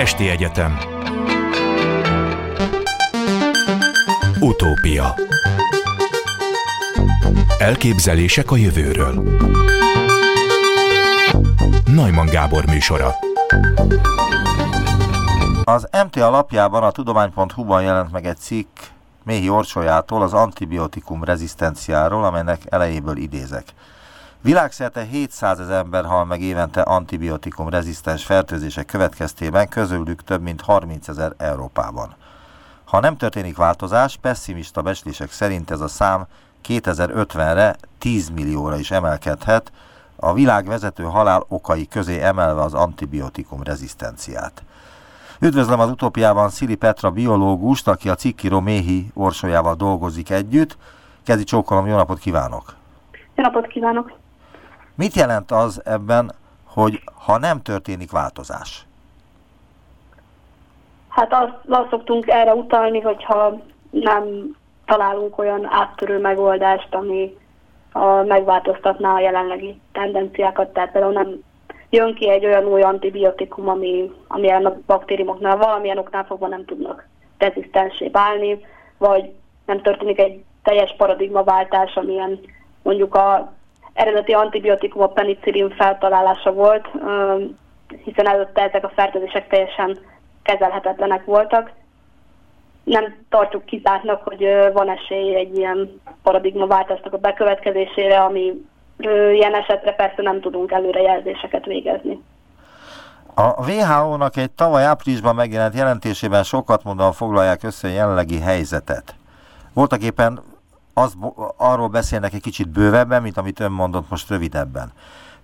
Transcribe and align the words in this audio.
Esti 0.00 0.28
Egyetem. 0.28 0.78
Utópia. 4.40 5.14
Elképzelések 7.58 8.50
a 8.50 8.56
jövőről. 8.56 9.38
Najman 11.84 12.26
Gábor 12.26 12.66
műsora. 12.66 13.14
Az 15.64 15.88
MTA 16.04 16.30
lapjában 16.30 16.82
a 16.82 16.90
tudomány.hu-ban 16.90 17.82
jelent 17.82 18.12
meg 18.12 18.26
egy 18.26 18.38
cikk 18.38 18.76
Méhi 19.24 19.48
Orsolyától 19.48 20.22
az 20.22 20.32
antibiotikum 20.32 21.24
rezisztenciáról, 21.24 22.24
amelynek 22.24 22.60
elejéből 22.68 23.16
idézek. 23.16 23.64
Világszerte 24.42 25.02
700 25.02 25.60
ezer 25.60 25.78
ember 25.78 26.04
hal 26.04 26.24
meg 26.24 26.40
évente 26.40 26.80
antibiotikum 26.80 27.68
rezisztens 27.68 28.24
fertőzések 28.24 28.86
következtében, 28.86 29.68
közülük 29.68 30.22
több 30.22 30.42
mint 30.42 30.60
30 30.60 31.08
ezer 31.08 31.32
Európában. 31.36 32.14
Ha 32.84 33.00
nem 33.00 33.16
történik 33.16 33.56
változás, 33.56 34.16
pessimista 34.16 34.82
becslések 34.82 35.30
szerint 35.30 35.70
ez 35.70 35.80
a 35.80 35.88
szám 35.88 36.26
2050-re 36.68 37.76
10 37.98 38.28
millióra 38.28 38.78
is 38.78 38.90
emelkedhet, 38.90 39.72
a 40.16 40.32
világ 40.32 40.66
vezető 40.66 41.02
halál 41.02 41.44
okai 41.48 41.88
közé 41.88 42.20
emelve 42.20 42.62
az 42.62 42.74
antibiotikum 42.74 43.62
rezisztenciát. 43.62 44.62
Üdvözlöm 45.40 45.80
az 45.80 45.90
utópiában 45.90 46.48
Szili 46.48 46.74
Petra 46.74 47.10
biológust, 47.10 47.88
aki 47.88 48.08
a 48.08 48.14
cikkíró 48.14 48.60
Méhi 48.60 49.10
Orsolyával 49.14 49.74
dolgozik 49.74 50.30
együtt. 50.30 50.76
Kezi 51.24 51.44
csókolom, 51.44 51.86
jó 51.86 51.96
napot 51.96 52.18
kívánok! 52.18 52.74
Jó 53.34 53.44
napot 53.44 53.66
kívánok! 53.66 54.19
Mit 55.00 55.14
jelent 55.14 55.50
az 55.50 55.82
ebben, 55.84 56.32
hogy 56.66 57.00
ha 57.24 57.38
nem 57.38 57.62
történik 57.62 58.10
változás? 58.10 58.86
Hát 61.08 61.32
azt, 61.32 61.54
azt 61.68 61.88
szoktunk 61.90 62.28
erre 62.28 62.54
utalni, 62.54 63.00
hogyha 63.00 63.60
nem 63.90 64.56
találunk 64.84 65.38
olyan 65.38 65.66
áttörő 65.70 66.20
megoldást, 66.20 66.94
ami 66.94 67.36
a, 67.92 68.04
megváltoztatná 68.04 69.14
a 69.14 69.20
jelenlegi 69.20 69.80
tendenciákat, 69.92 70.72
tehát 70.72 70.92
például 70.92 71.12
nem 71.12 71.42
jön 71.90 72.14
ki 72.14 72.28
egy 72.30 72.44
olyan 72.44 72.64
új 72.64 72.82
antibiotikum, 72.82 73.68
ami, 73.68 74.12
ami 74.28 74.50
a 74.50 74.80
baktériumoknál 74.86 75.56
valamilyen 75.56 75.98
oknál 75.98 76.24
fogva 76.24 76.46
nem 76.46 76.64
tudnak 76.64 77.06
rezisztensé 77.38 78.08
válni, 78.08 78.64
vagy 78.98 79.32
nem 79.66 79.82
történik 79.82 80.18
egy 80.18 80.44
teljes 80.62 80.94
paradigmaváltás, 80.96 81.94
amilyen 81.94 82.40
mondjuk 82.82 83.14
a 83.14 83.52
eredeti 84.00 84.32
antibiotikum 84.32 85.02
a 85.02 85.06
penicillin 85.06 85.70
feltalálása 85.70 86.52
volt, 86.52 86.88
hiszen 88.04 88.28
előtte 88.28 88.62
ezek 88.62 88.84
a 88.84 88.92
fertőzések 88.94 89.48
teljesen 89.48 89.98
kezelhetetlenek 90.42 91.24
voltak. 91.24 91.70
Nem 92.84 93.16
tartjuk 93.28 93.64
kizártnak, 93.64 94.22
hogy 94.22 94.46
van 94.72 94.90
esély 94.90 95.34
egy 95.34 95.56
ilyen 95.56 96.00
paradigmaváltásnak 96.22 97.12
a 97.12 97.18
bekövetkezésére, 97.18 98.20
ami 98.20 98.52
ilyen 99.32 99.54
esetre 99.54 99.92
persze 99.92 100.22
nem 100.22 100.40
tudunk 100.40 100.72
előrejelzéseket 100.72 101.64
végezni. 101.64 102.22
A 103.34 103.70
WHO-nak 103.70 104.36
egy 104.36 104.50
tavaly 104.50 104.84
áprilisban 104.84 105.34
megjelent 105.34 105.74
jelentésében 105.74 106.42
sokat 106.42 106.84
mondóan 106.84 107.12
foglalják 107.12 107.62
össze 107.62 107.88
a 107.88 107.92
jelenlegi 107.92 108.40
helyzetet. 108.40 109.14
Voltak 109.74 110.02
éppen 110.02 110.40
az, 111.00 111.16
arról 111.56 111.88
beszélnek 111.88 112.32
egy 112.32 112.40
kicsit 112.40 112.68
bővebben, 112.68 113.22
mint 113.22 113.36
amit 113.36 113.60
ön 113.60 113.72
mondott 113.72 114.10
most 114.10 114.28
rövidebben. 114.28 114.92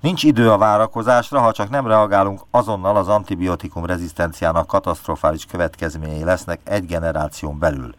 Nincs 0.00 0.22
idő 0.22 0.50
a 0.50 0.58
várakozásra, 0.58 1.40
ha 1.40 1.52
csak 1.52 1.70
nem 1.70 1.86
reagálunk 1.86 2.40
azonnal 2.50 2.96
az 2.96 3.08
antibiotikum 3.08 3.84
rezisztenciának 3.86 4.66
katasztrofális 4.66 5.44
következményei 5.44 6.24
lesznek 6.24 6.60
egy 6.64 6.86
generáción 6.86 7.58
belül. 7.58 7.94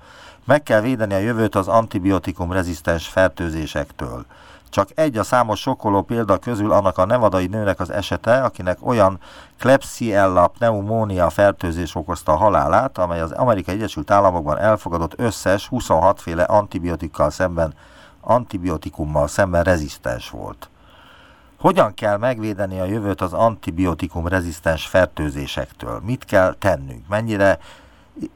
Meg 0.46 0.64
kell 0.64 0.82
védeni 0.82 1.14
a 1.14 1.18
jövőt 1.18 1.56
az 1.56 1.68
antibiotikum 1.68 2.52
rezisztens 2.52 3.08
fertőzésektől. 3.08 4.26
Csak 4.70 4.90
egy 4.96 5.18
a 5.18 5.24
számos 5.24 5.60
sokkoló 5.60 6.02
példa 6.02 6.38
közül 6.38 6.72
annak 6.72 6.98
a 6.98 7.06
nevadai 7.06 7.48
nőnek 7.48 7.80
az 7.80 7.90
esete, 7.90 8.44
akinek 8.44 8.78
olyan 8.82 9.20
Klebsiella 9.60 10.48
pneumónia 10.48 11.30
fertőzés 11.30 11.96
okozta 11.96 12.32
a 12.32 12.36
halálát, 12.36 12.98
amely 12.98 13.22
az 13.22 13.32
Amerikai 13.32 13.76
Egyesült 13.76 14.12
Államokban 14.12 14.58
elfogadott 14.58 15.20
összes 15.20 15.68
26 15.68 16.22
féle 16.22 16.44
antibiotikkal 16.44 17.30
szemben, 17.30 17.74
antibiotikummal 18.22 19.28
szemben 19.28 19.64
rezisztens 19.64 20.30
volt. 20.30 20.70
Hogyan 21.60 21.94
kell 21.94 22.18
megvédeni 22.18 22.80
a 22.80 22.86
jövőt 22.86 23.22
az 23.22 23.34
antibiotikum 23.34 24.28
rezisztens 24.28 24.88
fertőzésektől? 24.88 26.02
Mit 26.06 26.26
kell 26.26 26.56
tennünk? 26.60 27.08
Mennyire 27.08 27.60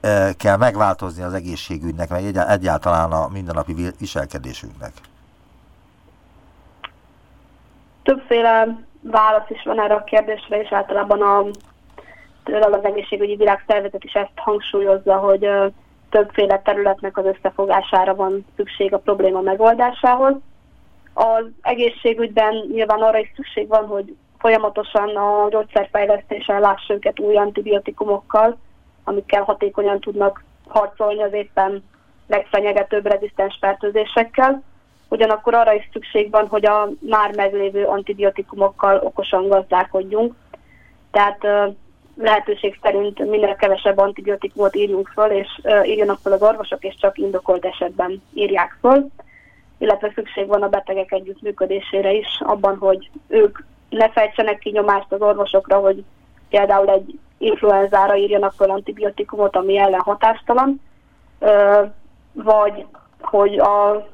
e, 0.02 0.34
kell 0.34 0.58
megváltozni 0.58 1.24
az 1.24 1.34
egészségügynek, 1.34 2.09
meg 2.09 2.38
egyáltalán 2.38 3.12
a 3.12 3.28
mindennapi 3.28 3.91
viselkedésünknek? 3.97 4.94
Többféle 8.12 8.78
válasz 9.02 9.50
is 9.50 9.64
van 9.64 9.82
erre 9.82 9.94
a 9.94 10.04
kérdésre, 10.04 10.62
és 10.62 10.72
általában 10.72 11.22
a, 11.22 11.46
például 12.44 12.74
az 12.74 12.86
egészségügyi 12.86 13.36
világszervezet 13.36 14.04
is 14.04 14.14
ezt 14.14 14.32
hangsúlyozza, 14.36 15.18
hogy 15.18 15.50
többféle 16.10 16.62
területnek 16.62 17.18
az 17.18 17.26
összefogására 17.26 18.16
van 18.16 18.46
szükség 18.56 18.94
a 18.94 19.00
probléma 19.00 19.42
megoldásához. 19.42 20.34
Az 21.14 21.46
egészségügyben 21.62 22.54
nyilván 22.72 23.02
arra 23.02 23.18
is 23.18 23.32
szükség 23.36 23.68
van, 23.68 23.86
hogy 23.86 24.16
folyamatosan 24.38 25.16
a 25.16 25.50
gyógyszerfejlesztésen 25.50 26.60
lássa 26.60 26.94
őket 26.94 27.20
új 27.20 27.36
antibiotikumokkal, 27.36 28.58
amikkel 29.04 29.44
hatékonyan 29.44 30.00
tudnak 30.00 30.44
harcolni 30.68 31.22
az 31.22 31.34
éppen 31.34 31.84
legfenyegetőbb 32.28 33.06
rezisztens 33.06 33.58
fertőzésekkel 33.60 34.64
ugyanakkor 35.12 35.54
arra 35.54 35.74
is 35.74 35.90
szükség 35.94 36.32
van, 36.32 36.48
hogy 36.48 36.66
a 36.66 36.90
már 37.00 37.36
meglévő 37.36 37.86
antibiotikumokkal 37.86 39.00
okosan 39.04 39.48
gazdálkodjunk. 39.48 40.36
Tehát 41.12 41.48
lehetőség 42.16 42.80
szerint 42.82 43.20
minél 43.20 43.56
kevesebb 43.56 43.98
antibiotikumot 43.98 44.76
írjunk 44.76 45.08
föl, 45.08 45.32
és 45.32 45.48
írjanak 45.84 46.20
fel 46.24 46.32
az 46.32 46.42
orvosok, 46.42 46.84
és 46.84 46.96
csak 47.00 47.18
indokolt 47.18 47.66
esetben 47.66 48.22
írják 48.34 48.78
föl. 48.80 49.08
Illetve 49.78 50.12
szükség 50.16 50.48
van 50.48 50.64
a 50.64 50.70
betegek 50.70 51.12
együttműködésére 51.12 52.12
is, 52.12 52.28
abban, 52.40 52.78
hogy 52.78 53.10
ők 53.28 53.60
ne 53.90 54.10
fejtsenek 54.10 54.60
ki 54.60 54.70
nyomást 54.70 55.12
az 55.12 55.22
orvosokra, 55.22 55.78
hogy 55.78 56.04
például 56.50 56.90
egy 56.90 57.20
influenzára 57.38 58.16
írjanak 58.16 58.54
föl 58.54 58.70
antibiotikumot, 58.70 59.56
ami 59.56 59.78
ellen 59.78 60.00
hatástalan, 60.00 60.82
vagy 62.34 62.86
hogy 63.22 63.60
a 63.60 64.08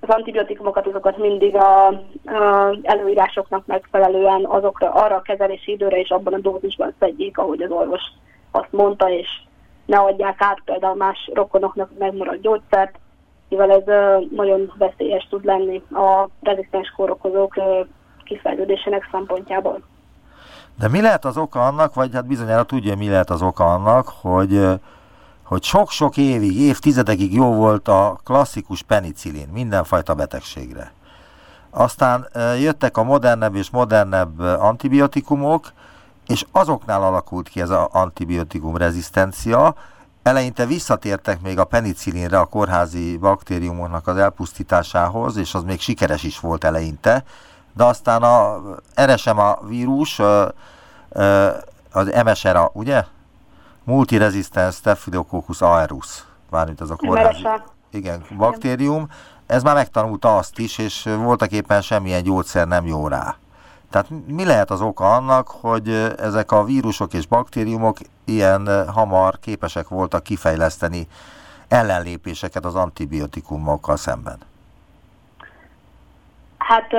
az 0.00 0.08
antibiotikumokat 0.08 0.86
azokat 0.86 1.18
mindig 1.18 1.56
a, 1.56 1.86
a 1.86 2.76
előírásoknak 2.82 3.66
megfelelően 3.66 4.44
azokra, 4.44 4.92
arra 4.92 5.16
a 5.16 5.22
kezelési 5.22 5.72
időre 5.72 6.00
és 6.00 6.08
abban 6.08 6.34
a 6.34 6.38
dózisban 6.38 6.94
szedjék, 6.98 7.38
ahogy 7.38 7.62
az 7.62 7.70
orvos 7.70 8.02
azt 8.50 8.72
mondta, 8.72 9.10
és 9.10 9.28
ne 9.86 9.98
adják 9.98 10.42
át 10.42 10.60
például 10.64 10.96
más 10.96 11.30
rokonoknak 11.34 11.90
megmaradt 11.98 12.40
gyógyszert, 12.40 12.98
mivel 13.48 13.70
ez 13.70 13.84
nagyon 14.30 14.72
veszélyes 14.78 15.26
tud 15.30 15.44
lenni 15.44 15.82
a 15.92 16.28
rezisztens 16.42 16.92
kórokozók 16.96 17.54
kifejlődésének 18.24 19.08
szempontjából. 19.10 19.80
De 20.78 20.88
mi 20.88 21.00
lehet 21.00 21.24
az 21.24 21.36
oka 21.36 21.66
annak, 21.66 21.94
vagy 21.94 22.10
hát 22.12 22.26
bizonyára 22.26 22.62
tudja, 22.62 22.96
mi 22.96 23.08
lehet 23.08 23.30
az 23.30 23.42
oka 23.42 23.64
annak, 23.64 24.08
hogy 24.20 24.60
hogy 25.48 25.62
sok-sok 25.62 26.16
évig, 26.16 26.60
évtizedekig 26.60 27.34
jó 27.34 27.54
volt 27.54 27.88
a 27.88 28.20
klasszikus 28.24 28.82
penicillin 28.82 29.48
mindenfajta 29.52 30.14
betegségre. 30.14 30.92
Aztán 31.70 32.28
jöttek 32.58 32.96
a 32.96 33.02
modernebb 33.02 33.54
és 33.54 33.70
modernebb 33.70 34.40
antibiotikumok, 34.40 35.72
és 36.26 36.46
azoknál 36.52 37.02
alakult 37.02 37.48
ki 37.48 37.60
ez 37.60 37.70
az 37.70 37.86
antibiotikum 37.90 38.76
rezisztencia. 38.76 39.74
Eleinte 40.22 40.66
visszatértek 40.66 41.40
még 41.40 41.58
a 41.58 41.64
penicillinre 41.64 42.38
a 42.38 42.44
kórházi 42.44 43.16
baktériumoknak 43.16 44.06
az 44.06 44.16
elpusztításához, 44.16 45.36
és 45.36 45.54
az 45.54 45.62
még 45.62 45.80
sikeres 45.80 46.22
is 46.22 46.40
volt 46.40 46.64
eleinte, 46.64 47.24
de 47.74 47.84
aztán 47.84 48.22
a 48.22 48.60
RSMA 49.00 49.58
vírus, 49.62 50.18
az 51.92 52.12
MSRA, 52.24 52.70
ugye? 52.72 53.04
Multiresistens 53.88 54.74
Staphylococcus 54.74 55.60
aureus, 55.60 56.24
mármint 56.50 56.80
az 56.80 56.90
a 56.90 56.96
kórházi 56.96 57.46
igen, 57.90 58.22
baktérium, 58.36 59.08
ez 59.46 59.62
már 59.62 59.74
megtanulta 59.74 60.36
azt 60.36 60.58
is, 60.58 60.78
és 60.78 61.02
voltak 61.02 61.52
éppen 61.52 61.82
semmilyen 61.82 62.22
gyógyszer 62.22 62.66
nem 62.68 62.86
jó 62.86 63.08
rá. 63.08 63.36
Tehát 63.90 64.06
mi 64.26 64.44
lehet 64.44 64.70
az 64.70 64.80
oka 64.80 65.14
annak, 65.14 65.48
hogy 65.48 65.88
ezek 66.18 66.52
a 66.52 66.64
vírusok 66.64 67.12
és 67.12 67.26
baktériumok 67.26 67.96
ilyen 68.24 68.90
hamar 68.90 69.38
képesek 69.38 69.88
voltak 69.88 70.22
kifejleszteni 70.22 71.08
ellenlépéseket 71.68 72.64
az 72.64 72.74
antibiotikumokkal 72.74 73.96
szemben? 73.96 74.38
Hát 76.58 76.92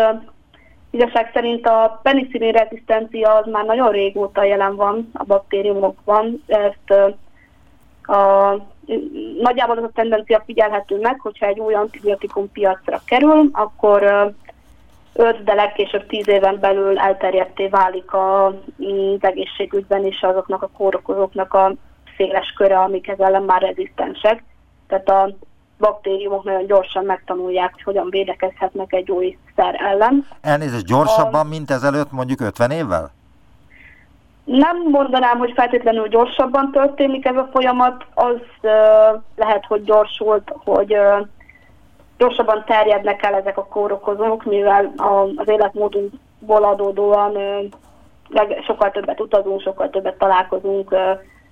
Igazság 0.91 1.30
szerint 1.33 1.68
a 1.68 2.00
penicillin 2.03 2.51
rezisztencia 2.51 3.36
az 3.36 3.45
már 3.51 3.65
nagyon 3.65 3.91
régóta 3.91 4.44
jelen 4.44 4.75
van 4.75 5.09
a 5.13 5.24
baktériumokban. 5.24 6.44
Ezt 6.47 7.15
a, 8.09 8.57
nagyjából 9.41 9.77
az 9.77 9.83
a 9.83 9.91
tendencia 9.94 10.41
figyelhető 10.45 11.00
meg, 11.00 11.19
hogyha 11.19 11.45
egy 11.45 11.59
új 11.59 11.74
antibiotikum 11.74 12.51
piacra 12.51 13.01
kerül, 13.06 13.50
akkor 13.51 14.33
5, 15.13 15.44
de 15.44 15.53
legkésőbb 15.53 16.07
10 16.07 16.27
éven 16.27 16.59
belül 16.59 17.00
elterjedté 17.00 17.68
válik 17.68 18.13
az 18.13 18.53
egészségügyben 19.19 20.06
is 20.06 20.21
azoknak 20.21 20.63
a 20.63 20.69
kórokozóknak 20.77 21.53
a 21.53 21.74
széles 22.18 22.53
köre, 22.57 22.80
amik 22.80 23.07
ezzel 23.07 23.25
ellen 23.25 23.44
már 23.44 23.62
rezisztensek. 23.62 24.44
Tehát 24.88 25.09
a 25.09 25.30
baktériumok 25.79 26.43
nagyon 26.43 26.65
gyorsan 26.65 27.05
megtanulják, 27.05 27.71
hogy 27.73 27.83
hogyan 27.83 28.09
védekezhetnek 28.09 28.93
egy 28.93 29.11
új 29.11 29.37
szer 29.55 29.75
ellen. 29.77 30.27
Elnézést, 30.41 30.85
gyorsabban, 30.85 31.45
a... 31.45 31.49
mint 31.49 31.71
ezelőtt 31.71 32.11
mondjuk 32.11 32.41
50 32.41 32.71
évvel? 32.71 33.11
Nem 34.43 34.77
mondanám, 34.91 35.37
hogy 35.37 35.51
feltétlenül 35.55 36.07
gyorsabban 36.07 36.71
történik 36.71 37.25
ez 37.25 37.35
a 37.35 37.49
folyamat, 37.51 38.05
az 38.13 38.35
uh, 38.61 39.21
lehet, 39.35 39.65
hogy 39.67 39.83
gyorsult, 39.83 40.53
hogy 40.63 40.93
uh, 40.93 41.27
gyorsabban 42.17 42.63
terjednek 42.65 43.23
el 43.23 43.33
ezek 43.33 43.57
a 43.57 43.65
kórokozók, 43.65 44.43
mivel 44.43 44.93
a, 44.97 45.27
az 45.35 45.47
életmódunkból 45.47 46.63
adódóan 46.63 47.35
uh, 47.35 48.63
sokkal 48.65 48.91
többet 48.91 49.19
utazunk, 49.19 49.61
sokkal 49.61 49.89
többet 49.89 50.17
találkozunk 50.17 50.91
uh, 50.91 50.99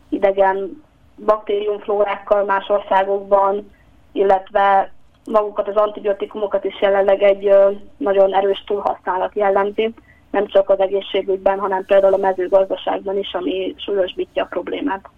idegen 0.09 0.83
baktériumflórákkal 1.25 2.44
más 2.44 2.69
országokban, 2.69 3.71
illetve 4.18 4.92
magukat 5.25 5.68
az 5.68 5.75
antibiotikumokat 5.75 6.64
is 6.64 6.81
jelenleg 6.81 7.22
egy 7.22 7.54
nagyon 7.98 8.36
erős 8.36 8.64
túlhasználat 8.66 9.36
jellemzi, 9.36 9.94
nem 10.31 10.48
csak 10.48 10.69
az 10.69 10.80
egészségügyben, 10.80 11.60
hanem 11.60 11.86
például 11.86 12.14
a 12.14 12.18
mezőgazdaságban 12.18 13.18
is, 13.18 13.34
ami 13.34 13.75
súlyosbítja 13.78 14.44
a 14.44 14.48
problémát. 14.48 15.10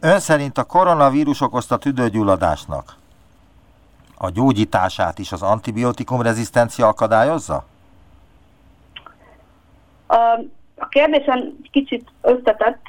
Ön 0.00 0.18
szerint 0.18 0.58
a 0.58 0.64
koronavírus 0.64 1.40
okozta 1.40 1.76
tüdőgyulladásnak 1.76 2.96
a 4.18 4.30
gyógyítását 4.30 5.18
is 5.18 5.32
az 5.32 5.42
antibiotikum 5.42 6.22
rezisztencia 6.22 6.86
akadályozza? 6.86 7.64
A, 10.06 10.40
kérdésen 10.88 11.56
kicsit 11.70 12.08
összetett, 12.20 12.82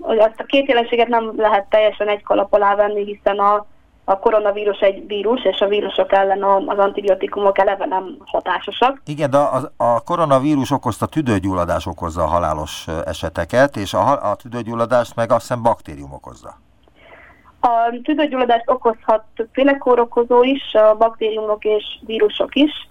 hogy 0.00 0.18
azt 0.18 0.40
a 0.40 0.44
két 0.44 0.68
jelenséget 0.68 1.08
nem 1.08 1.32
lehet 1.36 1.66
teljesen 1.68 2.08
egy 2.08 2.22
kalap 2.22 2.52
alá 2.52 2.74
venni, 2.74 3.04
hiszen 3.04 3.38
a, 3.38 3.66
a 4.04 4.18
koronavírus 4.18 4.78
egy 4.78 5.06
vírus, 5.06 5.44
és 5.44 5.60
a 5.60 5.66
vírusok 5.68 6.12
ellen 6.12 6.42
az 6.66 6.78
antibiotikumok 6.78 7.58
eleve 7.58 7.86
nem 7.86 8.16
hatásosak. 8.24 9.02
Igen, 9.06 9.30
de 9.30 9.36
a, 9.36 9.72
a 9.76 10.00
koronavírus 10.00 10.70
okozta 10.70 11.06
tüdőgyulladás 11.06 11.86
okozza 11.86 12.22
a 12.22 12.26
halálos 12.26 12.86
eseteket, 13.04 13.76
és 13.76 13.94
a, 13.94 14.30
a 14.30 14.36
tüdőgyulladást 14.36 15.16
meg 15.16 15.30
azt 15.30 15.40
hiszem 15.40 15.62
baktérium 15.62 16.12
okozza. 16.12 16.54
A 17.60 18.00
tüdőgyulladást 18.02 18.70
okozhat 18.70 19.24
többféle 19.36 19.76
kórokozó 19.78 20.42
is, 20.42 20.74
a 20.74 20.96
baktériumok 20.96 21.64
és 21.64 21.84
vírusok 22.06 22.54
is. 22.54 22.88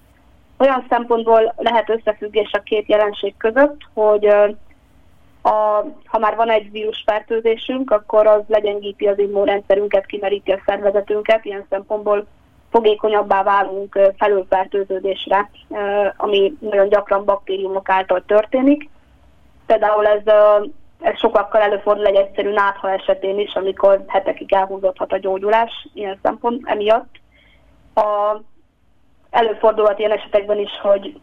Olyan 0.57 0.85
szempontból 0.89 1.53
lehet 1.57 1.89
összefüggés 1.89 2.51
a 2.51 2.59
két 2.59 2.88
jelenség 2.88 3.38
között, 3.38 3.77
hogy 3.94 4.27
a, 5.47 5.85
ha 6.05 6.17
már 6.17 6.35
van 6.35 6.49
egy 6.49 6.71
vírusfertőzésünk, 6.71 7.91
akkor 7.91 8.27
az 8.27 8.41
legyengíti 8.47 9.07
az 9.07 9.19
immunrendszerünket, 9.19 10.05
kimeríti 10.05 10.51
a 10.51 10.61
szervezetünket, 10.65 11.45
ilyen 11.45 11.65
szempontból 11.69 12.27
fogékonyabbá 12.71 13.44
válunk 13.44 13.99
felülfertőződésre, 14.17 15.49
ami 16.17 16.53
nagyon 16.59 16.89
gyakran 16.89 17.25
baktériumok 17.25 17.89
által 17.89 18.23
történik. 18.25 18.89
Például 19.65 20.07
ez, 20.07 20.21
ez 21.01 21.17
sokakkal 21.17 21.61
előfordul 21.61 22.05
egy 22.05 22.15
egyszerű 22.15 22.53
nátha 22.53 22.91
esetén 22.91 23.39
is, 23.39 23.53
amikor 23.53 24.03
hetekig 24.07 24.53
elhúzódhat 24.53 25.13
a 25.13 25.17
gyógyulás 25.17 25.88
ilyen 25.93 26.19
szempont 26.23 26.61
emiatt. 26.65 27.15
A, 27.93 28.38
előfordulhat 29.29 30.00
ilyen 30.00 30.11
esetekben 30.11 30.59
is, 30.59 30.79
hogy 30.81 31.19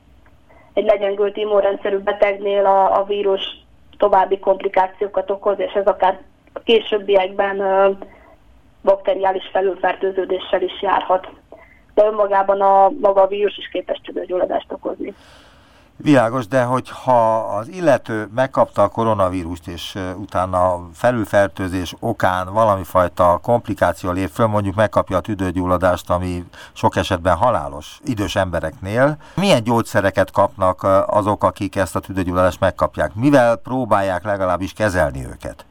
egy 0.72 0.84
legyengült 0.84 1.36
immunrendszerű 1.36 1.98
betegnél 1.98 2.66
a, 2.66 2.98
a 2.98 3.04
vírus 3.04 3.63
további 3.96 4.38
komplikációkat 4.38 5.30
okoz, 5.30 5.58
és 5.58 5.72
ez 5.72 5.86
akár 5.86 6.20
a 6.52 6.60
későbbiekben 6.60 7.62
bakteriális 8.82 9.48
felülfertőződéssel 9.52 10.62
is 10.62 10.82
járhat. 10.82 11.28
De 11.94 12.04
önmagában 12.04 12.60
a 12.60 12.90
maga 13.00 13.22
a 13.22 13.26
vírus 13.26 13.58
is 13.58 13.68
képes 13.68 14.00
tüdőgyulladást 14.04 14.72
okozni. 14.72 15.14
Világos, 15.96 16.46
de 16.46 16.62
hogyha 16.62 17.36
az 17.36 17.68
illető 17.68 18.28
megkapta 18.34 18.82
a 18.82 18.88
koronavírust, 18.88 19.66
és 19.66 19.98
utána 20.16 20.88
felülfertőzés 20.92 21.94
okán 22.00 22.52
valami 22.52 22.84
fajta 22.84 23.38
komplikáció 23.42 24.10
lép 24.10 24.30
föl, 24.30 24.46
mondjuk 24.46 24.74
megkapja 24.74 25.16
a 25.16 25.20
tüdőgyulladást, 25.20 26.10
ami 26.10 26.44
sok 26.72 26.96
esetben 26.96 27.36
halálos 27.36 28.00
idős 28.04 28.36
embereknél, 28.36 29.16
milyen 29.34 29.62
gyógyszereket 29.62 30.30
kapnak 30.30 30.82
azok, 31.06 31.44
akik 31.44 31.76
ezt 31.76 31.96
a 31.96 32.00
tüdőgyulladást 32.00 32.60
megkapják? 32.60 33.14
Mivel 33.14 33.56
próbálják 33.56 34.24
legalábbis 34.24 34.72
kezelni 34.72 35.26
őket? 35.26 35.66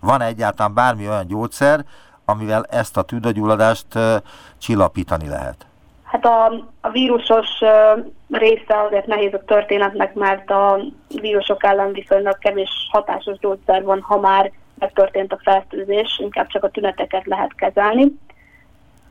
Van 0.00 0.20
egyáltalán 0.20 0.74
bármi 0.74 1.08
olyan 1.08 1.26
gyógyszer, 1.26 1.84
amivel 2.24 2.64
ezt 2.64 2.96
a 2.96 3.02
tüdőgyulladást 3.02 3.86
csillapítani 4.58 5.28
lehet? 5.28 5.69
Hát 6.10 6.24
a, 6.24 6.44
a 6.80 6.90
vírusos 6.90 7.48
része 8.30 8.80
azért 8.86 9.06
nehéz 9.06 9.34
a 9.34 9.44
történetnek, 9.44 10.14
mert 10.14 10.50
a 10.50 10.80
vírusok 11.20 11.64
ellen 11.64 11.92
viszonylag 11.92 12.38
kevés 12.38 12.70
hatásos 12.90 13.38
gyógyszer 13.38 13.84
van, 13.84 14.00
ha 14.00 14.18
már 14.18 14.52
megtörtént 14.78 15.32
a 15.32 15.40
fertőzés, 15.42 16.18
inkább 16.18 16.46
csak 16.46 16.64
a 16.64 16.70
tüneteket 16.70 17.26
lehet 17.26 17.54
kezelni. 17.54 18.12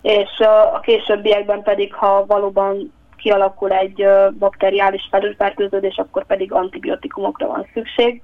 És 0.01 0.39
a 0.73 0.79
későbbiekben 0.79 1.63
pedig, 1.63 1.93
ha 1.93 2.25
valóban 2.25 2.93
kialakul 3.17 3.71
egy 3.71 4.07
bakteriális 4.39 5.07
felülfertőződés, 5.11 5.97
akkor 5.97 6.25
pedig 6.25 6.53
antibiotikumokra 6.53 7.47
van 7.47 7.67
szükség. 7.73 8.21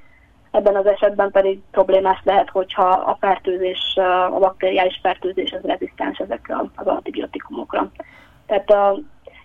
Ebben 0.52 0.76
az 0.76 0.86
esetben 0.86 1.32
pedig 1.32 1.60
problémás 1.72 2.20
lehet, 2.24 2.50
hogyha 2.50 2.88
a 2.90 3.18
fertőzés, 3.20 3.98
a 4.32 4.40
bakteriális 4.40 5.00
fertőzés 5.02 5.52
az 5.52 5.62
rezisztens 5.64 6.18
ezekre 6.18 6.56
az 6.76 6.88
antibiotikumokra. 6.88 7.92
Tehát 8.48 8.72
a, 8.72 8.98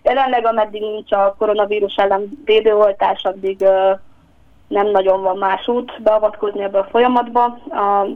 jelenleg, 0.03 0.45
ameddig 0.45 0.81
nincs 0.81 1.11
a 1.11 1.35
koronavírus 1.37 1.95
ellen 1.95 2.41
védőoltás, 2.45 3.23
addig 3.23 3.61
uh, 3.61 3.99
nem 4.67 4.87
nagyon 4.87 5.21
van 5.21 5.37
más 5.37 5.67
út 5.67 6.01
beavatkozni 6.01 6.63
ebbe 6.63 6.79
a 6.79 6.87
folyamatba, 6.91 7.43
a, 7.69 8.07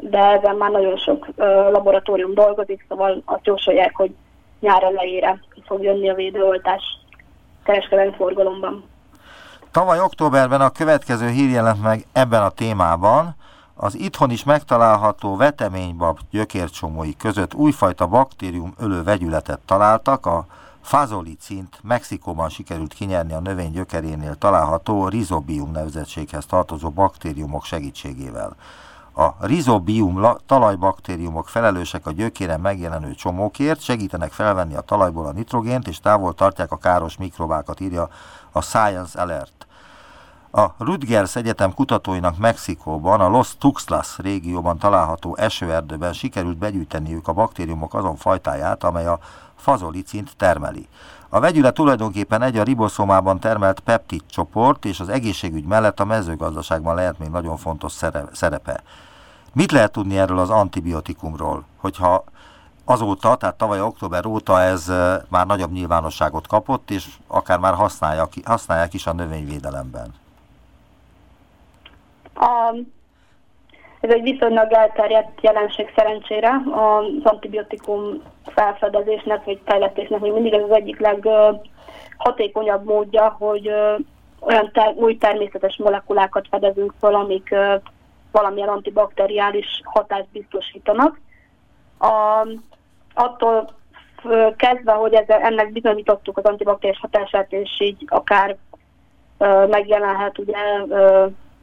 de 0.00 0.18
ezen 0.18 0.56
már 0.56 0.70
nagyon 0.70 0.96
sok 0.96 1.26
uh, 1.28 1.46
laboratórium 1.70 2.34
dolgozik, 2.34 2.84
szóval 2.88 3.22
azt 3.24 3.46
jósolják, 3.46 3.96
hogy 3.96 4.14
nyár 4.60 4.82
elejére 4.82 5.40
fog 5.66 5.82
jönni 5.82 6.08
a 6.08 6.14
védőoltás 6.14 6.82
kereskedelmi 7.64 8.14
forgalomban. 8.16 8.84
Tavaly 9.70 10.00
októberben 10.00 10.60
a 10.60 10.70
következő 10.70 11.28
hír 11.28 11.50
jelent 11.50 11.82
meg 11.82 12.04
ebben 12.12 12.42
a 12.42 12.50
témában, 12.50 13.34
az 13.82 13.98
itthon 13.98 14.30
is 14.30 14.44
megtalálható 14.44 15.36
veteménybab 15.36 16.18
gyökércsomói 16.30 17.16
között 17.16 17.54
újfajta 17.54 18.06
baktérium 18.06 18.74
ölő 18.78 19.02
vegyületet 19.02 19.58
találtak, 19.58 20.26
a 20.26 20.46
fazolicint 20.80 21.78
Mexikóban 21.82 22.48
sikerült 22.48 22.92
kinyerni 22.92 23.32
a 23.32 23.40
növény 23.40 23.70
gyökerénél 23.70 24.34
található 24.34 25.08
rizobium 25.08 25.70
nevezetséghez 25.70 26.46
tartozó 26.46 26.90
baktériumok 26.90 27.64
segítségével. 27.64 28.56
A 29.12 29.46
rizobium 29.46 30.26
talajbaktériumok 30.46 31.48
felelősek 31.48 32.06
a 32.06 32.12
gyökéren 32.12 32.60
megjelenő 32.60 33.14
csomókért, 33.14 33.80
segítenek 33.80 34.32
felvenni 34.32 34.74
a 34.74 34.80
talajból 34.80 35.26
a 35.26 35.32
nitrogént 35.32 35.88
és 35.88 36.00
távol 36.00 36.34
tartják 36.34 36.72
a 36.72 36.76
káros 36.78 37.16
mikrobákat, 37.16 37.80
írja 37.80 38.08
a 38.52 38.60
Science 38.60 39.20
Alert. 39.20 39.59
A 40.52 40.66
Rutgers 40.78 41.36
Egyetem 41.36 41.74
kutatóinak 41.74 42.38
Mexikóban, 42.38 43.20
a 43.20 43.28
Los 43.28 43.56
Tuxtlas 43.58 44.18
régióban 44.18 44.78
található 44.78 45.36
esőerdőben 45.36 46.12
sikerült 46.12 46.56
begyűjteniük 46.56 47.28
a 47.28 47.32
baktériumok 47.32 47.94
azon 47.94 48.16
fajtáját, 48.16 48.84
amely 48.84 49.06
a 49.06 49.18
fazolicint 49.56 50.36
termeli. 50.36 50.88
A 51.28 51.40
vegyület 51.40 51.74
tulajdonképpen 51.74 52.42
egy 52.42 52.56
a 52.56 52.62
riboszomában 52.62 53.40
termelt 53.40 53.80
peptid 53.80 54.22
csoport, 54.26 54.84
és 54.84 55.00
az 55.00 55.08
egészségügy 55.08 55.64
mellett 55.64 56.00
a 56.00 56.04
mezőgazdaságban 56.04 56.94
lehet 56.94 57.18
még 57.18 57.28
nagyon 57.28 57.56
fontos 57.56 57.92
szerepe. 58.32 58.82
Mit 59.52 59.72
lehet 59.72 59.92
tudni 59.92 60.18
erről 60.18 60.38
az 60.38 60.50
antibiotikumról, 60.50 61.64
hogyha 61.76 62.24
azóta, 62.84 63.36
tehát 63.36 63.54
tavaly 63.54 63.80
október 63.80 64.26
óta 64.26 64.60
ez 64.60 64.92
már 65.28 65.46
nagyobb 65.46 65.72
nyilvánosságot 65.72 66.46
kapott, 66.46 66.90
és 66.90 67.08
akár 67.26 67.58
már 67.58 67.74
használják 68.44 68.94
is 68.94 69.06
a 69.06 69.12
növényvédelemben? 69.12 70.14
Ez 74.00 74.10
egy 74.10 74.22
viszonylag 74.22 74.72
elterjedt 74.72 75.40
jelenség 75.40 75.92
szerencsére. 75.96 76.50
Az 76.72 77.04
antibiotikum 77.22 78.22
felfedezésnek 78.44 79.44
vagy 79.44 79.60
fejlesztésnek 79.64 80.20
még 80.20 80.32
mindig 80.32 80.52
ez 80.52 80.62
az 80.62 80.70
egyik 80.70 81.08
hatékonyabb 82.16 82.84
módja, 82.84 83.36
hogy 83.38 83.68
olyan 84.40 84.70
ter- 84.72 84.96
új 84.96 85.16
természetes 85.16 85.76
molekulákat 85.76 86.46
fedezünk 86.50 86.94
fel, 87.00 87.14
amik 87.14 87.54
valamilyen 88.32 88.68
antibakteriális 88.68 89.80
hatást 89.84 90.28
biztosítanak. 90.32 91.20
A, 91.98 92.46
attól 93.14 93.68
kezdve, 94.56 94.92
hogy 94.92 95.14
ezzel, 95.14 95.40
ennek 95.40 95.72
bizonyítottuk 95.72 96.38
az 96.38 96.44
antibakteriális 96.44 97.00
hatását, 97.00 97.52
és 97.52 97.70
így 97.78 98.04
akár 98.06 98.56
megjelenhet 99.68 100.38
ugye 100.38 100.56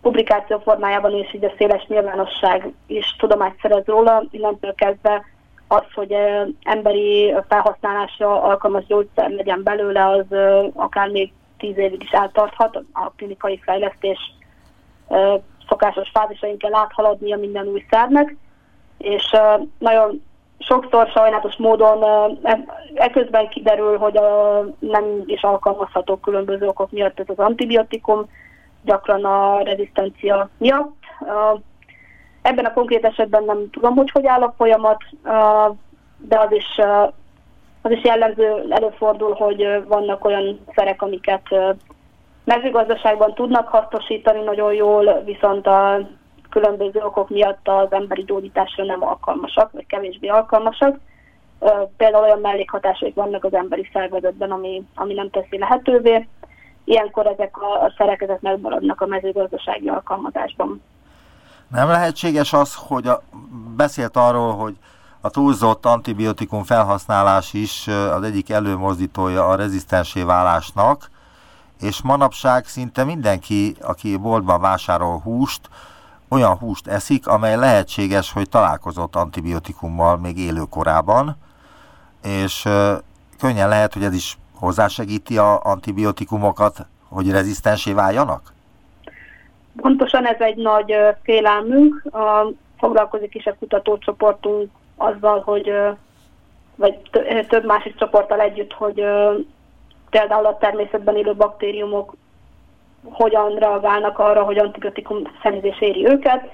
publikáció 0.08 0.60
formájában, 0.60 1.14
és 1.14 1.34
így 1.34 1.44
a 1.44 1.54
széles 1.58 1.86
nyilvánosság 1.88 2.74
is 2.88 3.16
tudomást 3.18 3.56
szerez 3.62 3.86
róla, 3.86 4.24
innentől 4.32 4.74
kezdve 4.76 5.26
az, 5.68 5.84
hogy 5.94 6.16
emberi 6.64 7.34
felhasználásra 7.48 8.42
alkalmas 8.44 8.86
gyógyszer 8.86 9.30
legyen 9.30 9.64
belőle, 9.64 10.06
az 10.08 10.26
akár 10.74 11.10
még 11.10 11.32
tíz 11.58 11.78
évig 11.78 12.04
is 12.04 12.10
eltarthat, 12.10 12.76
a 12.94 13.12
klinikai 13.16 13.60
fejlesztés 13.64 14.20
szokásos 15.68 16.10
fázisain 16.14 16.58
kell 16.58 16.74
áthaladnia 16.74 17.38
minden 17.38 17.68
új 17.68 17.86
szernek, 17.90 18.36
és 18.98 19.36
nagyon 19.78 20.24
sokszor 20.60 21.08
sajnálatos 21.08 21.56
módon 21.56 22.04
eközben 22.94 23.50
kiderül, 23.50 23.98
hogy 23.98 24.20
nem 24.80 25.04
is 25.26 25.42
alkalmazható 25.42 26.16
különböző 26.16 26.68
okok 26.68 26.92
miatt 26.92 27.20
ez 27.20 27.30
az 27.30 27.38
antibiotikum, 27.40 28.26
gyakran 28.88 29.26
a 29.26 29.62
rezisztencia 29.62 30.50
miatt. 30.58 30.96
Ebben 32.42 32.66
a 32.66 32.74
konkrét 32.74 33.06
esetben 33.06 33.44
nem 33.44 33.70
tudom, 33.70 33.96
hogy 33.96 34.12
hogy 34.12 34.26
áll 34.26 34.42
a 34.42 34.54
folyamat, 34.58 35.04
de 36.18 36.40
az 36.40 36.52
is, 36.52 36.80
az 37.82 37.92
is 37.92 38.04
jellemző, 38.04 38.66
előfordul, 38.70 39.34
hogy 39.34 39.84
vannak 39.88 40.26
olyan 40.26 40.60
szerek, 40.76 41.02
amiket 41.02 41.48
mezőgazdaságban 42.44 43.34
tudnak 43.34 43.68
hasznosítani 43.68 44.44
nagyon 44.44 44.74
jól, 44.74 45.22
viszont 45.26 45.68
a 45.68 46.08
különböző 46.50 47.00
okok 47.04 47.30
miatt 47.30 47.68
az 47.68 47.92
emberi 47.92 48.24
gyógyításra 48.24 48.84
nem 48.84 49.04
alkalmasak, 49.04 49.72
vagy 49.72 49.86
kevésbé 49.86 50.28
alkalmasak. 50.28 51.00
Például 51.98 52.24
olyan 52.24 52.40
mellékhatások 52.40 53.16
vannak 53.16 53.44
az 53.44 53.54
emberi 53.54 53.90
szervezetben, 53.94 54.52
ami, 54.52 54.84
ami 54.96 55.14
nem 55.14 55.30
teszi 55.30 55.58
lehetővé. 55.58 56.28
Ilyenkor 56.88 57.26
ezek 57.26 57.58
a, 57.58 57.84
a 57.84 57.94
szerek 57.98 58.22
ezek 58.22 58.42
megmaradnak 58.42 59.02
a 59.02 59.06
mezőgazdasági 59.06 59.88
alkalmazásban. 59.88 60.82
Nem 61.68 61.88
lehetséges 61.88 62.54
az, 62.54 62.76
hogy 62.76 63.08
a, 63.08 63.22
beszélt 63.76 64.18
arról, 64.18 64.56
hogy 64.56 64.76
a 65.22 65.30
túlzott 65.30 65.86
antibiotikum 65.86 66.64
felhasználás 66.64 67.54
is 67.54 67.88
az 67.88 68.24
egyik 68.24 68.50
előmozdítója 68.50 69.48
a 69.48 69.56
rezisztensé 69.56 70.24
válásnak, 70.24 71.10
és 71.82 72.02
manapság 72.02 72.66
szinte 72.66 73.04
mindenki, 73.04 73.76
aki 73.82 74.18
boltban 74.18 74.62
vásárol 74.62 75.20
húst, 75.20 75.70
olyan 76.30 76.58
húst 76.58 76.88
eszik, 76.88 77.28
amely 77.28 77.56
lehetséges, 77.56 78.32
hogy 78.32 78.50
találkozott 78.50 79.16
antibiotikummal 79.16 80.18
még 80.18 80.38
élőkorában, 80.38 81.38
és 82.24 82.68
könnyen 83.40 83.70
lehet, 83.70 83.94
hogy 83.94 84.04
ez 84.04 84.14
is 84.14 84.38
hozzásegíti 84.60 85.38
a 85.38 85.60
antibiotikumokat, 85.64 86.78
hogy 87.10 87.32
rezisztensé 87.32 87.94
váljanak? 87.94 88.42
Pontosan 89.82 90.26
ez 90.26 90.40
egy 90.40 90.56
nagy 90.58 90.96
félelmünk. 91.24 92.04
Foglalkozik 92.78 93.36
is 93.36 93.46
a 93.46 93.56
kutatócsoportunk 93.60 94.70
azzal, 94.96 95.42
hogy 95.42 95.74
vagy 96.76 96.98
több 97.48 97.66
másik 97.66 97.96
csoporttal 97.96 98.40
együtt, 98.40 98.74
hogy 98.74 99.04
például 100.10 100.46
a 100.46 100.58
természetben 100.58 101.16
élő 101.16 101.36
baktériumok 101.36 102.16
hogyan 103.04 103.56
reagálnak 103.56 104.20
arra, 104.20 104.44
hogy 104.44 104.58
antibiotikum 104.58 105.22
szennyezés 105.42 105.82
éri 105.82 106.08
őket, 106.08 106.52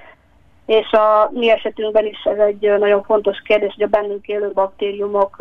és 0.66 0.92
a 0.92 1.30
mi 1.32 1.50
esetünkben 1.50 2.06
is 2.06 2.24
ez 2.24 2.38
egy 2.38 2.78
nagyon 2.80 3.04
fontos 3.04 3.42
kérdés, 3.42 3.74
hogy 3.74 3.84
a 3.84 3.88
bennünk 3.88 4.28
élő 4.28 4.52
baktériumok 4.54 5.38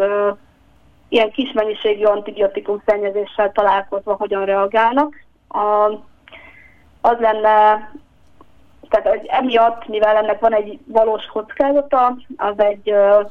ilyen 1.13 1.31
kis 1.31 1.53
mennyiségű 1.53 2.05
antibiotikum 2.05 2.83
szennyezéssel 2.87 3.53
találkozva 3.53 4.15
hogyan 4.15 4.45
reagálnak. 4.45 5.15
A, 5.49 5.93
az 7.01 7.19
lenne, 7.19 7.91
tehát 8.89 9.09
hogy 9.09 9.27
emiatt, 9.27 9.89
mivel 9.89 10.17
ennek 10.17 10.41
van 10.41 10.55
egy 10.55 10.79
valós 10.87 11.27
kockázata, 11.27 12.17
az 12.37 12.59
egy 12.59 12.91
uh, 12.91 13.31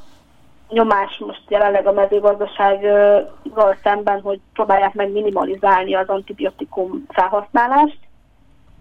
nyomás 0.70 1.18
most 1.18 1.42
jelenleg 1.48 1.88
a 1.88 1.92
mezőgazdasággal 1.92 3.78
szemben, 3.84 4.22
hogy 4.22 4.40
próbálják 4.54 4.94
meg 4.94 5.12
minimalizálni 5.12 5.94
az 5.96 6.08
antibiotikum 6.08 7.06
felhasználást. 7.10 8.00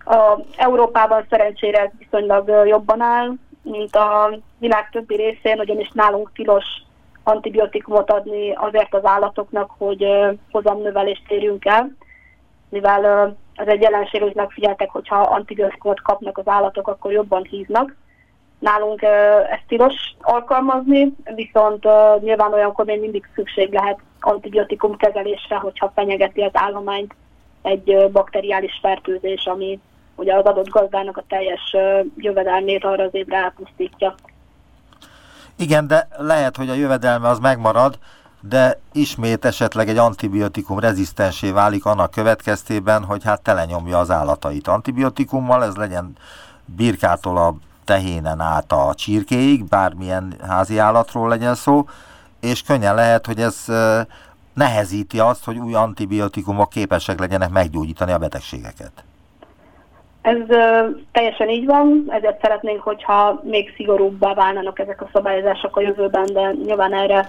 A 0.05 0.39
Európában 0.57 1.27
szerencsére 1.31 1.93
viszonylag 1.99 2.67
jobban 2.67 3.01
áll, 3.01 3.33
mint 3.63 3.97
a 3.97 4.39
világ 4.59 4.91
többi 4.91 5.17
részén, 5.17 5.59
ugyanis 5.59 5.91
nálunk 5.93 6.33
tilos 6.33 6.65
antibiotikumot 7.23 8.11
adni 8.11 8.53
azért 8.53 8.95
az 8.95 9.05
állatoknak, 9.05 9.71
hogy 9.79 10.07
hozamnövelést 10.51 11.31
érjünk 11.31 11.65
el, 11.65 11.97
mivel 12.69 13.37
ez 13.55 13.67
egy 13.67 13.81
jelenség, 13.81 14.23
hogy 14.23 14.35
megfigyeltek, 14.35 14.91
hogyha 14.91 15.21
antibiotikumot 15.21 16.03
kapnak 16.03 16.39
az 16.39 16.49
állatok, 16.49 16.89
akkor 16.89 17.13
jobban 17.13 17.43
híznak 17.43 17.97
Nálunk 18.61 19.03
ezt 19.51 19.65
tilos 19.69 19.95
alkalmazni, 20.21 21.13
viszont 21.35 21.87
nyilván 22.21 22.53
olyankor 22.53 22.85
még 22.85 23.01
mindig 23.01 23.29
szükség 23.35 23.73
lehet 23.73 23.99
antibiotikum 24.21 24.97
kezelésre, 24.97 25.57
hogyha 25.57 25.93
fenyegeti 25.95 26.41
az 26.41 26.51
állományt 26.53 27.15
egy 27.63 28.11
bakteriális 28.13 28.79
fertőzés, 28.83 29.47
ami 29.47 29.79
ugye 30.17 30.35
az 30.35 30.45
adott 30.45 30.69
gazdának 30.69 31.17
a 31.17 31.25
teljes 31.29 31.77
jövedelmét 32.17 32.85
arra 32.85 33.03
az 33.03 33.15
évre 33.15 33.37
elpusztítja. 33.37 34.15
Igen, 35.61 35.87
de 35.87 36.09
lehet, 36.17 36.57
hogy 36.57 36.69
a 36.69 36.75
jövedelme 36.75 37.29
az 37.29 37.39
megmarad, 37.39 37.99
de 38.41 38.81
ismét 38.93 39.45
esetleg 39.45 39.89
egy 39.89 39.97
antibiotikum 39.97 40.79
rezisztensé 40.79 41.51
válik 41.51 41.85
annak 41.85 42.11
következtében, 42.11 43.05
hogy 43.05 43.25
hát 43.25 43.43
telenyomja 43.43 43.99
az 43.99 44.11
állatait 44.11 44.69
antibiotikummal, 44.69 45.65
ez 45.65 45.75
legyen 45.75 46.17
birkától 46.65 47.37
a 47.37 47.55
tehénen 47.85 48.41
át 48.41 48.73
a 48.73 48.95
csirkéig, 48.95 49.65
bármilyen 49.65 50.35
házi 50.47 50.79
állatról 50.79 51.29
legyen 51.29 51.55
szó, 51.55 51.89
és 52.41 52.63
könnyen 52.63 52.95
lehet, 52.95 53.27
hogy 53.27 53.41
ez 53.41 53.65
nehezíti 54.55 55.19
azt, 55.19 55.45
hogy 55.45 55.59
új 55.59 55.75
antibiotikumok 55.75 56.71
képesek 56.71 57.19
legyenek 57.19 57.51
meggyógyítani 57.51 58.13
a 58.13 58.19
betegségeket. 58.19 59.05
Ez 60.23 60.39
ö, 60.49 60.87
teljesen 61.13 61.49
így 61.49 61.67
van, 61.67 62.05
ezért 62.09 62.41
szeretnénk, 62.41 62.81
hogyha 62.83 63.41
még 63.45 63.73
szigorúbbá 63.77 64.35
válnának 64.35 64.79
ezek 64.79 65.03
a 65.03 65.09
szabályozások 65.13 65.77
a 65.77 65.81
jövőben, 65.81 66.27
de 66.33 66.53
nyilván 66.65 66.95
erre 66.95 67.29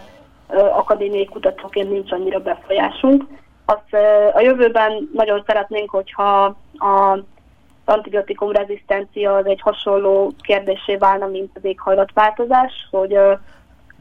ö, 0.50 0.60
akadémiai 0.60 1.26
kutatóként 1.26 1.90
nincs 1.90 2.12
annyira 2.12 2.40
befolyásunk. 2.40 3.24
Azt 3.66 3.88
ö, 3.92 4.28
a 4.34 4.40
jövőben 4.40 5.10
nagyon 5.14 5.44
szeretnénk, 5.46 5.90
hogyha 5.90 6.44
a 6.78 7.18
antibiotikum 7.86 8.52
rezisztencia 8.52 9.36
az 9.36 9.46
egy 9.46 9.62
hasonló 9.62 10.34
kérdésé 10.42 10.96
válna, 10.96 11.28
mint 11.28 11.52
az 11.54 11.64
éghajlatváltozás, 11.64 12.88
hogy 12.92 13.18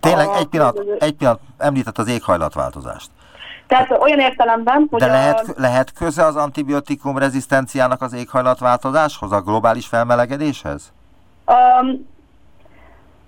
Tényleg, 0.00 0.28
egy 0.38 0.46
pillanat, 0.46 0.78
egy 0.98 1.12
pillanat, 1.12 1.40
említett 1.58 1.98
az 1.98 2.08
éghajlatváltozást. 2.08 3.10
Tehát 3.70 3.90
olyan 4.00 4.18
értelemben, 4.18 4.86
hogy 4.90 5.00
De 5.00 5.06
lehet, 5.06 5.40
a... 5.40 5.52
lehet 5.56 5.92
köze 5.92 6.24
az 6.24 6.36
antibiotikum 6.36 7.18
rezisztenciának 7.18 8.02
az 8.02 8.12
éghajlatváltozáshoz, 8.12 9.32
a 9.32 9.40
globális 9.40 9.86
felmelegedéshez? 9.86 10.92
Um, 11.46 12.08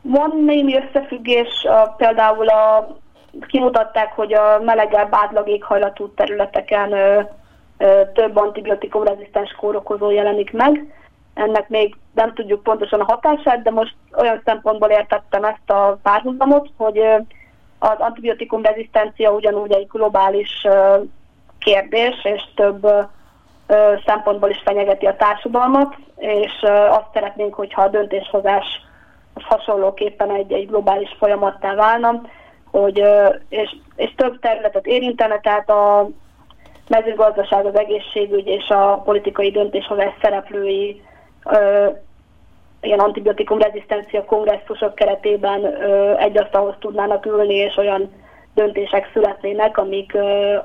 van 0.03 0.43
némi 0.45 0.77
összefüggés, 0.77 1.49
uh, 1.65 1.97
például 1.97 2.49
a, 2.49 2.97
kimutatták, 3.47 4.13
hogy 4.13 4.33
a 4.35 4.61
melegebb 4.65 5.15
átlag 5.15 5.49
éghajlatú 5.49 6.15
területeken 6.15 6.93
uh, 6.93 7.27
több 8.15 8.37
antibiotikum 8.37 9.05
rezisztens 9.05 9.55
kórokozó 9.61 10.11
jelenik 10.11 10.53
meg. 10.53 10.95
Ennek 11.35 11.69
még 11.69 11.97
nem 12.15 12.35
tudjuk 12.35 12.63
pontosan 12.63 13.01
a 13.01 13.13
hatását, 13.13 13.63
de 13.63 13.71
most 13.71 13.95
olyan 14.17 14.43
szempontból 14.45 14.89
értettem 14.89 15.45
ezt 15.45 15.71
a 15.71 15.99
párhuzamot, 16.03 16.69
hogy 16.77 17.01
az 17.83 17.99
antibiotikum 17.99 18.63
rezisztencia 18.63 19.31
ugyanúgy 19.31 19.73
egy 19.73 19.87
globális 19.87 20.67
kérdés, 21.59 22.25
és 22.25 22.43
több 22.55 22.87
szempontból 24.07 24.51
is 24.51 24.61
fenyegeti 24.65 25.07
a 25.07 25.17
társadalmat, 25.17 25.95
és 26.17 26.53
azt 26.91 27.07
szeretnénk, 27.13 27.55
hogyha 27.55 27.83
a 27.83 27.89
döntéshozás 27.89 28.65
az 29.35 29.43
hasonlóképpen 29.43 30.31
egy, 30.31 30.53
egy 30.53 30.67
globális 30.67 31.17
folyamattá 31.19 31.75
válna, 31.75 32.21
hogy, 32.71 33.05
és, 33.49 33.77
és 33.97 34.15
több 34.17 34.39
területet 34.41 34.87
érintene, 34.87 35.41
tehát 35.41 35.71
a 35.71 36.09
mezőgazdaság, 36.89 37.67
az 37.67 37.79
egészségügy 37.79 38.47
és 38.47 38.69
a 38.69 39.03
politikai 39.05 39.51
döntéshozás 39.51 40.13
szereplői 40.23 41.03
ilyen 42.83 42.99
antibiotikum 42.99 43.59
rezisztencia 43.59 44.25
kongresszusok 44.25 44.95
keretében 44.95 45.67
egy 46.19 46.39
asztalhoz 46.39 46.75
tudnának 46.79 47.27
ülni, 47.27 47.55
és 47.55 47.77
olyan 47.77 48.11
döntések 48.55 49.11
születnének, 49.13 49.79
amik, 49.79 50.17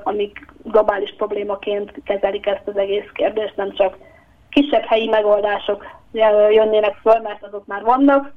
amik 0.02 0.46
globális 0.62 1.14
problémaként 1.16 1.92
kezelik 2.04 2.46
ezt 2.46 2.66
az 2.66 2.76
egész 2.76 3.10
kérdést, 3.12 3.56
nem 3.56 3.72
csak 3.72 3.96
kisebb 4.50 4.84
helyi 4.84 5.08
megoldások 5.08 5.86
jönnének 6.50 6.96
föl, 7.02 7.20
mert 7.20 7.42
azok 7.42 7.66
már 7.66 7.82
vannak. 7.82 8.32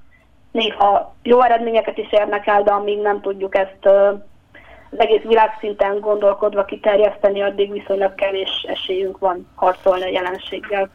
Néha 0.52 1.16
jó 1.24 1.42
eredményeket 1.42 1.98
is 1.98 2.12
érnek 2.12 2.48
el, 2.48 2.64
de 2.64 2.72
amíg 2.72 3.02
nem 3.02 3.22
tudjuk 3.22 3.56
ezt 3.56 3.86
az 3.86 5.00
egész 5.00 5.22
világszinten 5.22 6.00
gondolkodva 6.00 6.66
kiterjeszteni, 6.66 7.42
addig 7.42 7.72
viszonylag 7.72 8.16
kevés 8.16 8.66
esélyünk 8.68 9.18
van 9.18 9.48
harcolni 9.56 10.04
a 10.04 10.12
jelenséggel. 10.12 10.90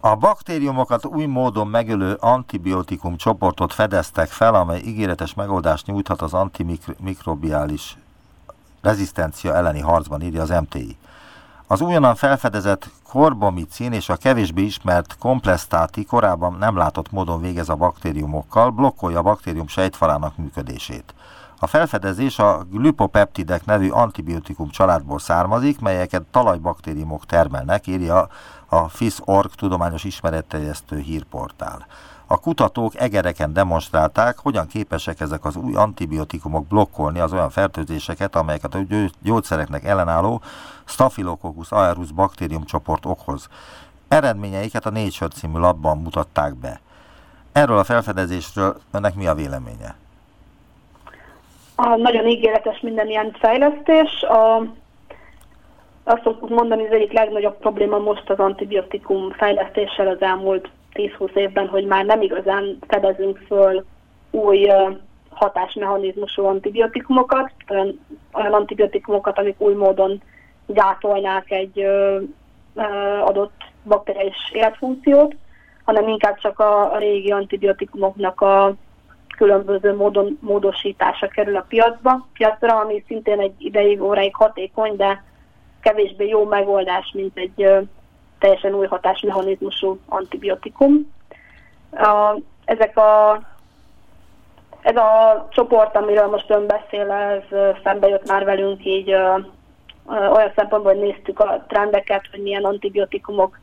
A 0.00 0.14
baktériumokat 0.14 1.04
új 1.04 1.26
módon 1.26 1.66
megölő 1.66 2.12
antibiotikum 2.20 3.16
csoportot 3.16 3.72
fedeztek 3.72 4.28
fel, 4.28 4.54
amely 4.54 4.80
ígéretes 4.80 5.34
megoldást 5.34 5.86
nyújthat 5.86 6.22
az 6.22 6.34
antimikrobiális 6.34 7.96
rezisztencia 8.82 9.54
elleni 9.54 9.80
harcban, 9.80 10.22
írja 10.22 10.42
az 10.42 10.48
MTI. 10.48 10.96
Az 11.66 11.80
újonnan 11.80 12.14
felfedezett 12.14 12.90
korbomicin 13.08 13.92
és 13.92 14.08
a 14.08 14.16
kevésbé 14.16 14.62
ismert 14.62 15.16
komplesztáti 15.18 16.04
korábban 16.04 16.56
nem 16.58 16.76
látott 16.76 17.10
módon 17.10 17.40
végez 17.40 17.68
a 17.68 17.74
baktériumokkal, 17.74 18.70
blokkolja 18.70 19.18
a 19.18 19.22
baktérium 19.22 19.68
sejtfalának 19.68 20.36
működését. 20.36 21.14
A 21.60 21.66
felfedezés 21.66 22.38
a 22.38 22.64
glüpopeptidek 22.70 23.64
nevű 23.64 23.88
antibiotikum 23.88 24.70
családból 24.70 25.18
származik, 25.18 25.80
melyeket 25.80 26.22
talajbaktériumok 26.22 27.26
termelnek, 27.26 27.86
írja 27.86 28.28
a 28.68 28.88
FIS.org 28.88 29.50
tudományos 29.54 30.04
ismeretterjesztő 30.04 30.98
hírportál. 30.98 31.86
A 32.26 32.40
kutatók 32.40 33.00
egereken 33.00 33.52
demonstrálták, 33.52 34.38
hogyan 34.38 34.66
képesek 34.66 35.20
ezek 35.20 35.44
az 35.44 35.56
új 35.56 35.74
antibiotikumok 35.74 36.66
blokkolni 36.66 37.18
az 37.18 37.32
olyan 37.32 37.50
fertőzéseket, 37.50 38.36
amelyeket 38.36 38.74
a 38.74 38.78
gyógyszereknek 39.22 39.84
ellenálló 39.84 40.40
Staphylococcus 40.84 41.70
aureus 41.70 42.12
baktériumcsoport 42.12 43.06
okoz. 43.06 43.48
Eredményeiket 44.08 44.86
a 44.86 44.90
Nature 44.90 45.28
című 45.28 45.58
labban 45.58 45.98
mutatták 45.98 46.54
be. 46.54 46.80
Erről 47.52 47.78
a 47.78 47.84
felfedezésről 47.84 48.80
önnek 48.92 49.14
mi 49.14 49.26
a 49.26 49.34
véleménye? 49.34 49.94
A 51.74 51.96
nagyon 51.96 52.26
ígéretes 52.26 52.80
minden 52.80 53.08
ilyen 53.08 53.36
fejlesztés. 53.38 54.22
A, 54.22 54.62
azt 56.08 56.22
szoktuk 56.22 56.48
mondani, 56.48 56.86
az 56.86 56.92
egyik 56.92 57.12
legnagyobb 57.12 57.58
probléma 57.58 57.98
most 57.98 58.30
az 58.30 58.38
antibiotikum 58.38 59.30
fejlesztéssel 59.30 60.08
az 60.08 60.20
elmúlt 60.20 60.68
10-20 60.94 61.34
évben, 61.34 61.68
hogy 61.68 61.86
már 61.86 62.04
nem 62.04 62.22
igazán 62.22 62.78
fedezünk 62.88 63.38
föl 63.46 63.84
új 64.30 64.70
hatásmechanizmusú 65.30 66.44
antibiotikumokat, 66.44 67.50
olyan, 67.68 68.00
olyan 68.32 68.52
antibiotikumokat, 68.52 69.38
amik 69.38 69.60
új 69.60 69.74
módon 69.74 70.22
gátolnák 70.66 71.50
egy 71.50 71.80
ö, 71.80 72.20
ö, 72.74 72.82
adott 73.20 73.62
bakteriális 73.84 74.50
életfunkciót, 74.52 75.34
hanem 75.84 76.08
inkább 76.08 76.38
csak 76.38 76.58
a, 76.58 76.92
a 76.92 76.98
régi 76.98 77.30
antibiotikumoknak 77.30 78.40
a 78.40 78.74
különböző 79.36 79.94
módon 79.94 80.38
módosítása 80.40 81.28
kerül 81.28 81.56
a 81.56 81.66
piacba, 81.68 82.26
piacra, 82.32 82.78
ami 82.80 83.04
szintén 83.06 83.40
egy 83.40 83.54
ideig, 83.58 84.02
óráig 84.02 84.34
hatékony, 84.34 84.96
de 84.96 85.26
kevésbé 85.80 86.28
jó 86.28 86.44
megoldás, 86.44 87.10
mint 87.14 87.38
egy 87.38 87.88
teljesen 88.38 88.74
új 88.74 88.86
hatásmechanizmusú 88.86 89.98
antibiotikum. 90.08 91.14
Ezek 92.64 92.96
a, 92.96 93.40
ez 94.80 94.96
a 94.96 95.46
csoport, 95.50 95.96
amiről 95.96 96.26
most 96.26 96.50
ön 96.50 96.66
beszél, 96.66 97.10
ez 97.10 97.58
szembe 97.84 98.08
jött 98.08 98.28
már 98.28 98.44
velünk 98.44 98.84
így 98.84 99.12
olyan 100.08 100.52
szempontból, 100.56 100.92
hogy 100.92 101.02
néztük 101.02 101.40
a 101.40 101.64
trendeket, 101.68 102.26
hogy 102.30 102.42
milyen 102.42 102.64
antibiotikumok 102.64 103.58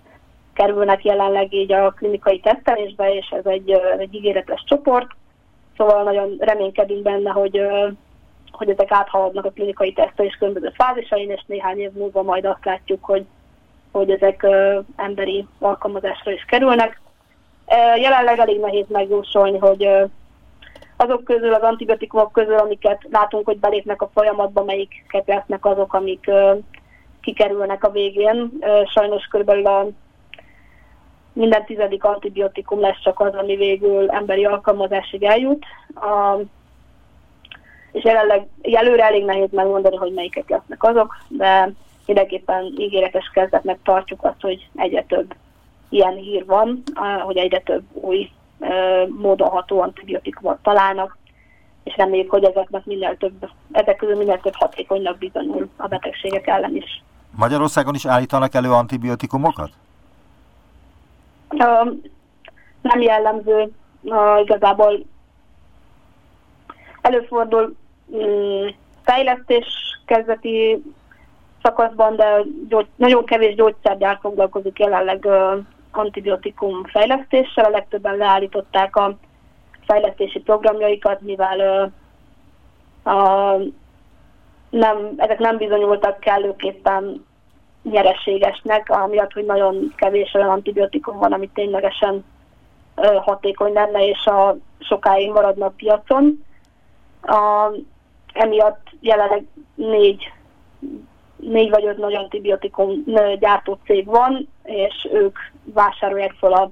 kerülnek 0.54 1.04
jelenleg 1.04 1.54
így 1.54 1.72
a 1.72 1.92
klinikai 1.92 2.40
tesztelésbe, 2.40 3.14
és 3.14 3.30
ez 3.30 3.46
egy, 3.46 3.72
egy 3.98 4.14
ígéretes 4.14 4.64
csoport. 4.66 5.08
Szóval 5.78 6.04
nagyon 6.04 6.36
reménykedünk 6.40 7.02
benne, 7.02 7.30
hogy, 7.30 7.62
hogy 8.58 8.70
ezek 8.70 8.92
áthaladnak 8.92 9.46
a 9.46 9.50
klinikai 9.50 9.94
tesztelés 9.94 10.36
különböző 10.36 10.72
fázisain, 10.76 11.32
és 11.32 11.42
néhány 11.48 11.80
év 11.80 11.92
múlva 11.92 12.24
majd 12.24 12.46
azt 12.46 12.66
látjuk, 12.66 13.06
hogy, 13.06 13.26
hogy 13.92 14.10
ezek 14.10 14.48
emberi 14.96 15.48
alkalmazásra 15.60 16.32
is 16.32 16.46
kerülnek. 16.46 17.02
Jelenleg 17.96 18.40
elég 18.40 18.60
nehéz 18.60 18.86
megjósolni, 18.88 19.58
hogy 19.58 19.90
azok 20.98 21.24
közül, 21.24 21.54
az 21.54 21.62
antibiotikumok 21.62 22.32
közül, 22.32 22.58
amiket 22.58 23.08
látunk, 23.12 23.46
hogy 23.46 23.60
belépnek 23.60 24.02
a 24.02 24.10
folyamatba, 24.14 24.64
melyiket 24.64 25.24
lesznek 25.26 25.66
azok, 25.66 25.94
amik 25.94 26.32
kikerülnek 27.22 27.84
a 27.84 27.92
végén. 27.92 28.52
Sajnos 28.86 29.26
körülbelül 29.26 29.66
a 29.66 29.88
minden 31.34 31.66
tizedik 31.66 32.04
antibiotikum 32.04 32.80
lesz 32.80 33.02
csak 33.04 33.20
az, 33.20 33.34
ami 33.34 33.56
végül 33.56 34.10
emberi 34.10 34.46
alkalmazásig 34.46 35.24
eljut. 35.24 35.66
A, 35.96 36.40
és 37.96 38.04
jelenleg 38.04 38.48
előre 38.62 39.04
elég 39.04 39.26
nehéz 39.26 39.50
megmondani, 39.52 39.96
hogy 39.96 40.14
melyiket 40.14 40.50
lesznek 40.50 40.84
azok, 40.84 41.18
de 41.28 41.72
mindenképpen 42.06 42.74
ígéretes 42.78 43.32
kezdetnek 43.34 43.80
tartjuk 43.84 44.24
azt, 44.24 44.42
hogy 44.42 44.68
egyre 44.76 45.04
több 45.04 45.36
ilyen 45.90 46.16
hír 46.16 46.46
van, 46.46 46.84
hogy 47.24 47.38
egyre 47.38 47.60
több 47.60 47.84
új 47.94 48.30
módon 49.08 49.50
ható 49.50 49.82
antibiotikumot 49.82 50.58
találnak, 50.62 51.18
és 51.84 51.96
reméljük, 51.96 52.30
hogy 52.30 52.44
ezeknek 52.44 52.86
minél 52.86 53.18
több, 53.18 53.50
ezek 53.72 53.96
közül 53.96 54.16
minél 54.16 54.40
több 54.40 54.56
hatékonynak 54.56 55.18
bizonyul 55.18 55.70
a 55.76 55.88
betegségek 55.88 56.48
ellen 56.48 56.76
is. 56.76 57.04
Magyarországon 57.36 57.96
is 57.96 58.06
állítanak 58.06 58.56
elő 58.56 58.72
antibiotikumokat? 58.72 59.70
nem 62.82 63.02
jellemző, 63.02 63.72
igazából 64.44 65.06
előfordul 67.02 67.76
fejlesztés 69.04 69.66
kezdeti 70.06 70.84
szakaszban, 71.64 72.16
de 72.16 72.42
gyógy, 72.70 72.88
nagyon 72.96 73.26
kevés 73.26 73.56
gyógyszergyár 73.56 74.18
foglalkozik 74.22 74.80
jelenleg 74.80 75.28
antibiotikum 75.92 76.84
fejlesztéssel, 76.84 77.66
a 77.66 77.70
legtöbben 77.70 78.18
leállították 78.18 78.96
a 78.96 79.18
fejlesztési 79.86 80.40
programjaikat, 80.40 81.22
mivel 81.22 81.92
a, 83.04 83.56
nem, 84.70 85.14
ezek 85.18 85.40
nem 85.40 85.58
bizonyultak 85.58 86.20
kellőképpen 86.20 87.26
nyereségesnek, 87.84 88.90
amiatt, 88.90 89.34
hogy 89.34 89.46
nagyon 89.46 89.94
kevés 89.96 90.34
olyan 90.34 90.50
antibiotikum 90.50 91.18
van, 91.18 91.34
ami 91.34 91.50
ténylegesen 91.54 92.26
hatékony 93.22 93.74
lenne, 93.74 94.08
és 94.08 94.26
a 94.26 94.56
sokáig 94.80 95.32
maradna 95.32 95.66
a 95.66 95.74
piacon. 95.78 96.44
A, 97.22 97.72
emiatt 98.36 98.88
jelenleg 99.00 99.44
négy, 99.76 100.32
négy 101.36 101.70
vagy 101.70 101.86
öt 101.86 101.98
nagy 101.98 102.14
antibiotikum 102.14 103.04
gyártó 103.40 103.78
cég 103.86 104.06
van, 104.06 104.48
és 104.64 105.08
ők 105.12 105.38
vásárolják 105.64 106.34
fel 106.34 106.54
a 106.54 106.72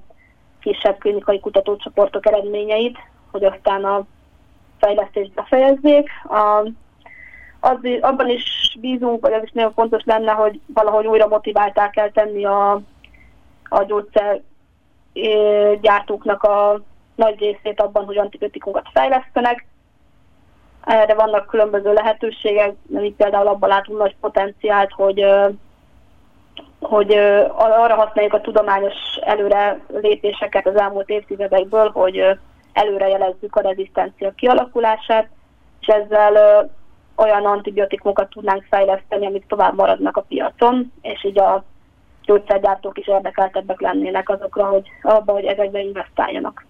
kisebb 0.60 0.98
klinikai 0.98 1.40
kutatócsoportok 1.40 2.26
eredményeit, 2.26 2.98
hogy 3.30 3.44
aztán 3.44 3.84
a 3.84 4.04
fejlesztést 4.78 5.32
befejezzék. 5.32 6.08
A, 6.28 6.68
az, 7.60 7.78
abban 8.00 8.28
is 8.28 8.76
bízunk, 8.80 9.20
vagy 9.20 9.32
az 9.32 9.42
is 9.42 9.52
nagyon 9.52 9.72
fontos 9.72 10.02
lenne, 10.04 10.32
hogy 10.32 10.60
valahogy 10.66 11.06
újra 11.06 11.26
motiválták 11.26 11.96
el 11.96 12.10
tenni 12.10 12.44
a, 12.44 12.72
a 13.68 13.82
gyógyszer 13.82 14.42
gyártóknak 15.80 16.42
a 16.42 16.80
nagy 17.14 17.38
részét 17.38 17.80
abban, 17.80 18.04
hogy 18.04 18.18
antibiotikumokat 18.18 18.88
fejlesztenek. 18.92 19.66
Erre 20.84 21.14
vannak 21.14 21.46
különböző 21.46 21.92
lehetőségek, 21.92 22.74
mint 22.86 23.16
például 23.16 23.46
abban 23.46 23.68
látunk 23.68 23.98
nagy 23.98 24.16
potenciált, 24.20 24.92
hogy, 24.92 25.24
hogy 26.80 27.12
arra 27.56 27.94
használjuk 27.94 28.32
a 28.34 28.40
tudományos 28.40 28.94
előre 29.20 29.80
lépéseket 29.88 30.66
az 30.66 30.76
elmúlt 30.76 31.08
évtizedekből, 31.08 31.90
hogy 31.90 32.38
előrejelezzük 32.72 33.56
a 33.56 33.60
rezisztencia 33.60 34.30
kialakulását, 34.30 35.28
és 35.80 35.86
ezzel 35.86 36.70
olyan 37.16 37.44
antibiotikumokat 37.44 38.30
tudnánk 38.30 38.66
fejleszteni, 38.70 39.26
amik 39.26 39.46
tovább 39.46 39.74
maradnak 39.74 40.16
a 40.16 40.24
piacon, 40.28 40.92
és 41.02 41.24
így 41.24 41.38
a 41.38 41.64
gyógyszergyártók 42.24 42.98
is 42.98 43.06
érdekeltebbek 43.06 43.80
lennének 43.80 44.28
azokra, 44.28 44.64
hogy 44.66 44.88
abba, 45.02 45.32
hogy 45.32 45.44
ezekbe 45.44 45.80
investáljanak. 45.80 46.64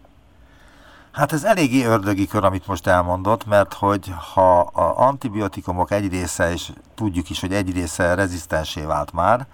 Hát 1.14 1.32
ez 1.32 1.44
eléggé 1.44 1.84
ördögi 1.84 2.26
kör, 2.26 2.44
amit 2.44 2.66
most 2.66 2.86
elmondott, 2.86 3.46
mert 3.46 3.72
hogy 3.72 4.12
ha 4.34 4.60
a 4.60 4.98
antibiotikumok 5.06 5.90
egy 5.90 6.08
része, 6.08 6.52
és 6.52 6.72
tudjuk 6.94 7.30
is, 7.30 7.40
hogy 7.40 7.52
egy 7.52 7.72
része 7.72 8.14
rezisztensé 8.14 8.80
vált 8.80 9.12
már, 9.12 9.46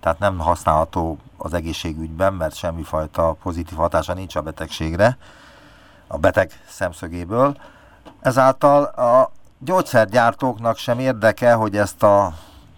tehát 0.00 0.18
nem 0.18 0.38
használható 0.38 1.18
az 1.36 1.54
egészségügyben, 1.54 2.34
mert 2.34 2.54
semmifajta 2.54 3.36
pozitív 3.42 3.78
hatása 3.78 4.14
nincs 4.14 4.36
a 4.36 4.40
betegségre, 4.40 5.16
a 6.06 6.16
beteg 6.16 6.60
szemszögéből. 6.68 7.56
Ezáltal 8.20 8.82
a 8.82 9.32
gyógyszergyártóknak 9.58 10.76
sem 10.76 10.98
érdeke, 10.98 11.52
hogy 11.52 11.76
ezt 11.76 12.02
a 12.02 12.32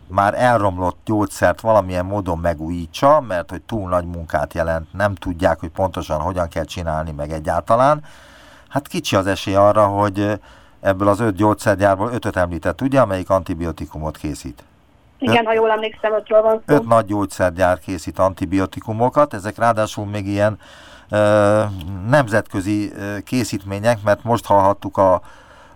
már 0.07 0.35
elromlott 0.35 0.99
gyógyszert 1.05 1.61
valamilyen 1.61 2.05
módon 2.05 2.39
megújítsa, 2.39 3.21
mert 3.21 3.51
hogy 3.51 3.63
túl 3.63 3.89
nagy 3.89 4.07
munkát 4.07 4.55
jelent, 4.55 4.93
nem 4.93 5.15
tudják, 5.15 5.61
hogy 5.61 5.71
pontosan 5.71 6.21
hogyan 6.21 6.49
kell 6.49 6.65
csinálni 6.65 7.11
meg 7.11 7.33
egyáltalán, 7.33 8.05
hát 8.71 8.89
kicsi 8.89 9.17
az 9.17 9.27
esély 9.27 9.55
arra, 9.55 9.87
hogy 9.87 10.41
ebből 10.81 11.09
az 11.09 11.21
öt 11.21 11.35
gyógyszergyárból 11.35 12.13
ötöt 12.13 12.37
említett, 12.37 12.81
ugye, 12.81 13.01
amelyik 13.01 13.31
antibiotikumot 13.31 14.17
készít? 14.17 14.63
Igen, 15.19 15.37
öt, 15.37 15.47
ha 15.47 15.53
jól 15.53 15.71
emlékszem, 15.71 16.15
ötről 16.15 16.43
van 16.43 16.63
szó. 16.67 16.75
Öt 16.75 16.87
nagy 16.87 17.07
gyógyszergyár 17.07 17.79
készít 17.79 18.19
antibiotikumokat, 18.19 19.35
ezek 19.35 19.59
ráadásul 19.59 20.07
még 20.07 20.27
ilyen 20.27 20.59
ö, 21.11 21.63
nemzetközi 22.09 22.93
ö, 22.93 23.19
készítmények, 23.25 23.99
mert 24.03 24.25
most 24.25 24.47
hallhattuk 24.47 24.97
a, 24.97 25.21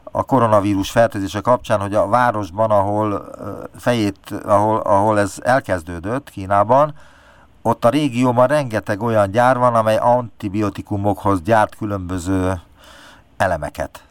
a 0.02 0.22
koronavírus 0.22 0.90
fertőzése 0.90 1.40
kapcsán, 1.40 1.80
hogy 1.80 1.94
a 1.94 2.08
városban, 2.08 2.70
ahol 2.70 3.30
fejét, 3.76 4.18
ahol, 4.44 4.80
ahol 4.80 5.18
ez 5.18 5.36
elkezdődött 5.42 6.30
Kínában, 6.30 6.94
ott 7.62 7.84
a 7.84 7.88
régióban 7.88 8.46
rengeteg 8.46 9.02
olyan 9.02 9.30
gyár 9.30 9.58
van, 9.58 9.74
amely 9.74 9.96
antibiotikumokhoz 9.96 11.42
gyárt 11.42 11.74
különböző 11.76 12.60
elemeket. 13.36 14.04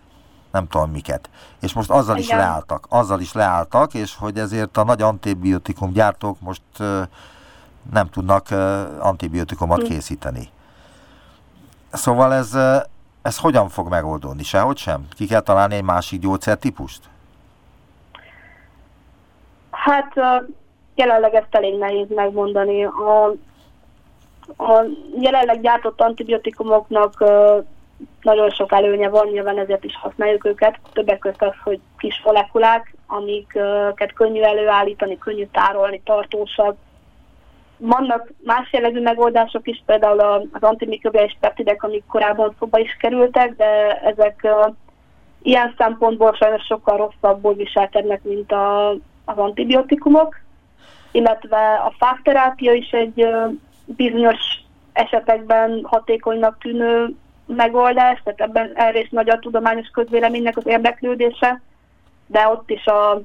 Nem 0.52 0.68
tudom 0.68 0.92
miket. 0.92 1.30
És 1.62 1.74
most 1.74 1.90
azzal 1.90 2.18
Igen. 2.18 2.28
is 2.28 2.44
leálltak. 2.44 2.86
Azzal 2.90 3.20
is 3.20 3.34
leálltak, 3.34 3.94
és 3.94 4.16
hogy 4.16 4.38
ezért 4.38 4.78
a 4.78 4.84
nagy 4.84 5.02
antibiotikum 5.02 5.92
gyártók 5.92 6.40
most 6.40 6.62
nem 7.92 8.10
tudnak 8.10 8.48
antibiotikumot 9.00 9.82
hm. 9.82 9.88
készíteni. 9.88 10.50
Szóval 11.92 12.34
ez, 12.34 12.58
ez 13.22 13.38
hogyan 13.38 13.70
fog 13.70 13.90
megoldódni? 13.90 14.44
Sehogy 14.44 14.78
sem? 14.78 15.08
Ki 15.16 15.26
kell 15.26 15.42
találni 15.42 15.76
egy 15.76 15.84
másik 15.84 16.20
gyógyszertípust? 16.20 17.02
Hát 19.72 20.14
jelenleg 20.96 21.34
ezt 21.34 21.56
elég 21.56 21.78
nehéz 21.78 22.08
megmondani. 22.10 22.84
A, 22.84 23.26
a 24.58 24.84
jelenleg 25.20 25.62
gyártott 25.62 26.02
antibiotikumoknak 26.02 27.24
nagyon 28.22 28.50
sok 28.50 28.72
előnye 28.72 29.10
van, 29.10 29.28
nyilván 29.28 29.60
ezért 29.60 29.84
is 29.84 29.96
használjuk 29.96 30.46
őket. 30.46 30.80
Többek 30.94 31.20
között 31.20 31.42
az, 31.42 31.54
hogy 31.63 31.80
kis 31.98 32.22
molekulák, 32.24 32.96
amiket 33.08 34.13
könnyű 34.13 34.42
előállítani, 34.42 35.18
könnyű 35.18 35.48
tárolni, 35.52 36.02
tartósabb, 36.06 36.76
vannak 37.78 38.32
más 38.44 38.72
jellegű 38.72 39.02
megoldások 39.02 39.68
is, 39.68 39.84
például 39.86 40.20
az 40.52 40.62
antimikrobiális 40.62 41.38
peptidek, 41.39 41.84
amik 41.84 42.04
korábban 42.08 42.56
szóba 42.60 42.80
is 42.80 42.98
kerültek, 43.00 43.56
de 43.56 44.00
ezek 44.02 44.48
ilyen 45.42 45.74
szempontból 45.78 46.34
sajnos 46.34 46.66
sokkal 46.66 46.98
rosszabbul 46.98 47.54
viselkednek, 47.54 48.24
mint 48.24 48.52
a, 48.52 48.89
az 49.26 49.38
antibiotikumok, 49.38 50.36
illetve 51.12 51.74
a 51.74 51.94
fákterápia 51.98 52.74
is 52.74 52.92
egy 52.92 53.28
bizonyos 53.86 54.39
esetekben 54.94 55.80
hatékonynak 55.84 56.58
tűnő 56.60 57.16
megoldás, 57.45 58.21
tehát 58.23 58.41
ebben 58.41 58.95
is 58.95 59.10
nagy 59.10 59.29
a 59.29 59.39
tudományos 59.39 59.88
közvéleménynek 59.88 60.58
az 60.58 60.67
érdeklődése, 60.67 61.62
de 62.27 62.47
ott 62.47 62.69
is 62.69 62.86
a 62.86 63.21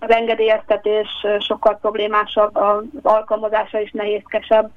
az 0.00 0.10
engedélyeztetés 0.10 1.08
sokkal 1.38 1.78
problémásabb, 1.80 2.56
az 2.56 2.84
alkalmazása 3.02 3.80
is 3.80 3.90
nehézkesebb, 3.90 4.70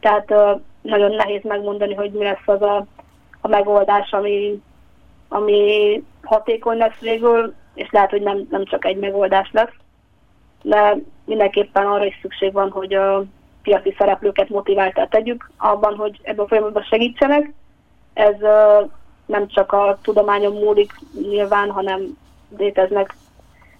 tehát 0.00 0.34
nagyon 0.80 1.14
nehéz 1.14 1.42
megmondani, 1.42 1.94
hogy 1.94 2.10
mi 2.10 2.24
lesz 2.24 2.46
az 2.46 2.62
a, 2.62 2.86
a 3.40 3.48
megoldás, 3.48 4.12
ami, 4.12 4.62
ami 5.28 6.02
hatékony 6.22 6.76
lesz 6.76 6.98
végül, 7.00 7.54
és 7.74 7.90
lehet, 7.90 8.10
hogy 8.10 8.22
nem, 8.22 8.46
nem 8.50 8.64
csak 8.64 8.84
egy 8.84 8.96
megoldás 8.96 9.50
lesz, 9.52 9.74
de 10.62 10.96
mindenképpen 11.24 11.86
arra 11.86 12.04
is 12.04 12.18
szükség 12.22 12.52
van, 12.52 12.70
hogy 12.70 12.94
a 12.94 13.24
piaci 13.62 13.94
szereplőket 13.98 14.48
motiváltá 14.48 15.06
tegyük 15.06 15.50
abban, 15.56 15.96
hogy 15.96 16.20
ebben 16.22 16.44
a 16.44 16.48
folyamatban 16.48 16.82
segítsenek. 16.82 17.52
Ez 18.14 18.34
nem 19.26 19.48
csak 19.48 19.72
a 19.72 19.98
tudományon 20.02 20.52
múlik 20.52 20.92
nyilván, 21.28 21.70
hanem 21.70 22.16
léteznek 22.56 23.14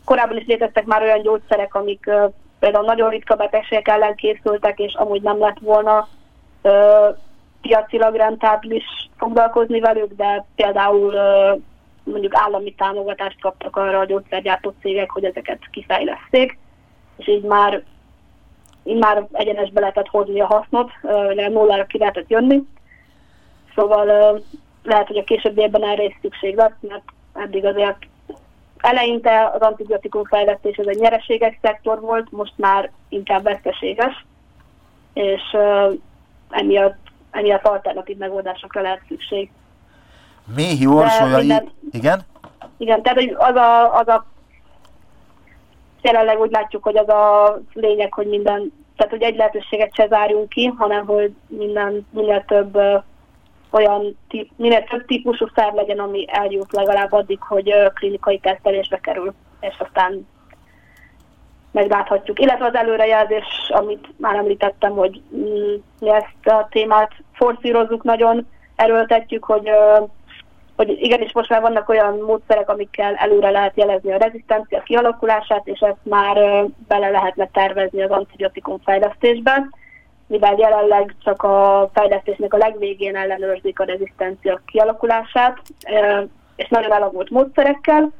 korábban 0.04 0.36
is 0.36 0.46
léteztek 0.46 0.84
már 0.84 1.02
olyan 1.02 1.22
gyógyszerek, 1.22 1.74
amik 1.74 2.10
például 2.58 2.84
nagyon 2.84 3.10
ritka 3.10 3.34
betegségek 3.34 3.88
ellen 3.88 4.14
készültek, 4.14 4.78
és 4.78 4.94
amúgy 4.94 5.22
nem 5.22 5.38
lett 5.38 5.58
volna 5.60 6.08
piacilag 7.60 8.14
rentábilis 8.14 8.84
foglalkozni 9.16 9.80
velük, 9.80 10.12
de 10.16 10.44
például 10.54 11.14
mondjuk 12.04 12.36
állami 12.36 12.74
támogatást 12.74 13.40
kaptak 13.40 13.76
arra 13.76 13.98
a 13.98 14.04
gyógyszergyártó 14.04 14.74
cégek, 14.80 15.10
hogy 15.10 15.24
ezeket 15.24 15.58
kifejleszték, 15.70 16.58
és 17.16 17.28
így 17.28 17.42
már, 17.42 17.82
így 18.84 18.98
már 18.98 19.26
egyenesbe 19.32 19.80
lehetett 19.80 20.08
hozni 20.08 20.40
a 20.40 20.46
hasznot, 20.46 20.90
uh, 21.02 21.48
nullára 21.48 21.84
ki 21.84 21.98
lehetett 21.98 22.28
jönni. 22.28 22.62
Szóval 23.74 24.06
lehet, 24.82 25.06
hogy 25.06 25.16
a 25.16 25.24
későbbiekben 25.24 25.84
erre 25.84 26.02
is 26.02 26.18
szükség 26.22 26.56
lesz, 26.56 26.72
mert 26.80 27.04
eddig 27.32 27.64
azért 27.64 27.96
eleinte 28.78 29.50
az 29.54 29.60
antibiotikum 29.60 30.24
fejlesztés 30.24 30.76
ez 30.76 30.86
egy 30.86 30.98
nyereséges 30.98 31.58
szektor 31.62 32.00
volt, 32.00 32.30
most 32.30 32.52
már 32.56 32.90
inkább 33.08 33.42
veszteséges, 33.42 34.24
és 35.12 35.42
emiatt, 36.50 36.98
emiatt 37.30 37.66
alternatív 37.66 38.16
megoldásokra 38.16 38.80
lehet 38.80 39.02
szükség. 39.08 39.50
Méhi 40.54 40.86
orsolya, 40.86 41.36
minden, 41.36 41.72
igen? 41.90 42.20
Igen, 42.76 43.02
tehát 43.02 43.18
az 43.36 43.54
a, 43.54 43.98
az 43.98 44.08
a 44.08 44.26
jelenleg 46.02 46.40
úgy 46.40 46.50
látjuk, 46.50 46.82
hogy 46.82 46.96
az 46.96 47.08
a 47.08 47.58
lényeg, 47.72 48.12
hogy 48.12 48.26
minden, 48.26 48.72
tehát 48.96 49.12
hogy 49.12 49.22
egy 49.22 49.36
lehetőséget 49.36 49.94
se 49.94 50.06
zárjunk 50.06 50.48
ki, 50.48 50.66
hanem 50.66 51.06
hogy 51.06 51.34
minden, 51.46 52.06
minél 52.10 52.44
több 52.44 52.78
olyan 53.72 54.18
típ, 54.28 54.50
minél 54.56 54.84
több 54.84 55.06
típusú 55.06 55.46
szer 55.54 55.72
legyen, 55.72 55.98
ami 55.98 56.24
eljut 56.28 56.72
legalább 56.72 57.12
addig, 57.12 57.40
hogy 57.40 57.74
klinikai 57.94 58.38
tesztelésbe 58.38 58.98
kerül, 58.98 59.34
és 59.60 59.74
aztán 59.78 60.26
megláthatjuk. 61.72 62.40
Illetve 62.40 62.66
az 62.66 62.74
előrejelzés, 62.74 63.44
amit 63.68 64.08
már 64.16 64.34
említettem, 64.34 64.92
hogy 64.92 65.22
mm, 65.36 65.74
mi 66.00 66.10
ezt 66.10 66.46
a 66.46 66.68
témát 66.70 67.12
forszírozzuk, 67.32 68.02
nagyon 68.02 68.46
erőltetjük, 68.76 69.44
hogy, 69.44 69.70
hogy 70.76 70.88
igenis 70.88 71.32
most 71.32 71.48
már 71.48 71.60
vannak 71.60 71.88
olyan 71.88 72.18
módszerek, 72.18 72.68
amikkel 72.68 73.14
előre 73.14 73.50
lehet 73.50 73.76
jelezni 73.76 74.12
a 74.12 74.18
rezisztencia 74.18 74.82
kialakulását, 74.82 75.66
és 75.66 75.80
ezt 75.80 76.02
már 76.02 76.66
bele 76.88 77.10
lehetne 77.10 77.48
tervezni 77.52 78.02
az 78.02 78.10
antibiotikum 78.10 78.78
fejlesztésben 78.84 79.74
mivel 80.32 80.56
jelenleg 80.58 81.14
csak 81.24 81.42
a 81.42 81.90
fejlesztésnek 81.92 82.54
a 82.54 82.56
legvégén 82.56 83.16
ellenőrzik 83.16 83.80
a 83.80 83.84
rezisztencia 83.84 84.60
kialakulását, 84.66 85.58
és 86.56 86.68
nagyon 86.68 86.92
elavult 86.92 87.30
módszerekkel. 87.30 88.10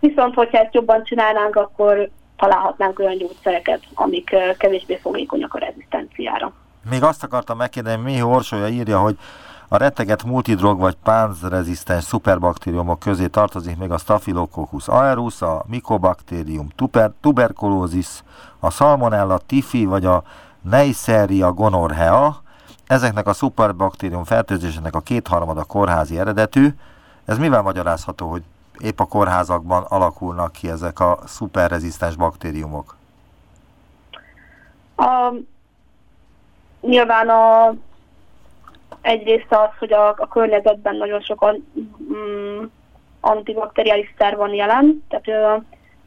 Viszont, 0.00 0.34
hogyha 0.34 0.58
ezt 0.58 0.74
jobban 0.74 1.04
csinálnánk, 1.04 1.56
akkor 1.56 2.08
találhatnánk 2.36 2.98
olyan 2.98 3.16
gyógyszereket, 3.16 3.80
amik 3.94 4.36
kevésbé 4.58 4.96
fogékonyak 4.96 5.54
a 5.54 5.58
rezisztenciára. 5.58 6.52
Még 6.90 7.02
azt 7.02 7.22
akartam 7.22 7.56
megkérdezni, 7.56 8.02
mi 8.02 8.22
Orsolya 8.22 8.68
írja, 8.68 8.98
hogy 8.98 9.16
a 9.68 9.76
retteget 9.76 10.24
multidrog 10.24 10.78
vagy 10.78 10.96
pánzrezisztens 11.04 12.04
szuperbaktériumok 12.04 12.98
közé 12.98 13.26
tartozik 13.26 13.76
még 13.76 13.90
a 13.90 13.98
Staphylococcus 13.98 14.88
aureus, 14.88 15.42
a 15.42 15.64
Mycobacterium 15.66 16.68
tuber, 16.76 17.10
tuberculosis, 17.20 18.22
a 18.60 18.70
Salmonella 18.70 19.38
tifi 19.38 19.84
vagy 19.84 20.04
a 20.04 20.22
Neisseria 20.70 21.52
gonorrhea, 21.52 22.36
ezeknek 22.86 23.26
a 23.26 23.32
szuperbaktérium 23.32 24.24
fertőzésének 24.24 24.94
a 24.94 25.00
kétharmada 25.00 25.64
kórházi 25.64 26.18
eredetű. 26.18 26.68
Ez 27.24 27.38
mivel 27.38 27.62
magyarázható, 27.62 28.28
hogy 28.28 28.42
épp 28.78 29.00
a 29.00 29.04
kórházakban 29.04 29.82
alakulnak 29.82 30.52
ki 30.52 30.68
ezek 30.68 31.00
a 31.00 31.18
szuperrezisztens 31.26 32.16
baktériumok? 32.16 32.96
A, 34.96 35.32
nyilván 36.80 37.28
a, 37.28 37.74
egyrészt 39.00 39.52
az, 39.52 39.70
hogy 39.78 39.92
a, 39.92 40.08
a 40.08 40.28
környezetben 40.30 40.96
nagyon 40.96 41.20
sokan 41.20 41.68
mm, 42.12 42.64
antibakteriális 43.20 44.14
szer 44.18 44.36
van 44.36 44.54
jelen, 44.54 45.04
tehát 45.08 45.60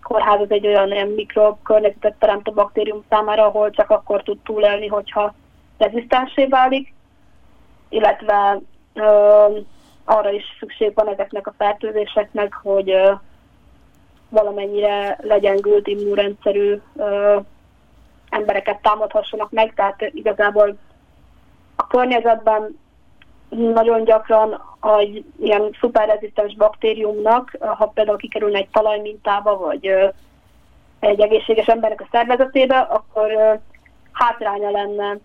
kórház 0.10 0.42
az 0.42 0.52
egy 0.52 0.68
olyan 0.68 0.92
ilyen 0.92 1.08
mikrokörnyezetet 1.08 2.16
teremt 2.20 2.48
a 2.48 2.52
baktérium 2.52 3.04
számára, 3.10 3.46
ahol 3.46 3.70
csak 3.70 3.90
akkor 3.90 4.24
tud 4.24 4.40
túlélni, 4.44 4.88
hogyha 4.88 5.34
rezisztensé 5.78 6.46
válik, 6.46 6.94
illetve 7.90 8.60
ö, 8.94 9.04
arra 10.06 10.32
is 10.32 10.44
szükség 10.60 10.92
van 10.94 11.08
ezeknek 11.08 11.48
a 11.48 11.54
fertőzéseknek, 11.58 12.54
hogy 12.54 12.90
ö, 12.90 13.12
valamennyire 14.30 15.18
legyengült 15.22 15.88
immunrendszerű 15.88 16.82
ö, 16.96 17.40
embereket 18.30 18.82
támadhassanak 18.82 19.52
meg, 19.52 19.74
tehát 19.74 20.02
igazából 20.02 20.78
a 21.76 21.88
környezetben 21.88 22.80
nagyon 23.50 24.04
gyakran 24.04 24.62
egy 25.00 25.26
ilyen 25.40 25.76
szuperrezisztens 25.80 26.56
baktériumnak, 26.56 27.58
ha 27.60 27.86
például 27.86 28.18
kikerülne 28.18 28.58
egy 28.58 28.70
talajmintába, 28.72 29.58
vagy 29.58 29.86
egy 31.00 31.20
egészséges 31.20 31.66
embernek 31.66 32.02
a 32.02 32.08
szervezetébe, 32.12 32.78
akkor 32.78 33.60
hátránya 34.12 34.70
lenne 34.70 35.18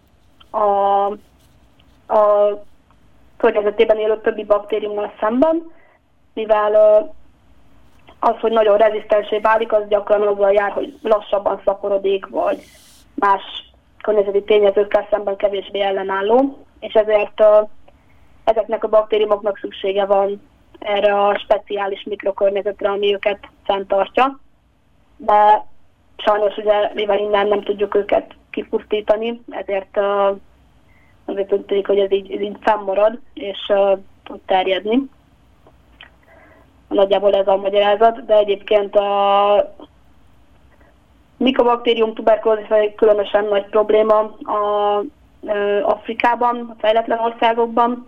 a, 0.50 1.04
a 2.14 2.62
környezetében 3.36 3.98
élő 3.98 4.20
többi 4.20 4.44
baktériummal 4.44 5.12
szemben, 5.20 5.72
mivel 6.34 6.74
az, 8.20 8.34
hogy 8.40 8.52
nagyon 8.52 8.76
rezisztensé 8.76 9.38
válik, 9.38 9.72
az 9.72 9.82
gyakran 9.88 10.26
azzal 10.26 10.52
jár, 10.52 10.72
hogy 10.72 10.98
lassabban 11.02 11.60
szaporodik, 11.64 12.26
vagy 12.26 12.62
más 13.14 13.42
környezeti 14.02 14.42
tényezőkkel 14.42 15.06
szemben 15.10 15.36
kevésbé 15.36 15.80
ellenálló, 15.80 16.64
és 16.80 16.92
ezért 16.92 17.44
ezeknek 18.44 18.84
a 18.84 18.88
baktériumoknak 18.88 19.58
szüksége 19.58 20.04
van 20.04 20.42
erre 20.78 21.26
a 21.26 21.38
speciális 21.38 22.02
mikrokörnyezetre, 22.02 22.90
ami 22.90 23.14
őket 23.14 23.38
fenntartja. 23.64 24.38
De 25.16 25.66
sajnos 26.16 26.56
ugye, 26.56 26.90
mivel 26.94 27.18
innen 27.18 27.46
nem 27.46 27.62
tudjuk 27.62 27.94
őket 27.94 28.34
kipusztítani, 28.50 29.40
ezért 29.50 29.96
uh, 29.96 30.36
azért 31.24 31.52
úgy 31.52 31.64
tűnik, 31.64 31.86
hogy 31.86 31.98
ez 31.98 32.12
így, 32.12 32.32
ez 32.32 32.40
így 32.40 32.56
fennmarad, 32.60 33.18
és 33.34 33.58
uh, 33.68 33.98
tud 34.24 34.40
terjedni. 34.46 35.02
Nagyjából 36.88 37.34
ez 37.34 37.46
a 37.46 37.56
magyarázat, 37.56 38.24
de 38.24 38.36
egyébként 38.36 38.96
a 38.96 39.74
mikobaktérium 41.36 42.14
tuberkulózis 42.14 42.68
egy 42.68 42.94
különösen 42.94 43.44
nagy 43.44 43.64
probléma 43.64 44.18
a, 44.42 44.98
uh, 45.40 45.88
Afrikában, 45.88 46.56
a 46.70 46.74
fejletlen 46.78 47.18
országokban, 47.18 48.04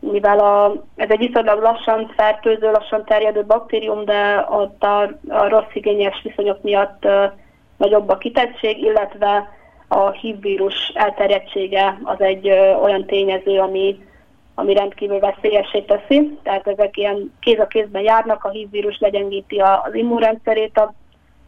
mivel 0.00 0.38
a, 0.38 0.72
ez 0.96 1.10
egy 1.10 1.18
viszonylag 1.18 1.62
lassan 1.62 2.12
fertőző, 2.16 2.70
lassan 2.70 3.04
terjedő 3.04 3.44
baktérium, 3.44 4.04
de 4.04 4.46
ott 4.50 4.82
a, 4.82 5.02
a 5.28 5.48
rossz 5.48 5.74
igényes 5.74 6.20
viszonyok 6.22 6.62
miatt 6.62 7.04
uh, 7.04 7.32
nagyobb 7.76 8.08
a 8.08 8.18
kitettség, 8.18 8.78
illetve 8.78 9.54
a 9.88 10.10
HIV 10.10 10.40
vírus 10.40 10.92
elterjedtsége 10.94 11.98
az 12.02 12.20
egy 12.20 12.48
ö, 12.48 12.74
olyan 12.74 13.06
tényező, 13.06 13.58
ami, 13.58 14.06
ami 14.54 14.74
rendkívül 14.74 15.18
veszélyessé 15.18 15.80
teszi. 15.80 16.38
Tehát 16.42 16.66
ezek 16.66 16.96
ilyen 16.96 17.32
kéz 17.40 17.58
a 17.58 17.66
kézben 17.66 18.02
járnak, 18.02 18.44
a 18.44 18.50
HIV 18.50 18.70
vírus 18.70 18.98
legyengíti 18.98 19.58
az 19.58 19.94
immunrendszerét 19.94 20.80
az 20.80 20.88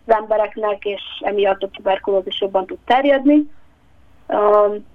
embereknek, 0.07 0.85
és 0.85 1.03
emiatt 1.21 1.63
a 1.63 1.69
tuberkulózis 1.69 2.41
jobban 2.41 2.67
tud 2.67 2.79
terjedni. 2.85 3.51
Um, 4.27 4.87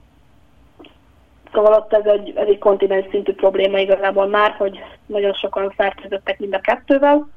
szóval 1.53 1.73
ott 1.73 1.93
ez 1.93 2.05
egy, 2.05 2.33
ez 2.35 2.47
egy 2.47 2.57
kontinens 2.57 3.05
szintű 3.11 3.33
probléma 3.33 3.77
igazából 3.77 4.27
már, 4.27 4.51
hogy 4.51 4.79
nagyon 5.05 5.33
sokan 5.33 5.73
fertőzöttek 5.75 6.39
mind 6.39 6.53
a 6.53 6.59
kettővel, 6.59 7.27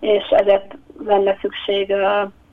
és 0.00 0.24
ezért 0.30 0.76
lenne 1.04 1.38
szükség 1.40 1.94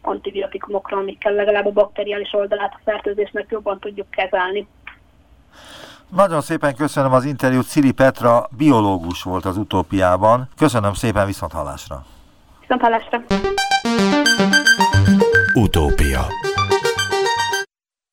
antibiotikumokra, 0.02 0.98
amikkel 0.98 1.34
legalább 1.34 1.66
a 1.66 1.72
bakteriális 1.72 2.34
oldalát 2.34 2.74
a 2.74 2.82
fertőzésnek 2.84 3.46
jobban 3.50 3.80
tudjuk 3.80 4.10
kezelni. 4.10 4.68
Nagyon 6.16 6.42
szépen 6.42 6.76
köszönöm 6.76 7.14
az 7.14 7.26
interjút. 7.26 7.68
Ciri 7.68 7.92
Petra 7.92 8.48
biológus 8.58 9.24
volt 9.24 9.46
az 9.46 9.58
utópiában. 9.58 10.48
Köszönöm 10.58 10.94
szépen 10.94 11.26
viszont 11.26 11.52
hallásra. 11.52 12.06
Viszont 12.60 12.82
hallásra. 12.82 13.22
Utópia 15.54 16.22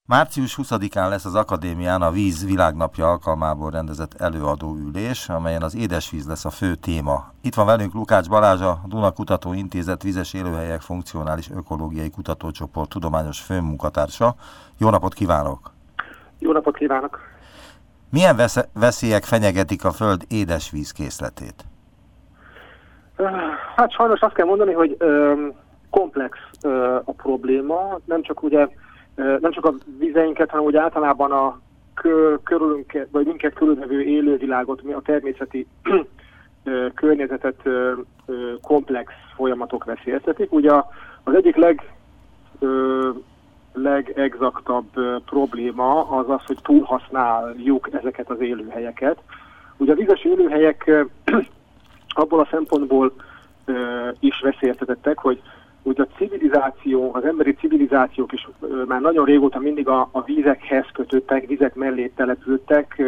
Március 0.08 0.58
20-án 0.62 1.08
lesz 1.08 1.24
az 1.24 1.34
Akadémián 1.34 2.02
a 2.02 2.10
Víz 2.10 2.44
Világnapja 2.44 3.08
alkalmából 3.08 3.70
rendezett 3.70 4.14
előadóülés, 4.14 5.28
amelyen 5.28 5.62
az 5.62 5.76
édesvíz 5.76 6.26
lesz 6.26 6.44
a 6.44 6.50
fő 6.50 6.74
téma. 6.74 7.32
Itt 7.42 7.54
van 7.54 7.66
velünk 7.66 7.94
Lukács 7.94 8.28
Balázs, 8.28 8.60
a 8.60 8.80
Duna 8.86 9.10
Kutató 9.10 9.52
Intézet 9.52 10.02
Vizes 10.02 10.34
Élőhelyek 10.34 10.80
Funkcionális 10.80 11.50
Ökológiai 11.50 12.10
Kutatócsoport 12.10 12.88
tudományos 12.88 13.40
főmunkatársa. 13.40 14.34
Jó 14.78 14.90
napot 14.90 15.14
kívánok! 15.14 15.72
Jó 16.38 16.52
napot 16.52 16.76
kívánok! 16.76 17.20
Milyen 18.10 18.36
veszélyek 18.72 19.24
fenyegetik 19.24 19.84
a 19.84 19.90
Föld 19.90 20.24
édesvíz 20.28 20.92
készletét? 20.92 21.64
Hát 23.76 23.92
sajnos 23.92 24.20
azt 24.20 24.34
kell 24.34 24.46
mondani, 24.46 24.72
hogy 24.72 24.96
komplex 25.90 26.38
a 27.04 27.12
probléma, 27.12 27.98
nem 28.04 28.22
csak 28.22 28.42
ugye 28.42 28.68
nem 29.16 29.50
csak 29.50 29.64
a 29.64 29.74
vizeinket, 29.98 30.50
hanem 30.50 30.64
úgy 30.64 30.76
általában 30.76 31.32
a 31.32 31.60
körülünk, 32.44 33.06
vagy 33.10 33.26
minket 33.26 33.54
körülvevő 33.54 34.02
élővilágot, 34.02 34.80
a 34.80 35.02
természeti 35.02 35.66
környezetet 36.94 37.62
komplex 38.62 39.12
folyamatok 39.36 39.84
veszélyeztetik. 39.84 40.52
Ugye 40.52 40.72
az 41.24 41.34
egyik 41.34 41.56
leg, 41.56 41.92
legexaktabb 43.72 44.86
probléma 45.24 46.08
az 46.08 46.30
az, 46.30 46.40
hogy 46.46 46.58
túlhasználjuk 46.62 47.88
ezeket 47.92 48.30
az 48.30 48.40
élőhelyeket. 48.40 49.18
Ugye 49.76 49.92
a 49.92 49.96
vizes 49.96 50.24
élőhelyek 50.24 51.06
abból 52.08 52.40
a 52.40 52.48
szempontból 52.50 53.12
is 54.18 54.40
veszélyeztetettek, 54.40 55.18
hogy 55.18 55.42
hogy 55.86 56.00
a 56.00 56.16
civilizáció, 56.16 57.10
az 57.14 57.24
emberi 57.24 57.54
civilizációk 57.54 58.32
is 58.32 58.48
már 58.86 59.00
nagyon 59.00 59.24
régóta 59.24 59.58
mindig 59.58 59.88
a, 59.88 60.08
a 60.12 60.22
vízekhez 60.22 60.86
kötöttek, 60.92 61.46
vizek 61.46 61.74
mellé 61.74 62.12
települtek, 62.16 63.02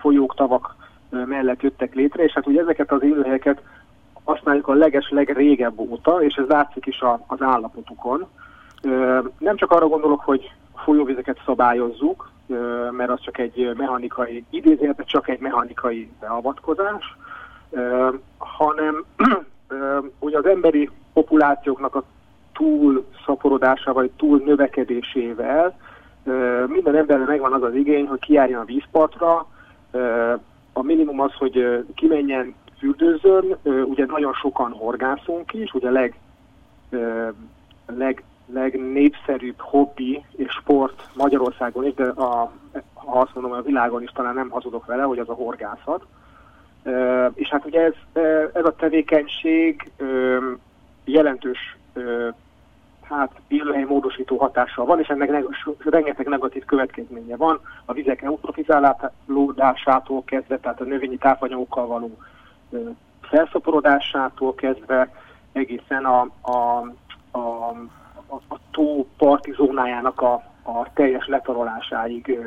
folyók, 0.00 0.34
tavak 0.34 0.76
mellett 1.10 1.62
jöttek 1.62 1.94
létre, 1.94 2.24
és 2.24 2.32
hát 2.32 2.46
ugye 2.46 2.60
ezeket 2.60 2.92
az 2.92 3.02
élőhelyeket 3.02 3.62
használjuk 4.24 4.68
a 4.68 4.72
leges 4.72 5.10
legrégebb 5.10 5.78
óta, 5.78 6.22
és 6.22 6.34
ez 6.34 6.46
látszik 6.48 6.86
is 6.86 7.00
a, 7.00 7.24
az 7.26 7.42
állapotukon. 7.42 8.26
Nem 9.38 9.56
csak 9.56 9.70
arra 9.70 9.88
gondolok, 9.88 10.20
hogy 10.20 10.52
folyóvizeket 10.84 11.40
szabályozzuk, 11.46 12.30
mert 12.90 13.10
az 13.10 13.20
csak 13.20 13.38
egy 13.38 13.72
mechanikai 13.76 14.44
idézet, 14.50 15.02
csak 15.06 15.28
egy 15.28 15.40
mechanikai 15.40 16.10
beavatkozás, 16.20 17.16
hanem 18.38 19.04
ugye 20.18 20.38
az 20.38 20.46
emberi 20.46 20.90
populációknak 21.18 21.94
a 21.94 22.02
túl 22.52 23.04
szaporodása 23.26 23.92
vagy 23.92 24.10
túl 24.16 24.42
növekedésével 24.44 25.76
minden 26.66 26.96
embernek 26.96 27.28
megvan 27.28 27.52
az 27.52 27.62
az 27.62 27.74
igény, 27.74 28.06
hogy 28.06 28.18
kijárjon 28.18 28.60
a 28.60 28.64
vízpartra. 28.64 29.46
A 30.72 30.82
minimum 30.82 31.20
az, 31.20 31.32
hogy 31.32 31.84
kimenjen 31.94 32.54
fürdőzön, 32.78 33.56
ugye 33.62 34.06
nagyon 34.06 34.32
sokan 34.32 34.72
horgászunk 34.72 35.52
is, 35.52 35.72
ugye 35.72 35.88
a 35.88 35.92
leg, 35.92 36.18
leg, 37.86 38.22
legnépszerűbb 38.52 39.58
hobbi 39.58 40.24
és 40.36 40.52
sport 40.60 41.08
Magyarországon 41.14 41.86
is, 41.86 41.94
de 41.94 42.04
a, 42.04 42.52
ha 42.94 43.20
azt 43.20 43.34
mondom, 43.34 43.52
a 43.52 43.62
világon 43.62 44.02
is 44.02 44.10
talán 44.10 44.34
nem 44.34 44.48
hazudok 44.48 44.86
vele, 44.86 45.02
hogy 45.02 45.18
az 45.18 45.28
a 45.28 45.34
horgászat. 45.34 46.02
És 47.34 47.48
hát 47.48 47.64
ugye 47.64 47.80
ez, 47.80 48.22
ez 48.52 48.64
a 48.64 48.74
tevékenység 48.76 49.90
jelentős 51.12 51.76
hát 53.08 53.32
élőhely 53.48 53.84
módosító 53.84 54.36
hatással 54.36 54.84
van, 54.84 55.00
és 55.00 55.08
ennek 55.08 55.30
rengeteg 55.84 56.26
negatív 56.26 56.64
következménye 56.64 57.36
van, 57.36 57.60
a 57.84 57.92
vizek 57.92 58.22
eutrofizálódásától 58.22 60.24
kezdve, 60.24 60.58
tehát 60.58 60.80
a 60.80 60.84
növényi 60.84 61.16
tápanyagokkal 61.16 61.86
való 61.86 62.18
felszaporodásától 63.20 64.54
kezdve 64.54 65.10
egészen 65.52 66.04
a, 66.04 66.20
a, 66.40 66.84
a, 67.30 67.38
a, 68.26 68.34
a 68.48 68.58
tó 68.70 69.06
parti 69.16 69.52
zónájának 69.52 70.20
a, 70.20 70.32
a 70.62 70.92
teljes 70.94 71.26
letarolásáig 71.26 72.38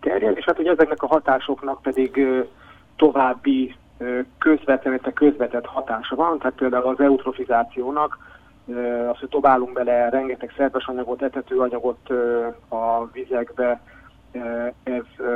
terjed, 0.00 0.36
és 0.36 0.44
hát 0.44 0.56
hogy 0.56 0.66
ezeknek 0.66 1.02
a 1.02 1.06
hatásoknak 1.06 1.82
pedig 1.82 2.26
további 2.96 3.74
közvetlen, 4.38 5.00
közvetett 5.14 5.66
hatása 5.66 6.16
van, 6.16 6.38
tehát 6.38 6.56
például 6.56 6.86
az 6.86 7.00
eutrofizációnak, 7.00 8.18
az, 9.10 9.18
hogy 9.18 9.28
dobálunk 9.28 9.72
bele 9.72 10.08
rengeteg 10.08 10.52
szerves 10.56 10.86
anyagot, 10.86 11.22
etetőanyagot 11.22 12.10
a 12.68 13.06
vizekbe, 13.12 13.80
ez 14.82 15.26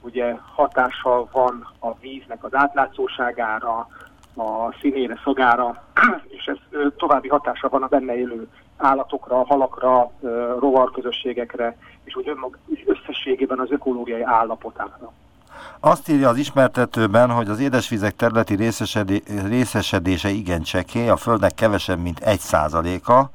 ugye 0.00 0.36
hatással 0.54 1.28
van 1.32 1.66
a 1.78 1.94
víznek 1.94 2.44
az 2.44 2.54
átlátszóságára, 2.54 3.88
a 4.36 4.72
színére, 4.80 5.20
szagára, 5.24 5.84
és 6.38 6.46
ez 6.46 6.56
további 6.96 7.28
hatása 7.28 7.68
van 7.68 7.82
a 7.82 7.86
benne 7.86 8.16
élő 8.16 8.48
állatokra, 8.76 9.44
halakra, 9.44 10.10
rovarközösségekre, 10.58 11.76
és 12.04 12.16
úgy 12.16 12.32
összességében 12.86 13.58
az 13.58 13.70
ökológiai 13.70 14.22
állapotára. 14.22 15.12
Azt 15.80 16.08
írja 16.08 16.28
az 16.28 16.36
ismertetőben, 16.36 17.30
hogy 17.30 17.48
az 17.48 17.58
édesvizek 17.58 18.16
területi 18.16 18.54
részesedé 18.54 19.22
részesedése 19.26 20.28
igen 20.28 20.62
csekély, 20.62 21.08
a 21.08 21.16
Földnek 21.16 21.54
kevesebb, 21.54 21.98
mint 21.98 22.18
egy 22.18 22.40
százaléka, 22.40 23.30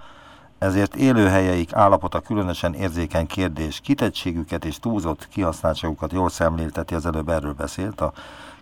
ezért 0.60 0.96
élőhelyeik 0.96 1.74
állapota 1.74 2.20
különösen 2.20 2.74
érzékeny 2.74 3.28
kérdés. 3.28 3.80
Kitettségüket 3.84 4.66
és 4.66 4.80
túlzott 4.80 5.28
kihasználtságukat 5.28 6.12
jól 6.12 6.30
szemlélteti, 6.30 6.94
az 6.94 7.06
előbb 7.06 7.30
erről 7.30 7.54
beszélt 7.54 8.02
a 8.02 8.14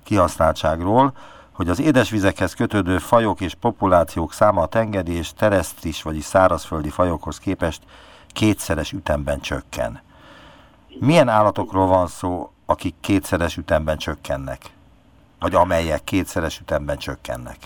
kihasználtságról. 0.04 1.14
hogy 1.52 1.70
az 1.70 1.80
édesvizekhez 1.80 2.54
kötődő 2.54 2.98
fajok 2.98 3.42
és 3.42 3.54
populációk 3.54 4.34
száma 4.34 4.62
a 4.62 4.66
tengeri 4.66 5.12
és 5.12 5.34
teresztris, 5.34 6.02
vagyis 6.02 6.24
szárazföldi 6.24 6.90
fajokhoz 6.90 7.40
képest 7.40 7.82
kétszeres 8.28 8.92
ütemben 8.92 9.40
csökken. 9.40 10.02
Milyen 11.00 11.30
állatokról 11.30 11.88
van 11.88 12.08
szó, 12.08 12.52
akik 12.72 12.96
kétszeres 13.02 13.58
ütemben 13.58 13.98
csökkennek? 13.98 14.58
Vagy 15.40 15.56
amelyek 15.56 16.04
kétszeres 16.04 16.60
ütemben 16.60 16.98
csökkennek? 16.98 17.58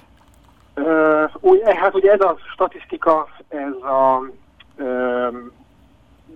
Uh, 0.75 1.29
úgy, 1.39 1.61
hát 1.65 1.95
ugye 1.95 2.11
ez 2.11 2.21
a 2.21 2.37
statisztika, 2.53 3.27
ez 3.47 3.73
a 3.83 4.21
uh, 4.77 5.35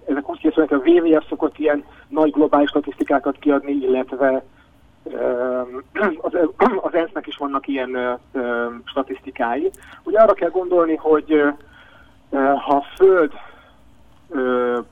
ezek 0.09 0.29
úgy 0.29 0.39
készülnek, 0.39 0.71
a 0.71 0.81
WWF 0.89 1.27
szokott 1.29 1.57
ilyen 1.57 1.83
nagy 2.07 2.31
globális 2.31 2.69
statisztikákat 2.69 3.37
kiadni, 3.39 3.71
illetve 3.71 4.43
az, 6.17 6.33
az 6.81 6.93
ENSZ-nek 6.93 7.27
is 7.27 7.37
vannak 7.37 7.67
ilyen 7.67 8.19
statisztikái. 8.85 9.71
Ugye 10.03 10.19
arra 10.19 10.33
kell 10.33 10.49
gondolni, 10.49 10.95
hogy 10.95 11.43
ha 12.31 12.75
a 12.75 12.85
föld 12.95 13.31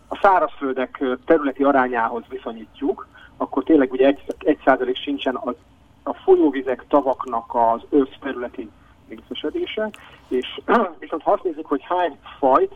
a 0.07 0.19
szárazföldek 0.21 1.03
területi 1.25 1.63
arányához 1.63 2.23
viszonyítjuk, 2.29 3.07
akkor 3.37 3.63
tényleg 3.63 3.91
ugye 3.91 4.07
egy, 4.07 4.23
egy 4.37 4.59
százalék 4.65 4.95
sincsen 4.95 5.35
az, 5.35 5.55
a 6.03 6.13
folyóvizek, 6.13 6.85
tavaknak 6.87 7.55
az 7.55 7.81
összterületi 7.89 8.69
részesedése, 9.09 9.89
és 10.27 10.59
viszont 10.99 11.21
ha 11.23 11.31
azt 11.31 11.43
nézzük, 11.43 11.65
hogy 11.65 11.81
hány 11.83 12.17
fajt 12.39 12.75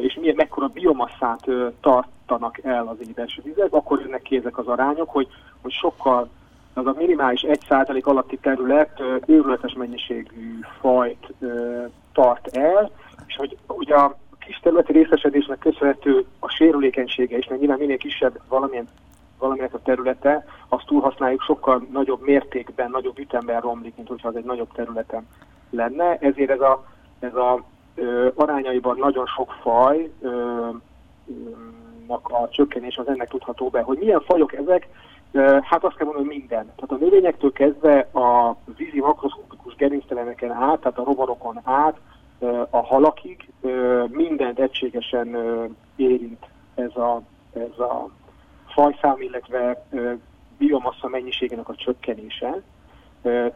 és 0.00 0.14
milyen 0.14 0.34
mekkora 0.36 0.66
biomasszát 0.66 1.46
tartanak 1.80 2.58
el 2.62 2.86
az 2.86 3.08
édesvizek, 3.08 3.72
akkor 3.72 4.00
jönnek 4.00 4.22
ki 4.22 4.36
ezek 4.36 4.58
az 4.58 4.66
arányok, 4.66 5.10
hogy, 5.10 5.28
hogy 5.62 5.72
sokkal 5.72 6.28
az 6.74 6.86
a 6.86 6.94
minimális 6.98 7.44
1% 7.48 8.02
alatti 8.02 8.36
terület 8.36 9.02
őrületes 9.26 9.72
mennyiségű 9.72 10.58
fajt 10.80 11.34
tart 12.12 12.56
el, 12.56 12.90
és 13.26 13.36
hogy 13.36 13.56
ugye 13.66 13.94
a 13.94 14.18
kis 14.38 14.58
területi 14.62 14.92
részesedésnek 14.92 15.58
köszönhető 15.58 16.24
a 16.38 16.48
sérülékenysége 16.48 17.38
is, 17.38 17.46
mert 17.48 17.60
nyilván 17.60 17.78
minél 17.78 17.96
kisebb 17.96 18.40
valamilyen 18.48 18.88
valamilyen 19.38 19.70
a 19.72 19.82
területe, 19.82 20.44
azt 20.68 20.86
túlhasználjuk, 20.86 21.42
sokkal 21.42 21.86
nagyobb 21.92 22.22
mértékben, 22.22 22.90
nagyobb 22.90 23.18
ütemben 23.18 23.60
romlik, 23.60 23.96
mint 23.96 24.08
hogyha 24.08 24.28
az 24.28 24.36
egy 24.36 24.44
nagyobb 24.44 24.72
területen 24.72 25.28
lenne. 25.70 26.16
Ezért 26.18 26.50
ez 26.50 26.60
a, 26.60 26.84
ez 27.18 27.34
a 27.34 27.62
ö, 27.94 28.28
arányaiban 28.34 28.96
nagyon 28.98 29.26
sok 29.26 29.52
faj 29.60 30.10
ö, 30.20 30.68
a 32.22 32.48
csökkenés 32.48 32.96
az 32.96 33.08
ennek 33.08 33.28
tudható 33.28 33.68
be. 33.68 33.80
Hogy 33.80 33.98
milyen 33.98 34.20
fajok 34.20 34.52
ezek, 34.52 34.88
Hát 35.62 35.84
azt 35.84 35.96
kell 35.96 36.06
mondani, 36.06 36.26
hogy 36.26 36.36
minden. 36.36 36.72
Tehát 36.76 37.02
a 37.02 37.04
növényektől 37.04 37.52
kezdve 37.52 37.98
a 37.98 38.56
vízi 38.76 39.00
makroszkopikus 39.00 39.74
gerincteleneken 39.74 40.50
át, 40.50 40.80
tehát 40.80 40.98
a 40.98 41.04
rovarokon 41.04 41.60
át, 41.64 41.96
a 42.70 42.84
halakig 42.84 43.48
mindent 44.08 44.58
egységesen 44.58 45.36
érint 45.96 46.46
ez 46.74 46.96
a, 46.96 47.22
ez 47.54 47.78
a 47.78 48.08
fajszám, 48.76 49.20
illetve 49.20 49.86
biomassa 50.58 51.08
mennyiségének 51.08 51.68
a 51.68 51.74
csökkenése. 51.74 52.62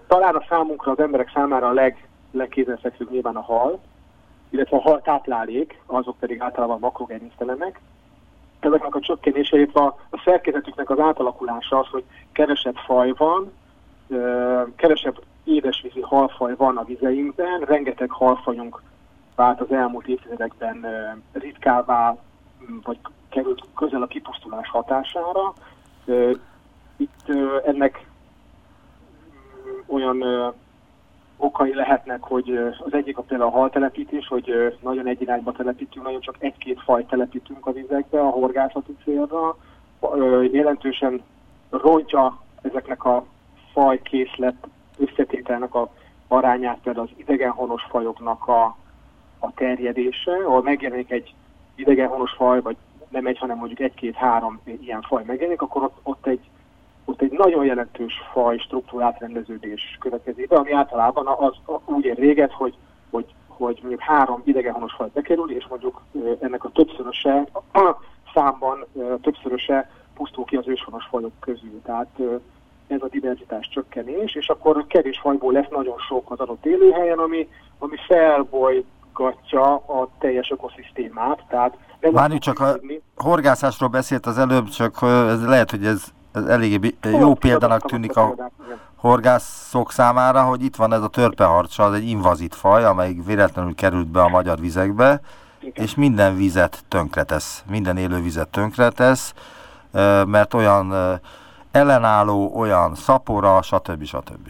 Talán 0.06 0.34
a 0.34 0.44
számunkra, 0.48 0.92
az 0.92 0.98
emberek 0.98 1.30
számára 1.34 1.68
a 1.68 1.72
leg, 1.72 2.08
legkézenfekvőbb 2.30 3.10
nyilván 3.10 3.36
a 3.36 3.40
hal, 3.40 3.80
illetve 4.50 4.76
a 4.76 4.80
hal 4.80 5.00
táplálék, 5.00 5.80
azok 5.86 6.16
pedig 6.18 6.40
általában 6.40 6.78
makrogerinctelenek, 6.78 7.80
ezeknek 8.60 8.94
a 8.94 9.00
csökkenése, 9.00 9.56
illetve 9.56 9.80
a, 9.80 9.96
szerkezetüknek 10.24 10.90
az 10.90 10.98
átalakulása 10.98 11.78
az, 11.78 11.86
hogy 11.86 12.04
kevesebb 12.32 12.76
faj 12.76 13.12
van, 13.16 13.52
kevesebb 14.76 15.22
édesvízi 15.44 16.00
halfaj 16.00 16.54
van 16.56 16.76
a 16.76 16.84
vizeinkben, 16.84 17.60
rengeteg 17.60 18.10
halfajunk 18.10 18.82
vált 19.34 19.60
az 19.60 19.72
elmúlt 19.72 20.06
évtizedekben 20.06 20.86
ritkává, 21.32 22.16
vagy 22.82 22.98
került 23.28 23.64
közel 23.76 24.02
a 24.02 24.06
kipusztulás 24.06 24.68
hatására. 24.68 25.52
Itt 26.96 27.28
ennek 27.64 28.06
olyan 29.86 30.24
okai 31.36 31.74
lehetnek, 31.74 32.22
hogy 32.22 32.56
az 32.84 32.94
egyik 32.94 33.18
a 33.18 33.22
például 33.22 33.50
a 33.50 33.58
haltelepítés, 33.58 34.26
hogy 34.26 34.76
nagyon 34.80 35.06
egy 35.06 35.20
irányba 35.20 35.52
telepítünk, 35.52 36.04
nagyon 36.04 36.20
csak 36.20 36.36
egy-két 36.38 36.80
faj 36.80 37.04
telepítünk 37.06 37.66
a 37.66 37.72
vizekbe 37.72 38.20
a 38.20 38.30
horgászati 38.30 38.96
célra. 39.04 39.56
Jelentősen 40.52 41.22
rontja 41.70 42.40
ezeknek 42.62 43.04
a 43.04 43.24
fajkészlet 43.72 44.66
összetételnek 44.98 45.74
a 45.74 45.90
arányát, 46.28 46.78
például 46.82 47.08
az 47.10 47.18
idegenhonos 47.18 47.82
fajoknak 47.82 48.48
a, 48.48 48.76
a 49.38 49.52
terjedése, 49.54 50.32
ahol 50.32 50.62
megjelenik 50.62 51.10
egy 51.10 51.34
idegenhonos 51.80 52.32
faj, 52.32 52.60
vagy 52.60 52.76
nem 53.08 53.26
egy, 53.26 53.38
hanem 53.38 53.56
mondjuk 53.56 53.80
egy-két-három 53.80 54.60
ilyen 54.64 55.02
faj 55.02 55.22
megjelenik, 55.26 55.62
akkor 55.62 55.82
ott, 55.82 55.98
ott 56.02 56.26
egy 56.26 56.40
ott 57.04 57.22
egy 57.22 57.30
nagyon 57.30 57.64
jelentős 57.64 58.12
faj 58.32 58.58
struktúrát 58.58 59.18
rendeződés 59.18 59.96
következik 60.00 60.48
be, 60.48 60.56
ami 60.56 60.72
általában 60.72 61.26
az, 61.26 61.80
úgy 61.84 62.04
ér 62.04 62.16
véget, 62.16 62.52
hogy, 62.52 62.74
hogy, 63.10 63.26
hogy 63.46 63.78
mondjuk 63.80 64.00
három 64.00 64.42
idegenhonos 64.44 64.92
faj 64.92 65.08
bekerül, 65.12 65.50
és 65.50 65.66
mondjuk 65.68 66.02
ennek 66.40 66.64
a 66.64 66.70
többszöröse, 66.70 67.48
számban 68.34 68.86
többszöröse 69.22 69.90
pusztul 70.14 70.44
ki 70.44 70.56
az 70.56 70.68
őshonos 70.68 71.04
fajok 71.04 71.32
közül. 71.40 71.80
Tehát 71.82 72.20
ez 72.86 73.02
a 73.02 73.08
diverzitás 73.08 73.68
csökkenés, 73.68 74.34
és 74.34 74.48
akkor 74.48 74.86
kevés 74.86 75.18
fajból 75.18 75.52
lesz 75.52 75.68
nagyon 75.70 75.98
sok 75.98 76.30
az 76.30 76.38
adott 76.38 76.66
élőhelyen, 76.66 77.18
ami, 77.18 77.48
ami 77.78 77.96
felbolygatja 79.14 79.74
a 79.74 80.08
teljes 80.18 80.50
ökoszisztémát. 80.50 81.44
Tehát 81.48 81.74
Várj, 82.00 82.38
csak 82.38 82.60
a 82.60 82.76
horgászásról 83.16 83.88
beszélt 83.88 84.26
az 84.26 84.38
előbb, 84.38 84.68
csak 84.68 84.98
ez 85.28 85.44
lehet, 85.44 85.70
hogy 85.70 85.86
ez 85.86 86.04
ez 86.32 86.46
eléggé 86.46 86.94
jó 87.02 87.34
példának 87.34 87.86
tűnik 87.86 88.16
a 88.16 88.34
horgászok 88.96 89.92
számára, 89.92 90.42
hogy 90.42 90.64
itt 90.64 90.76
van 90.76 90.92
ez 90.92 91.02
a 91.02 91.08
törpeharcsa, 91.08 91.84
az 91.84 91.94
egy 91.94 92.08
invazit 92.08 92.54
faj, 92.54 92.84
amelyik 92.84 93.24
véletlenül 93.24 93.74
került 93.74 94.06
be 94.06 94.22
a 94.22 94.28
magyar 94.28 94.60
vizekbe, 94.60 95.20
Igen. 95.60 95.84
és 95.84 95.94
minden 95.94 96.36
vizet 96.36 96.84
tönkretesz, 96.88 97.64
minden 97.70 97.96
élő 97.96 98.20
vizet 98.20 98.48
tönkretesz, 98.48 99.34
mert 100.26 100.54
olyan 100.54 100.94
ellenálló, 101.70 102.52
olyan 102.54 102.94
szapora, 102.94 103.62
stb. 103.62 104.04
stb. 104.04 104.48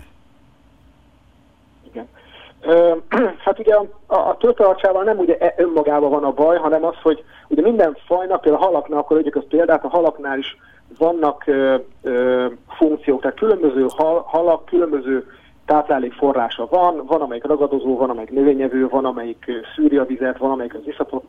Hát 3.45 3.59
ugye 3.59 3.75
a, 3.75 3.87
a 4.07 4.37
törpeharcsával 4.37 5.05
nem 5.05 5.19
ugye 5.19 5.37
e, 5.39 5.55
önmagában 5.57 6.11
van 6.11 6.25
a 6.25 6.33
baj, 6.33 6.59
hanem 6.59 6.85
az, 6.85 6.95
hogy 7.03 7.25
ugye 7.49 7.63
minden 7.63 7.97
fajnak, 8.07 8.41
például 8.41 8.63
a 8.63 8.67
halaknál, 8.67 8.99
akkor 8.99 9.17
egyik 9.17 9.37
az 9.37 9.45
példát, 9.49 9.85
a 9.85 9.89
halaknál 9.89 10.39
is 10.39 10.57
vannak 10.99 11.47
ö, 11.47 11.77
ö, 12.03 12.47
funkciók, 12.69 13.21
tehát 13.21 13.37
különböző 13.37 13.87
hal, 13.97 14.25
halak, 14.27 14.65
különböző 14.65 15.27
táplálékforrása 15.65 16.67
van, 16.71 17.03
van 17.07 17.21
amelyik 17.21 17.45
ragadozó, 17.45 17.97
van 17.97 18.11
amelyik 18.11 18.31
növényevő, 18.31 18.89
van 18.89 19.05
amelyik 19.05 19.51
szűri 19.75 19.97
a 19.97 20.05
vizet, 20.05 20.39
van 20.39 20.51
amelyik 20.51 20.75
az 20.75 20.87
iszatot 20.87 21.25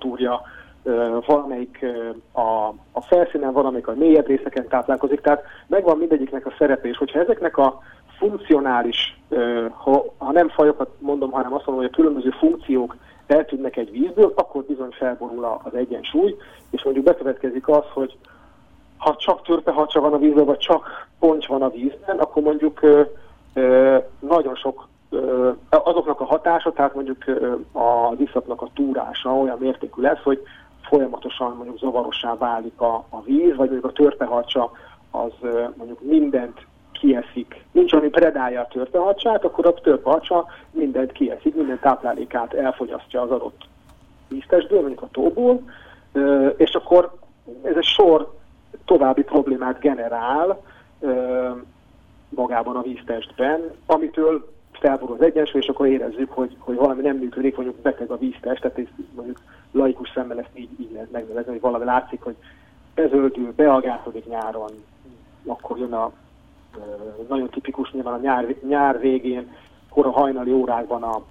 van 1.25 1.41
amelyik 1.41 1.85
a, 2.31 2.73
a 2.91 3.01
felszínen, 3.01 3.53
van 3.53 3.65
amelyik 3.65 3.87
a 3.87 3.95
mélyebb 3.95 4.27
részeken 4.27 4.67
táplálkozik, 4.67 5.21
tehát 5.21 5.43
megvan 5.67 5.97
mindegyiknek 5.97 6.45
a 6.45 6.53
szerepe, 6.57 6.87
és 6.87 6.97
hogyha 6.97 7.19
ezeknek 7.19 7.57
a 7.57 7.79
funkcionális, 8.21 9.19
ha, 9.69 10.05
ha 10.17 10.31
nem 10.31 10.49
fajokat 10.49 10.89
mondom, 10.99 11.31
hanem 11.31 11.53
azt 11.53 11.65
mondom, 11.65 11.83
hogy 11.85 11.93
a 11.93 12.01
különböző 12.01 12.29
funkciók 12.29 12.95
eltűnnek 13.27 13.77
egy 13.77 13.91
vízből, 13.91 14.33
akkor 14.35 14.63
bizony 14.63 14.91
felborul 14.91 15.59
az 15.63 15.73
egyensúly, 15.73 16.35
és 16.69 16.83
mondjuk 16.83 17.05
bekövetkezik 17.05 17.67
az, 17.67 17.83
hogy 17.93 18.17
ha 18.97 19.15
csak 19.15 19.41
törpeharcsa 19.41 19.99
van 19.99 20.13
a 20.13 20.17
vízben, 20.17 20.45
vagy 20.45 20.57
csak 20.57 21.07
ponty 21.19 21.47
van 21.47 21.61
a 21.61 21.69
vízben, 21.69 22.17
akkor 22.17 22.43
mondjuk 22.43 22.79
nagyon 24.19 24.55
sok 24.55 24.87
azoknak 25.69 26.19
a 26.19 26.25
hatása, 26.25 26.71
tehát 26.71 26.95
mondjuk 26.95 27.23
a 27.73 28.13
iszapnak 28.17 28.61
a 28.61 28.69
túrása 28.73 29.29
olyan 29.29 29.57
mértékű 29.59 30.01
lesz, 30.01 30.21
hogy 30.23 30.41
folyamatosan 30.81 31.55
mondjuk 31.55 31.77
zavarossá 31.77 32.35
válik 32.37 32.81
a, 32.81 33.05
a 33.09 33.21
víz, 33.21 33.55
vagy 33.55 33.69
mondjuk 33.69 33.85
a 33.85 33.91
törpeharcsa 33.91 34.71
az 35.11 35.31
mondjuk 35.75 36.01
mindent 36.01 36.65
kieszik. 37.01 37.63
Nincs, 37.71 37.93
ami 37.93 38.09
predálja 38.09 38.61
a 38.61 38.67
törpeharcsát, 38.67 39.43
akkor 39.43 39.65
a 39.65 39.73
törpeharcsa 39.73 40.45
mindent 40.71 41.11
kieszik, 41.11 41.55
minden 41.55 41.79
táplálékát 41.79 42.53
elfogyasztja 42.53 43.21
az 43.21 43.31
adott 43.31 43.61
víztestből, 44.27 44.79
mondjuk 44.79 45.01
a 45.01 45.09
tóból, 45.11 45.61
és 46.57 46.71
akkor 46.73 47.11
ez 47.61 47.75
egy 47.75 47.83
sor 47.83 48.33
további 48.85 49.23
problémát 49.23 49.79
generál 49.79 50.61
magában 52.29 52.75
a 52.75 52.81
víztestben, 52.81 53.61
amitől 53.85 54.51
felborul 54.71 55.15
az 55.15 55.25
egyensúly, 55.25 55.61
és 55.61 55.67
akkor 55.67 55.87
érezzük, 55.87 56.31
hogy, 56.31 56.55
hogy 56.59 56.75
valami 56.75 57.01
nem 57.01 57.17
működik, 57.17 57.55
mondjuk 57.55 57.77
beteg 57.77 58.11
a 58.11 58.17
víztest, 58.17 58.61
tehát 58.61 58.89
mondjuk 59.15 59.39
laikus 59.71 60.11
szemmel 60.13 60.39
ezt 60.39 60.49
így, 60.53 60.69
így 60.79 60.91
lehet 60.91 61.11
megnevezni, 61.11 61.51
hogy 61.51 61.61
valami 61.61 61.85
látszik, 61.85 62.21
hogy 62.21 62.35
bezöldül, 62.95 63.53
beagálkodik 63.55 64.25
nyáron, 64.25 64.71
akkor 65.45 65.77
jön 65.77 65.93
a 65.93 66.11
nagyon 67.29 67.49
tipikus 67.49 67.91
nyilván 67.91 68.13
a 68.13 68.17
nyár, 68.21 68.55
nyár 68.67 68.99
végén, 68.99 69.55
kora 69.89 70.11
hajnali 70.11 70.51
órákban 70.51 71.03
a, 71.03 71.21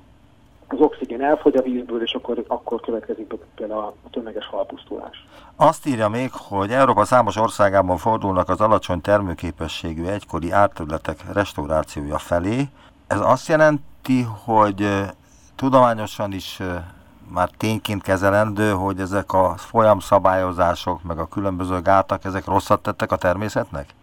az 0.68 0.78
oxigén 0.80 1.22
elfogy 1.22 1.56
a 1.56 1.62
vízből, 1.62 2.02
és 2.02 2.12
akkor, 2.12 2.44
akkor 2.46 2.80
következik 2.80 3.34
például 3.54 3.80
a 3.80 4.10
tömeges 4.10 4.46
halpusztulás. 4.46 5.26
Azt 5.56 5.86
írja 5.86 6.08
még, 6.08 6.30
hogy 6.32 6.70
Európa 6.70 7.04
számos 7.04 7.36
országában 7.36 7.96
fordulnak 7.96 8.48
az 8.48 8.60
alacsony 8.60 9.00
termőképességű 9.00 10.04
egykori 10.04 10.50
árterületek 10.50 11.32
restaurációja 11.32 12.18
felé. 12.18 12.68
Ez 13.06 13.20
azt 13.20 13.48
jelenti, 13.48 14.26
hogy 14.44 14.88
tudományosan 15.56 16.32
is 16.32 16.60
már 17.32 17.48
tényként 17.56 18.02
kezelendő, 18.02 18.70
hogy 18.70 19.00
ezek 19.00 19.32
a 19.32 19.54
folyamszabályozások, 19.56 21.02
meg 21.02 21.18
a 21.18 21.28
különböző 21.28 21.80
gátak, 21.80 22.24
ezek 22.24 22.44
rosszat 22.44 22.82
tettek 22.82 23.12
a 23.12 23.16
természetnek? 23.16 23.94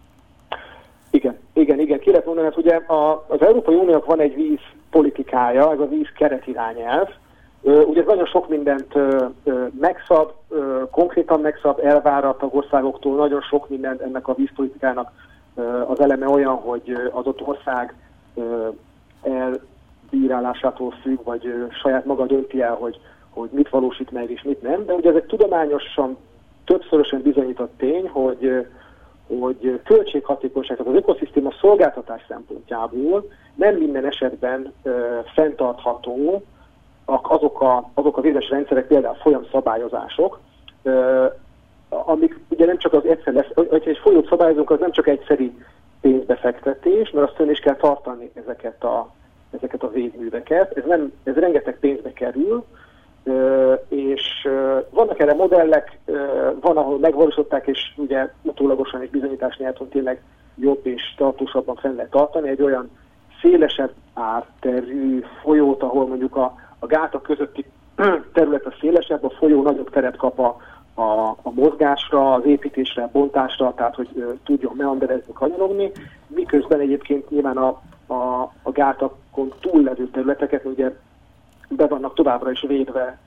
Ki 2.08 2.14
lehet 2.14 2.28
mondani, 2.28 2.50
hogy 2.54 2.64
ugye 2.64 2.76
a, 2.76 3.24
az 3.26 3.42
Európai 3.42 3.74
Uniónak 3.74 4.04
van 4.04 4.20
egy 4.20 4.34
víz 4.34 4.60
politikája, 4.90 5.72
ez 5.72 5.78
a 5.78 5.88
víz 5.88 6.08
keretirányelv. 6.16 7.08
Ugye 7.62 8.00
ez 8.00 8.06
nagyon 8.06 8.26
sok 8.26 8.48
mindent 8.48 8.94
megszab, 9.80 10.32
konkrétan 10.90 11.40
megszab, 11.40 11.80
elvár 11.82 12.24
a 12.24 12.36
tagországoktól, 12.36 13.16
nagyon 13.16 13.40
sok 13.40 13.68
mindent 13.68 14.00
ennek 14.00 14.28
a 14.28 14.34
vízpolitikának 14.34 15.12
az 15.86 16.00
eleme 16.00 16.28
olyan, 16.28 16.54
hogy 16.54 16.96
az 17.10 17.26
ott 17.26 17.46
ország 17.46 17.94
elbírálásától 19.22 20.90
függ, 21.02 21.24
vagy 21.24 21.68
saját 21.82 22.04
maga 22.04 22.26
dönti 22.26 22.62
el, 22.62 22.74
hogy, 22.74 23.00
hogy 23.30 23.48
mit 23.52 23.68
valósít 23.68 24.10
meg 24.10 24.30
és 24.30 24.42
mit 24.42 24.62
nem. 24.62 24.84
De 24.84 24.92
ugye 24.92 25.08
ez 25.10 25.16
egy 25.16 25.26
tudományosan 25.26 26.16
többszörösen 26.64 27.22
bizonyított 27.22 27.72
tény, 27.76 28.08
hogy 28.08 28.66
hogy 29.40 29.80
költséghatékonyság, 29.84 30.80
az 30.80 30.94
ökoszisztéma 30.94 31.50
szolgáltatás 31.60 32.24
szempontjából 32.28 33.24
nem 33.54 33.74
minden 33.74 34.06
esetben 34.06 34.72
ö, 34.82 35.18
fenntartható 35.34 36.42
azok 37.04 37.60
a, 37.60 37.90
azok 37.94 38.16
a 38.16 38.20
védes 38.20 38.48
rendszerek, 38.48 38.86
például 38.86 39.14
folyamszabályozások, 39.14 40.40
ö, 40.82 41.26
amik 41.88 42.38
ugye 42.48 42.66
nem 42.66 42.78
csak 42.78 42.92
az 42.92 43.04
egyszer 43.04 43.32
lesz, 43.32 43.50
hogyha 43.54 43.90
egy 43.90 43.98
folyót 43.98 44.28
szabályozunk, 44.28 44.70
az 44.70 44.78
nem 44.78 44.90
csak 44.90 45.06
egyszeri 45.06 45.52
pénzbefektetés, 46.00 47.10
mert 47.10 47.26
azt 47.26 47.36
fönn 47.36 47.50
is 47.50 47.58
kell 47.58 47.76
tartani 47.76 48.30
ezeket 48.34 48.84
a, 48.84 49.10
ezeket 49.50 49.82
a 49.82 49.90
védműveket. 49.90 50.76
Ez, 50.76 50.84
nem, 50.84 51.12
ez 51.24 51.34
rengeteg 51.34 51.78
pénzbe 51.78 52.12
kerül, 52.12 52.64
és 53.88 54.48
vannak 54.90 55.20
erre 55.20 55.34
modellek, 55.34 55.98
van, 56.60 56.76
ahol 56.76 56.98
megvalósították, 56.98 57.66
és 57.66 57.78
ugye 57.96 58.32
utólagosan 58.42 59.00
egy 59.00 59.10
bizonyítás 59.10 59.56
hogy 59.76 59.88
tényleg 59.88 60.22
jobb 60.60 60.86
és 60.86 61.14
tartósabban 61.16 61.76
fenn 61.76 61.94
lehet 61.94 62.10
tartani. 62.10 62.48
Egy 62.48 62.62
olyan 62.62 62.90
szélesebb 63.40 63.92
árterű 64.14 65.24
folyót, 65.42 65.82
ahol 65.82 66.06
mondjuk 66.06 66.36
a, 66.36 66.54
a 66.78 66.86
gátak 66.86 67.22
közötti 67.22 67.64
terület 68.32 68.66
a 68.66 68.74
szélesebb, 68.80 69.24
a 69.24 69.30
folyó 69.30 69.62
nagyobb 69.62 69.90
teret 69.90 70.16
kap 70.16 70.38
a, 70.38 70.56
a, 70.94 71.28
a 71.42 71.50
mozgásra, 71.50 72.32
az 72.32 72.44
építésre, 72.44 73.02
a 73.02 73.10
bontásra, 73.12 73.72
tehát 73.76 73.94
hogy 73.94 74.08
uh, 74.14 74.32
tudjon 74.44 74.74
meanderezni, 74.76 75.32
kanyarogni, 75.32 75.90
miközben 76.26 76.80
egyébként 76.80 77.30
nyilván 77.30 77.56
a, 77.56 77.82
a, 78.06 78.52
a 78.62 78.70
gátakon 78.72 79.52
túllevő 79.60 80.08
területeket 80.08 80.64
ugye 80.64 80.92
be 81.68 81.86
vannak 81.86 82.14
továbbra 82.14 82.50
is 82.50 82.60
védve 82.60 83.18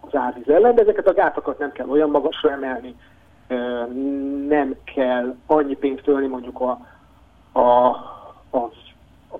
az 0.00 0.14
árvíz 0.16 0.48
ellen, 0.48 0.74
de 0.74 0.82
ezeket 0.82 1.06
a 1.06 1.12
gátakat 1.12 1.58
nem 1.58 1.72
kell 1.72 1.88
olyan 1.88 2.10
magasra 2.10 2.50
emelni, 2.50 2.96
nem 4.48 4.74
kell 4.94 5.34
annyi 5.46 5.74
pénzt 5.74 6.08
ölni 6.08 6.26
mondjuk 6.26 6.60
a, 6.60 6.70
a, 7.60 7.96
az, 8.50 8.70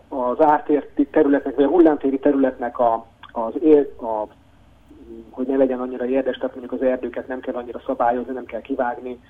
az 0.09 0.41
ártérti 0.41 1.07
területnek, 1.07 1.55
vagy 1.55 1.65
a 1.65 1.69
hullámtéri 1.69 2.19
területnek 2.19 2.79
a, 2.79 3.07
az 3.33 3.53
él, 3.63 3.95
a, 4.01 4.27
hogy 5.31 5.47
ne 5.47 5.57
legyen 5.57 5.81
annyira 5.81 6.05
érdes, 6.05 6.37
tehát 6.37 6.55
mondjuk 6.57 6.81
az 6.81 6.87
erdőket 6.87 7.29
nem 7.29 7.41
kell 7.41 7.55
annyira 7.55 7.81
szabályozni, 7.87 8.33
nem 8.33 8.45
kell 8.45 8.61
kivágni, 8.61 9.21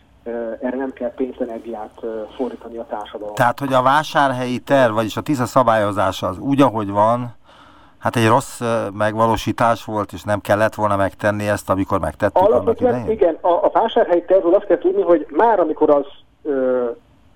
erre 0.61 0.77
nem 0.77 0.93
kell 0.93 1.13
pénzenergiát 1.15 2.01
fordítani 2.37 2.77
a 2.77 2.87
társadalom. 2.87 3.35
Tehát, 3.35 3.59
hogy 3.59 3.73
a 3.73 3.83
vásárhelyi 3.83 4.59
terv, 4.59 4.95
vagyis 4.95 5.17
a 5.17 5.21
TISZA 5.21 5.47
szabályozása 5.47 6.27
az 6.27 6.39
úgy, 6.39 6.61
ahogy 6.61 6.91
van, 6.91 7.35
Hát 8.03 8.17
egy 8.17 8.27
rossz 8.27 8.61
megvalósítás 8.93 9.85
volt, 9.85 10.13
és 10.13 10.23
nem 10.23 10.41
kellett 10.41 10.75
volna 10.75 10.97
megtenni 10.97 11.49
ezt, 11.49 11.71
amikor 11.71 12.01
megtettük 12.01 12.43
Alapvetően, 12.43 12.95
annak 12.95 13.05
idején? 13.05 13.21
Igen, 13.21 13.39
a, 13.41 13.65
a 13.65 13.71
vásárhelyi 13.73 14.23
tervről 14.23 14.55
azt 14.55 14.67
kell 14.67 14.79
tudni, 14.79 15.03
hogy 15.03 15.27
már 15.31 15.61
amikor 15.61 15.91
az 15.91 16.07
ö, 16.43 16.85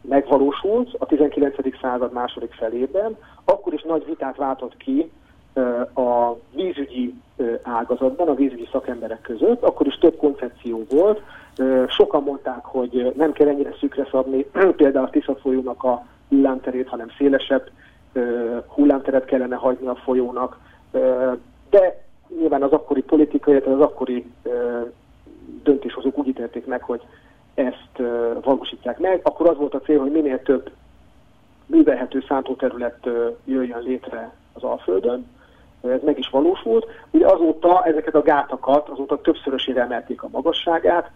megvalósult 0.01 0.91
a 0.99 1.07
19. 1.07 1.55
század 1.81 2.12
második 2.12 2.53
felében, 2.53 3.17
akkor 3.45 3.73
is 3.73 3.83
nagy 3.83 4.05
vitát 4.07 4.37
váltott 4.37 4.77
ki 4.77 5.11
ö, 5.55 5.81
a 5.81 6.37
vízügyi 6.55 7.14
ö, 7.37 7.53
ágazatban, 7.62 8.29
a 8.29 8.35
vízügyi 8.35 8.69
szakemberek 8.73 9.21
között, 9.21 9.62
akkor 9.62 9.87
is 9.87 9.99
több 9.99 10.17
koncepció 10.17 10.87
volt. 10.91 11.21
Ö, 11.57 11.85
sokan 11.89 12.23
mondták, 12.23 12.64
hogy 12.64 13.12
nem 13.17 13.33
kell 13.33 13.49
ennyire 13.49 13.75
szükre 13.81 14.09
szabni 14.11 14.47
például 14.77 15.07
a 15.07 15.11
Tisza 15.11 15.37
folyónak 15.37 15.85
a 15.85 16.05
hullámterét, 16.29 16.89
hanem 16.89 17.11
szélesebb 17.19 17.71
hullámteret 18.67 19.25
kellene 19.25 19.57
hagyni 19.57 19.87
a 19.87 19.95
folyónak, 19.95 20.59
de 21.71 22.05
nyilván 22.39 22.62
az 22.62 22.73
akkori 22.73 23.03
politikai, 23.03 23.57
az 23.57 23.81
akkori 23.81 24.33
döntéshozók 25.62 26.19
úgy 26.19 26.29
ítélték 26.29 26.67
meg, 26.67 26.83
hogy 26.83 27.03
ezt 27.55 28.09
valósítják 28.43 28.99
meg, 28.99 29.21
akkor 29.23 29.49
az 29.49 29.57
volt 29.57 29.75
a 29.75 29.81
cél, 29.81 30.01
hogy 30.01 30.11
minél 30.11 30.43
több 30.43 30.71
művelhető 31.67 32.25
szántóterület 32.29 33.09
jöjjön 33.45 33.83
létre 33.83 34.33
az 34.53 34.62
Alföldön. 34.62 35.27
Ez 35.81 36.01
meg 36.05 36.19
is 36.19 36.29
valósult. 36.29 36.87
Ugye 37.11 37.27
azóta 37.27 37.85
ezeket 37.85 38.14
a 38.14 38.23
gátakat, 38.23 38.89
azóta 38.89 39.21
többszörösére 39.21 39.81
emelték 39.83 40.23
a 40.23 40.29
magasságát, 40.31 41.11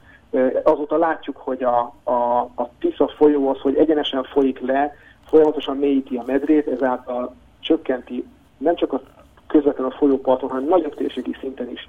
azóta 0.62 0.96
látjuk, 0.96 1.36
hogy 1.36 1.62
a, 1.62 1.94
a, 2.03 2.38
a 2.55 2.68
Tisza 2.78 3.09
folyó 3.09 3.48
az, 3.48 3.61
hogy 3.61 3.76
egyenesen 3.76 4.22
folyik 4.22 4.61
le, 4.61 4.94
folyamatosan 5.30 5.76
mélyíti 5.76 6.16
a 6.16 6.22
medrét, 6.26 6.66
ezáltal 6.66 7.34
csökkenti 7.60 8.24
nem 8.58 8.74
csak 8.74 8.92
a 8.92 9.02
közvetlenül 9.46 9.92
a 9.92 9.96
folyóparton, 9.96 10.48
hanem 10.48 10.68
nagyobb 10.68 10.94
térségi 10.94 11.36
szinten 11.40 11.70
is 11.70 11.88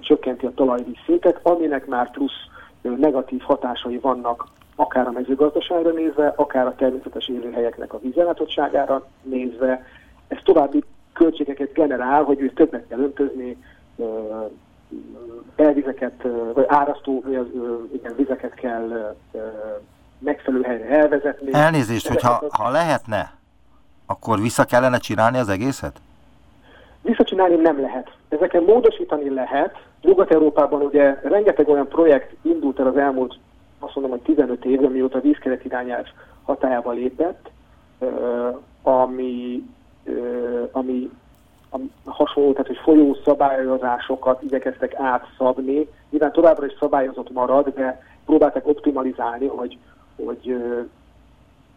csökkenti 0.00 0.46
a 0.46 0.54
talajvíz 0.54 0.96
szintet, 1.04 1.40
aminek 1.42 1.86
már 1.86 2.10
plusz 2.10 2.46
negatív 2.80 3.40
hatásai 3.40 3.98
vannak 3.98 4.46
akár 4.76 5.06
a 5.06 5.10
mezőgazdaságra 5.10 5.90
nézve, 5.90 6.32
akár 6.36 6.66
a 6.66 6.74
természetes 6.74 7.28
élőhelyeknek 7.28 7.92
a 7.92 7.98
vízellátottságára 7.98 9.06
nézve. 9.22 9.84
Ez 10.28 10.38
további 10.44 10.82
költségeket 11.12 11.72
generál, 11.72 12.22
hogy 12.22 12.40
ő 12.40 12.50
többet 12.50 12.86
kell 12.88 12.98
öntözni, 12.98 13.56
elvizeket, 15.56 16.26
vagy 16.54 16.64
árasztó 16.68 17.24
igen, 17.92 18.14
vizeket 18.16 18.54
kell 18.54 19.16
megfelelő 20.18 20.62
helyre 20.62 20.88
elvezetni. 20.88 21.52
Elnézést, 21.52 22.08
hogyha 22.08 22.42
ha 22.48 22.70
lehetne, 22.70 23.32
akkor 24.06 24.40
vissza 24.40 24.64
kellene 24.64 24.98
csinálni 24.98 25.38
az 25.38 25.48
egészet? 25.48 26.00
Visszacsinálni 27.02 27.54
nem 27.54 27.80
lehet. 27.80 28.10
Ezeken 28.28 28.62
módosítani 28.62 29.30
lehet. 29.30 29.82
Nyugat-Európában 30.02 30.82
ugye 30.82 31.20
rengeteg 31.22 31.68
olyan 31.68 31.88
projekt 31.88 32.34
indult 32.42 32.78
el 32.78 32.86
az 32.86 32.96
elmúlt, 32.96 33.38
azt 33.78 33.94
mondom, 33.94 34.12
hogy 34.12 34.22
15 34.22 34.64
évben, 34.64 34.90
mióta 34.90 35.18
a 35.18 35.20
vízkeret 35.20 35.64
irányelv 35.64 36.06
hatájába 36.44 36.92
lépett, 36.92 37.50
ami, 38.82 39.62
ami, 40.72 41.10
ami 41.70 41.90
hasonló, 42.04 42.52
tehát 42.52 42.66
hogy 42.66 42.80
folyó 42.82 43.16
szabályozásokat 43.24 44.42
igyekeztek 44.42 44.94
átszabni. 44.94 45.88
Nyilván 46.10 46.32
továbbra 46.32 46.66
is 46.66 46.76
szabályozott 46.78 47.32
marad, 47.32 47.74
de 47.74 48.02
próbáltak 48.26 48.66
optimalizálni, 48.66 49.46
hogy 49.46 49.78
hogy, 50.24 50.56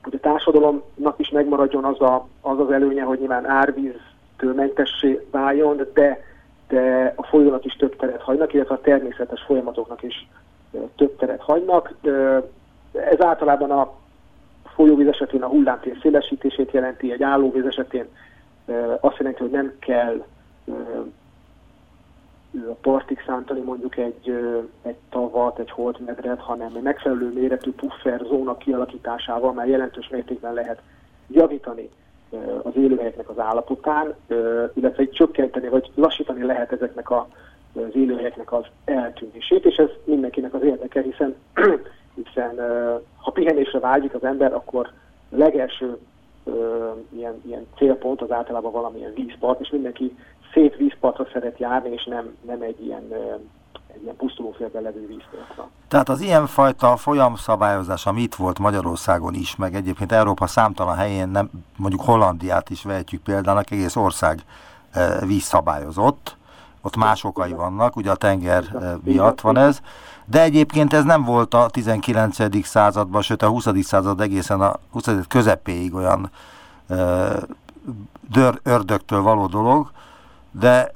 hogy 0.03 0.15
a 0.15 0.19
társadalomnak 0.19 1.15
is 1.17 1.29
megmaradjon 1.29 1.83
az, 1.83 2.01
a, 2.01 2.27
az 2.41 2.59
az 2.59 2.71
előnye, 2.71 3.03
hogy 3.03 3.19
nyilván 3.19 3.45
árvíztől 3.45 4.53
mentessé 4.55 5.27
váljon, 5.31 5.87
de, 5.93 6.23
de 6.67 7.13
a 7.15 7.23
folyónak 7.25 7.65
is 7.65 7.73
több 7.73 7.95
teret 7.95 8.21
hagynak, 8.21 8.53
illetve 8.53 8.75
a 8.75 8.81
természetes 8.81 9.41
folyamatoknak 9.41 10.03
is 10.03 10.27
több 10.95 11.15
teret 11.15 11.41
hagynak. 11.41 11.93
Ez 12.91 13.21
általában 13.21 13.71
a 13.71 13.93
folyóvíz 14.63 15.07
esetén 15.07 15.43
a 15.43 15.47
hullámtér 15.47 15.97
szélesítését 16.01 16.71
jelenti, 16.71 17.11
egy 17.11 17.23
állóvíz 17.23 17.65
esetén 17.65 18.05
azt 18.99 19.17
jelenti, 19.17 19.41
hogy 19.41 19.51
nem 19.51 19.73
kell 19.79 20.23
a 22.53 22.77
partig 22.81 23.23
szántani 23.25 23.59
mondjuk 23.59 23.97
egy, 23.97 24.31
egy 24.81 24.95
tavat, 25.09 25.59
egy 25.59 25.71
holdmedret, 25.71 26.39
hanem 26.39 26.71
egy 26.75 26.81
megfelelő 26.81 27.33
méretű 27.33 27.71
puffer 27.71 28.21
zóna 28.27 28.57
kialakításával 28.57 29.53
már 29.53 29.67
jelentős 29.67 30.09
mértékben 30.09 30.53
lehet 30.53 30.81
javítani 31.27 31.89
az 32.61 32.75
élőhelyeknek 32.75 33.29
az 33.29 33.39
állapotán, 33.39 34.15
illetve 34.73 35.01
egy 35.01 35.11
csökkenteni 35.11 35.67
vagy 35.67 35.91
lassítani 35.95 36.43
lehet 36.43 36.71
ezeknek 36.71 37.09
a, 37.09 37.27
az 37.73 37.95
élőhelyeknek 37.95 38.51
az 38.51 38.65
eltűnését, 38.85 39.65
és 39.65 39.75
ez 39.75 39.89
mindenkinek 40.03 40.53
az 40.53 40.61
érdeke, 40.61 41.01
hiszen, 41.01 41.35
hiszen 42.23 42.55
ha 43.17 43.31
pihenésre 43.31 43.79
vágyik 43.79 44.13
az 44.13 44.23
ember, 44.23 44.53
akkor 44.53 44.89
legelső 45.29 45.97
ilyen, 47.09 47.41
ilyen 47.45 47.67
célpont 47.77 48.21
az 48.21 48.31
általában 48.31 48.71
valamilyen 48.71 49.13
vízpart, 49.13 49.59
és 49.59 49.69
mindenki 49.69 50.15
szét 50.53 50.75
vízpartra 50.75 51.27
szeret 51.33 51.59
járni, 51.59 51.89
és 51.89 52.05
nem, 52.05 52.37
nem 52.41 52.61
egy 52.61 52.85
ilyen 52.85 53.11
ö, 53.11 53.33
egy 53.93 54.03
ilyen 54.03 54.15
pusztulófélben 54.15 54.81
levő 54.81 55.07
vízpartra. 55.07 55.69
Tehát 55.87 56.09
az 56.09 56.21
ilyenfajta 56.21 56.95
folyamszabályozás, 56.95 58.05
ami 58.05 58.21
itt 58.21 58.35
volt 58.35 58.59
Magyarországon 58.59 59.33
is, 59.33 59.55
meg 59.55 59.75
egyébként 59.75 60.11
Európa 60.11 60.47
számtalan 60.47 60.95
helyén, 60.95 61.29
nem, 61.29 61.49
mondjuk 61.77 62.01
Hollandiát 62.01 62.69
is 62.69 62.83
vehetjük 62.83 63.23
példának, 63.23 63.71
egész 63.71 63.95
ország 63.95 64.39
vízszabályozott, 65.25 66.35
ott 66.81 66.95
más 66.95 67.23
okai 67.23 67.51
vannak, 67.51 67.95
ugye 67.95 68.11
a 68.11 68.15
tenger 68.15 68.63
miatt 69.03 69.41
van 69.41 69.57
ez, 69.57 69.81
de 70.25 70.41
egyébként 70.41 70.93
ez 70.93 71.03
nem 71.03 71.23
volt 71.23 71.53
a 71.53 71.69
19. 71.69 72.65
században, 72.65 73.21
sőt 73.21 73.41
a 73.41 73.47
20. 73.47 73.67
század 73.81 74.21
egészen 74.21 74.61
a 74.61 74.73
20. 74.91 75.09
közepéig 75.27 75.93
olyan 75.95 76.31
e, 76.87 76.95
dör, 78.31 78.59
ördögtől 78.63 79.21
való 79.21 79.45
dolog, 79.45 79.91
de 80.51 80.91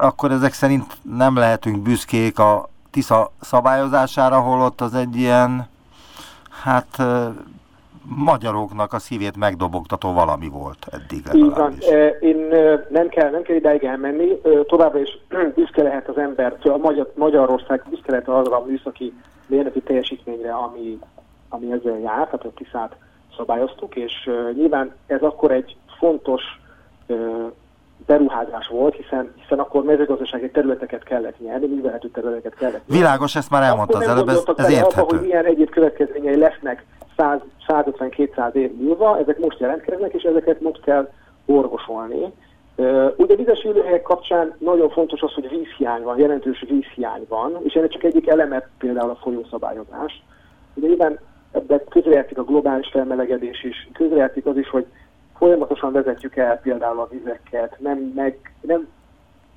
akkor 0.00 0.30
ezek 0.30 0.52
szerint 0.52 0.84
nem 1.02 1.36
lehetünk 1.36 1.82
büszkék 1.82 2.38
a 2.38 2.68
Tisza 2.90 3.30
szabályozására, 3.40 4.40
holott 4.40 4.80
az 4.80 4.94
egy 4.94 5.16
ilyen, 5.16 5.68
hát 6.62 7.02
magyaroknak 8.16 8.92
a 8.92 8.98
szívét 8.98 9.36
megdobogtató 9.36 10.12
valami 10.12 10.48
volt 10.48 10.86
eddig 10.90 11.26
legalábbis. 11.26 11.86
Így 11.86 11.92
van. 11.92 12.12
Én 12.20 12.36
nem 12.88 13.08
kell, 13.08 13.30
nem 13.30 13.42
kell 13.42 13.56
ideig 13.56 13.84
elmenni, 13.84 14.40
továbbra 14.66 14.98
is 14.98 15.18
büszke 15.56 15.82
lehet 15.82 16.08
az 16.08 16.18
ember, 16.18 16.56
a 16.62 16.76
Magyar, 16.76 17.12
Magyarország 17.14 17.82
büszke 17.90 18.10
lehet 18.10 18.28
arra 18.28 18.56
a 18.56 18.64
műszaki 18.66 19.12
mérnöki 19.46 19.80
teljesítményre, 19.80 20.52
ami, 20.52 20.98
ami 21.48 21.72
ezzel 21.72 21.98
jár, 21.98 22.24
tehát 22.24 22.44
a 22.44 22.52
Tiszát 22.56 22.96
szabályoztuk, 23.36 23.96
és 23.96 24.30
nyilván 24.54 24.94
ez 25.06 25.20
akkor 25.20 25.50
egy 25.50 25.76
fontos 25.98 26.42
beruházás 28.06 28.66
volt, 28.66 28.94
hiszen, 28.94 29.32
hiszen 29.36 29.58
akkor 29.58 29.84
mezőgazdasági 29.84 30.50
területeket 30.50 31.02
kellett 31.02 31.40
nyerni, 31.40 31.66
művelhető 31.66 32.08
területeket 32.08 32.54
kellett 32.54 32.86
nyerni. 32.86 33.02
Világos, 33.02 33.36
ezt 33.36 33.50
már 33.50 33.62
elmondta 33.62 33.98
az 33.98 34.08
előbb, 34.08 34.28
ez, 34.28 34.42
ez 34.56 34.70
érthető. 34.70 35.00
Abba, 35.00 35.16
hogy 35.16 35.26
milyen 35.26 35.44
egyéb 35.44 35.70
következményei 35.70 36.36
lesznek 36.36 36.84
150-200 37.66 38.54
év 38.54 38.72
múlva, 38.74 39.18
ezek 39.18 39.38
most 39.38 39.58
jelentkeznek, 39.58 40.12
és 40.12 40.22
ezeket 40.22 40.60
most 40.60 40.80
kell 40.82 41.08
orvosolni. 41.46 42.32
Ugye 43.16 43.36
vizes 43.36 43.64
élőhelyek 43.64 44.02
kapcsán 44.02 44.54
nagyon 44.58 44.90
fontos 44.90 45.20
az, 45.20 45.32
hogy 45.32 45.48
vízhiány 45.48 46.02
van, 46.02 46.18
jelentős 46.18 46.64
vízhiány 46.68 47.26
van, 47.28 47.58
és 47.62 47.74
ennek 47.74 47.90
csak 47.90 48.04
egyik 48.04 48.28
eleme 48.28 48.68
például 48.78 49.10
a 49.10 49.18
folyószabályozás. 49.22 50.22
Ugye 50.74 50.86
nyilván 50.86 51.18
ebben 51.52 51.80
közrejátszik 51.88 52.38
a 52.38 52.44
globális 52.44 52.88
felmelegedés 52.92 53.64
is, 53.64 53.88
közrejátszik 53.92 54.46
az 54.46 54.56
is, 54.56 54.68
hogy 54.68 54.86
folyamatosan 55.40 55.92
vezetjük 55.92 56.36
el 56.36 56.60
például 56.60 57.00
a 57.00 57.08
vizeket, 57.10 57.76
nem, 57.78 58.12
meg, 58.14 58.54
nem 58.60 58.88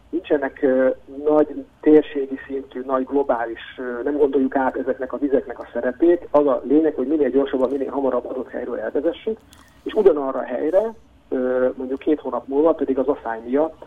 nincsenek 0.10 0.60
uh, 0.62 0.96
nagy 1.26 1.66
térségi 1.82 2.40
szintű, 2.48 2.84
nagy 2.86 3.06
globális, 3.06 3.60
uh, 3.78 4.04
nem 4.04 4.18
gondoljuk 4.18 4.56
át 4.56 4.76
ezeknek 4.76 5.14
a 5.14 5.18
vizeknek 5.18 5.60
a 5.60 5.68
szerepét. 5.74 6.28
Az 6.32 6.48
a 6.48 6.62
lényeg, 6.64 6.96
hogy 6.96 7.08
minél 7.08 7.30
gyorsabban, 7.30 7.70
minél 7.70 7.90
hamarabb 7.90 8.26
adott 8.26 8.50
helyről 8.50 8.80
elvezessük, 8.80 9.38
és 9.84 9.94
ugyanarra 9.94 10.40
a 10.40 10.44
helyre, 10.44 10.94
uh, 11.30 11.74
mondjuk 11.76 12.00
két 12.00 12.20
hónap 12.20 12.48
múlva 12.48 12.74
pedig 12.74 12.98
az 12.98 13.08
asszály 13.08 13.40
miatt 13.46 13.86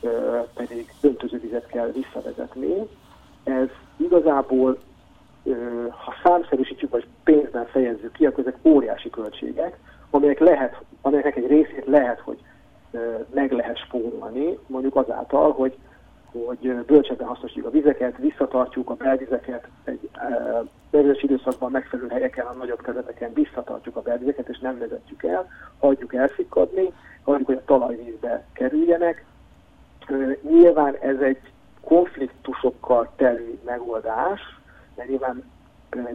uh, 0.00 0.10
pedig 0.54 0.92
döntözővizet 1.00 1.66
kell 1.66 1.90
visszavezetni. 1.92 2.74
Ez 3.44 3.68
igazából, 3.96 4.78
uh, 5.42 5.56
ha 5.88 6.14
számszerűsítjük, 6.22 6.90
vagy 6.90 7.06
pénzben 7.24 7.66
fejezzük 7.66 8.12
ki, 8.12 8.26
akkor 8.26 8.46
ezek 8.46 8.58
óriási 8.62 9.10
költségek, 9.10 9.78
amelyek 10.10 10.38
lehet, 10.38 10.82
amelyeknek 11.02 11.36
egy 11.36 11.46
részét 11.46 11.86
lehet, 11.86 12.20
hogy 12.20 12.38
meg 13.34 13.52
lehet 13.52 13.78
spórolni, 13.78 14.58
mondjuk 14.66 14.96
azáltal, 14.96 15.52
hogy, 15.52 15.76
hogy 16.32 16.74
bölcsebben 16.86 17.26
hasznosítjuk 17.26 17.66
a 17.66 17.70
vizeket, 17.70 18.16
visszatartjuk 18.16 18.90
a 18.90 18.94
belvizeket, 18.94 19.68
egy 19.84 20.10
belvizes 20.90 21.22
időszakban 21.22 21.70
megfelelő 21.70 22.08
helyeken, 22.08 22.46
a 22.46 22.52
nagyobb 22.52 22.82
területeken 22.82 23.32
visszatartjuk 23.32 23.96
a 23.96 24.02
belvizeket, 24.02 24.48
és 24.48 24.58
nem 24.58 24.78
vezetjük 24.78 25.22
el, 25.22 25.48
hagyjuk 25.78 26.14
elszikadni, 26.14 26.92
hagyjuk, 27.22 27.46
hogy 27.46 27.56
a 27.56 27.64
talajvízbe 27.64 28.44
kerüljenek. 28.52 29.24
Nyilván 30.42 30.96
ez 31.00 31.20
egy 31.20 31.40
konfliktusokkal 31.80 33.12
telű 33.16 33.58
megoldás, 33.64 34.40
mert 34.94 35.08
nyilván 35.08 35.44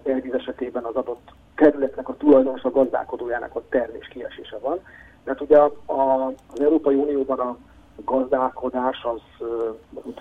belvíz 0.03 0.33
esetében 0.33 0.83
az 0.83 0.95
adott 0.95 1.31
területnek 1.55 2.09
a 2.09 2.17
tulajdonos, 2.17 2.63
a 2.63 2.71
gazdálkodójának 2.71 3.55
a 3.55 3.61
termés 3.69 4.07
kiesése 4.07 4.57
van. 4.61 4.79
Mert 5.23 5.41
ugye 5.41 5.57
a, 5.57 5.71
a, 5.85 6.27
az 6.53 6.61
Európai 6.61 6.95
Unióban 6.95 7.39
a 7.39 7.57
gazdálkodás, 7.95 9.03
az, 9.03 9.47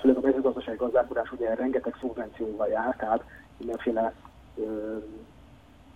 főleg 0.01 0.17
a 0.17 0.21
mezőgazdasági 0.21 0.77
gazdálkodás 0.77 1.33
ugye 1.33 1.55
rengeteg 1.55 1.97
szubvencióval 2.01 2.69
jár, 2.69 2.97
tehát 2.97 3.25
mindenféle 3.57 4.13
ö, 4.57 4.97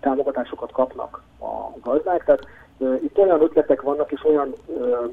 támogatásokat 0.01 0.73
kapnak 0.73 1.23
a 1.41 1.79
gazdák. 1.83 2.25
Tehát 2.25 2.47
ö, 2.79 2.95
itt 2.95 3.19
olyan 3.19 3.43
ötletek 3.43 3.83
vannak, 3.83 4.13
és 4.13 4.25
olyan 4.25 4.53
ö, 4.67 5.05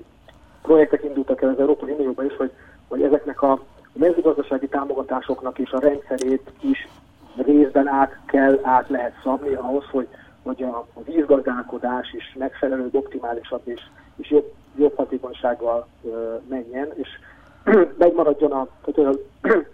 projektek 0.62 1.04
indultak 1.04 1.42
el 1.42 1.50
az 1.50 1.60
Európai 1.60 1.92
Unióban 1.92 2.26
is, 2.26 2.36
hogy, 2.36 2.52
hogy 2.88 3.02
ezeknek 3.02 3.42
a 3.42 3.60
mezőgazdasági 3.94 4.68
támogatásoknak 4.68 5.60
és 5.60 5.72
a 5.72 5.80
rendszerét 5.80 6.52
is 6.62 6.88
részben 7.36 7.88
át 7.88 8.20
kell, 8.26 8.60
át 8.62 8.90
lehet 8.90 9.14
szabni 9.24 9.54
ahhoz, 9.54 9.86
hogy, 9.92 10.08
hogy 10.44 10.64
a, 10.64 10.78
a 10.94 11.04
vízgazdálkodás 11.04 12.14
is 12.14 12.36
megfelelő, 12.40 12.90
optimálisabb 12.92 13.62
és, 13.64 13.82
és 14.16 14.30
jobb, 14.30 14.54
jobb 14.78 14.96
hatékonysággal 14.96 15.88
ö, 16.04 16.36
menjen, 16.50 16.92
és 16.94 17.10
megmaradjon 17.98 18.52
a, 18.52 18.68
tehát 18.86 19.18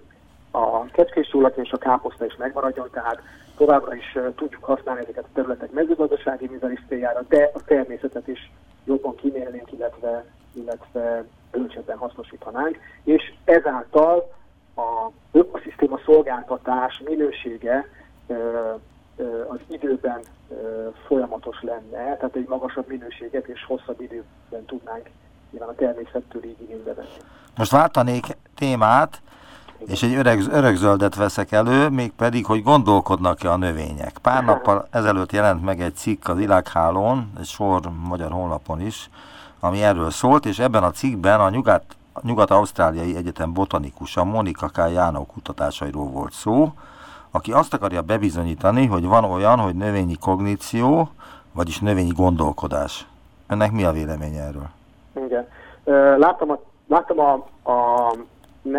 a 0.51 0.85
kecskés 0.85 1.35
és 1.55 1.71
a 1.71 1.77
káposzta 1.77 2.25
is 2.25 2.35
megmaradjon, 2.35 2.89
tehát 2.91 3.21
továbbra 3.57 3.95
is 3.95 4.17
tudjuk 4.35 4.63
használni 4.63 5.01
ezeket 5.01 5.23
a 5.23 5.33
területek 5.33 5.71
mezőgazdasági 5.71 6.47
művelés 6.47 6.83
céljára, 6.87 7.21
de 7.27 7.49
a 7.53 7.63
természetet 7.65 8.27
is 8.27 8.51
jobban 8.85 9.15
kimélnénk, 9.15 9.71
illetve, 9.71 10.25
illetve 10.53 11.25
bölcsebben 11.51 11.97
hasznosítanánk, 11.97 12.79
és 13.03 13.33
ezáltal 13.43 14.31
a 14.79 15.11
ökoszisztéma 15.31 15.99
szolgáltatás 16.05 17.01
minősége 17.05 17.89
az 19.47 19.59
időben 19.67 20.19
folyamatos 21.07 21.61
lenne, 21.61 22.17
tehát 22.17 22.35
egy 22.35 22.47
magasabb 22.47 22.87
minőséget 22.87 23.47
és 23.47 23.65
hosszabb 23.65 24.01
időben 24.01 24.65
tudnánk 24.65 25.09
nyilván 25.51 25.69
a 25.69 25.75
természettől 25.75 26.43
így 26.43 26.61
igénybe 26.61 26.93
venni. 26.93 27.17
Most 27.57 27.71
váltanék 27.71 28.25
témát, 28.55 29.21
és 29.87 30.03
egy 30.03 30.13
öreg, 30.13 30.39
örökzöldet 30.51 31.15
veszek 31.15 31.51
elő, 31.51 31.89
mégpedig, 31.89 32.45
hogy 32.45 32.63
gondolkodnak-e 32.63 33.51
a 33.51 33.57
növények. 33.57 34.17
Pár 34.21 34.43
nappal 34.43 34.87
ezelőtt 34.91 35.31
jelent 35.31 35.63
meg 35.63 35.81
egy 35.81 35.95
cikk 35.95 36.27
az 36.27 36.37
Világhálón, 36.37 37.31
egy 37.39 37.45
sor 37.45 37.81
magyar 38.07 38.31
honlapon 38.31 38.81
is, 38.81 39.09
ami 39.59 39.83
erről 39.83 40.09
szólt, 40.09 40.45
és 40.45 40.59
ebben 40.59 40.83
a 40.83 40.91
cikkben 40.91 41.39
a 41.39 41.49
nyugat 41.49 41.83
Nyugat-Ausztráliai 42.21 43.15
Egyetem 43.15 43.53
botanikus, 43.53 44.15
Monika 44.15 44.67
K. 44.67 44.77
Jánó 44.93 45.25
kutatásairól 45.25 46.05
volt 46.05 46.31
szó, 46.31 46.71
aki 47.31 47.51
azt 47.51 47.73
akarja 47.73 48.01
bebizonyítani, 48.01 48.85
hogy 48.85 49.05
van 49.05 49.23
olyan, 49.23 49.59
hogy 49.59 49.75
növényi 49.75 50.15
kogníció, 50.19 51.09
vagyis 51.51 51.79
növényi 51.79 52.11
gondolkodás. 52.15 53.07
Ennek 53.47 53.71
mi 53.71 53.83
a 53.83 53.91
véleménye 53.91 54.41
erről? 54.41 54.69
Igen. 55.25 55.47
Láttam 56.19 56.51
a, 56.51 56.59
láttam 56.87 57.19
a, 57.19 57.31
a 57.71 58.13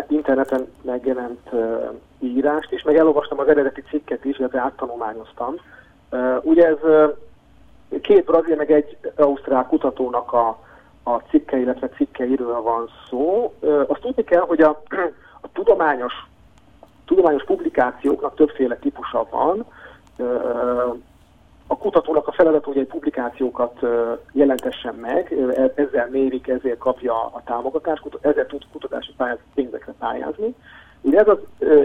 interneten 0.07 0.67
megjelent 0.81 1.49
írást 2.19 2.71
is, 2.71 2.83
meg 2.83 2.97
elolvastam 2.97 3.39
az 3.39 3.47
eredeti 3.47 3.81
cikket 3.81 4.25
is, 4.25 4.39
illetve 4.39 4.59
áttanulmányoztam. 4.59 5.55
Ugye 6.41 6.67
ez 6.67 6.77
két 8.01 8.25
brazil, 8.25 8.55
meg 8.55 8.71
egy 8.71 8.97
ausztrál 9.15 9.65
kutatónak 9.65 10.33
a 10.33 10.59
a 11.03 11.17
cikke, 11.17 11.57
illetve 11.57 11.89
cikkeiről 11.89 12.61
van 12.61 12.89
szó. 13.09 13.53
Azt 13.87 14.01
tudni 14.01 14.23
kell, 14.23 14.41
hogy 14.41 14.61
a, 14.61 14.69
a 15.45 15.51
tudományos, 15.53 16.13
tudományos 17.05 17.43
publikációknak 17.43 18.35
többféle 18.35 18.75
típusa 18.75 19.27
van. 19.29 19.65
A 21.67 21.77
kutatónak 21.77 22.27
a 22.27 22.31
feladat, 22.31 22.63
hogy 22.63 22.77
egy 22.77 22.87
publikációkat 22.87 23.79
jelentessen 24.31 24.95
meg, 24.95 25.33
e, 25.55 25.71
ezzel 25.75 26.07
mérik, 26.11 26.47
ezért 26.47 26.77
kapja 26.77 27.13
a 27.13 27.41
támogatást, 27.45 28.03
ezzel 28.21 28.45
tud 28.45 28.63
kutatási 28.71 29.13
pályáz, 29.17 29.37
pénzekre 29.53 29.93
pályázni. 29.99 30.55
Ugye 31.01 31.19
ez 31.19 31.27
az 31.27 31.37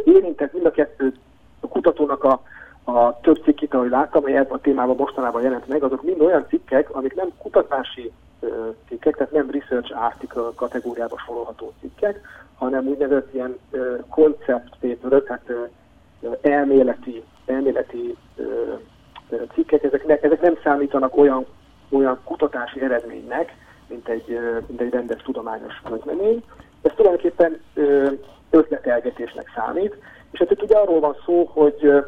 érintett 0.04 0.52
mind 0.52 0.66
a 0.66 0.70
kettő 0.70 1.14
a 1.60 1.68
kutatónak 1.68 2.24
a, 2.24 2.40
a 2.84 3.20
több 3.20 3.42
cikkét, 3.44 3.74
ahogy 3.74 3.90
láttam, 3.90 4.22
amely 4.22 4.36
ebben 4.36 4.56
a 4.56 4.60
témában 4.60 4.96
mostanában 4.96 5.42
jelent 5.42 5.68
meg, 5.68 5.82
azok 5.82 6.02
mind 6.02 6.20
olyan 6.20 6.46
cikkek, 6.48 6.94
amik 6.94 7.14
nem 7.14 7.28
kutatási 7.38 8.12
cikkek, 8.88 9.16
tehát 9.16 9.32
nem 9.32 9.50
research 9.50 10.02
article 10.02 10.50
kategóriába 10.54 11.18
sorolható 11.26 11.72
cikkek, 11.80 12.20
hanem 12.54 12.86
úgynevezett 12.86 13.34
ilyen 13.34 13.58
concept 14.08 14.76
paper, 14.80 15.20
tehát 15.20 15.52
elméleti, 16.40 17.22
elméleti 17.46 18.16
cikkek, 19.54 19.82
ezek, 19.82 20.06
ne, 20.06 20.18
ezek 20.20 20.40
nem 20.40 20.58
számítanak 20.62 21.16
olyan 21.16 21.46
olyan 21.90 22.20
kutatási 22.24 22.80
eredménynek, 22.82 23.56
mint 23.88 24.08
egy, 24.08 24.38
mint 24.66 24.80
egy 24.80 24.92
rendes 24.92 25.22
tudományos 25.22 25.82
közlemény. 25.84 26.42
Ez 26.82 26.92
tulajdonképpen 26.96 27.60
ötletelgetésnek 28.50 29.52
számít, 29.54 29.96
és 30.30 30.38
hát 30.38 30.50
itt 30.50 30.62
ugye 30.62 30.76
arról 30.76 31.00
van 31.00 31.16
szó, 31.24 31.44
hogy 31.52 32.04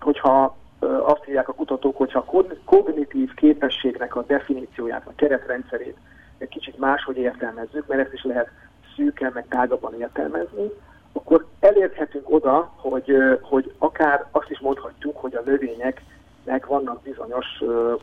hogyha 0.00 0.56
azt 1.02 1.24
hívják 1.24 1.48
a 1.48 1.52
kutatók, 1.52 1.96
hogyha 1.96 2.18
a 2.26 2.54
kognitív 2.64 3.34
képességnek 3.34 4.16
a 4.16 4.24
definícióját, 4.26 5.06
a 5.06 5.12
keretrendszerét 5.16 5.96
egy 6.38 6.48
kicsit 6.48 6.78
máshogy 6.78 7.16
értelmezzük, 7.16 7.86
mert 7.86 8.00
ezt 8.00 8.12
is 8.12 8.22
lehet 8.22 8.48
szűken, 8.96 9.30
meg 9.34 9.46
tágabban 9.48 10.00
értelmezni, 10.00 10.70
akkor 11.12 11.46
elérhetünk 11.60 12.30
oda, 12.30 12.72
hogy, 12.76 13.16
hogy 13.40 13.74
akár 13.78 14.26
azt 14.30 14.50
is 14.50 14.60
mondhatjuk, 14.60 15.16
hogy 15.16 15.34
a 15.34 15.42
növényeknek 15.44 16.66
vannak 16.66 17.02
bizonyos 17.02 17.46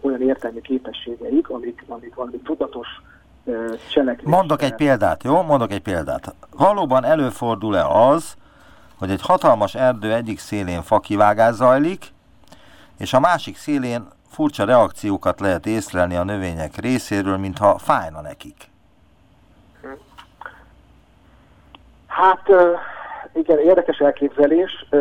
olyan 0.01 0.21
értelmi 0.21 0.61
képességeik, 0.61 1.49
amik, 1.49 1.83
amik 1.87 2.15
valami 2.15 2.37
tudatos 2.37 2.87
cselekvés. 3.89 4.25
Mondok 4.29 4.61
egy 4.61 4.75
példát, 4.75 5.23
jó? 5.23 5.41
Mondok 5.41 5.71
egy 5.71 5.81
példát. 5.81 6.35
Valóban 6.57 7.05
előfordul-e 7.05 7.85
az, 7.87 8.35
hogy 8.97 9.09
egy 9.11 9.21
hatalmas 9.21 9.75
erdő 9.75 10.13
egyik 10.13 10.39
szélén 10.39 10.81
fakivágás 10.81 11.53
zajlik, 11.53 12.05
és 12.99 13.13
a 13.13 13.19
másik 13.19 13.57
szélén 13.57 14.07
furcsa 14.29 14.65
reakciókat 14.65 15.39
lehet 15.39 15.65
észlelni 15.65 16.15
a 16.15 16.23
növények 16.23 16.75
részéről, 16.75 17.37
mintha 17.37 17.77
fájna 17.77 18.21
nekik. 18.21 18.55
Hát 22.07 22.49
igen, 23.33 23.59
érdekes 23.59 23.97
elképzelés. 23.97 24.85
E, 24.89 24.97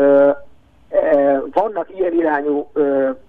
vannak 1.53 1.89
ilyen 1.97 2.13
irányú 2.13 2.71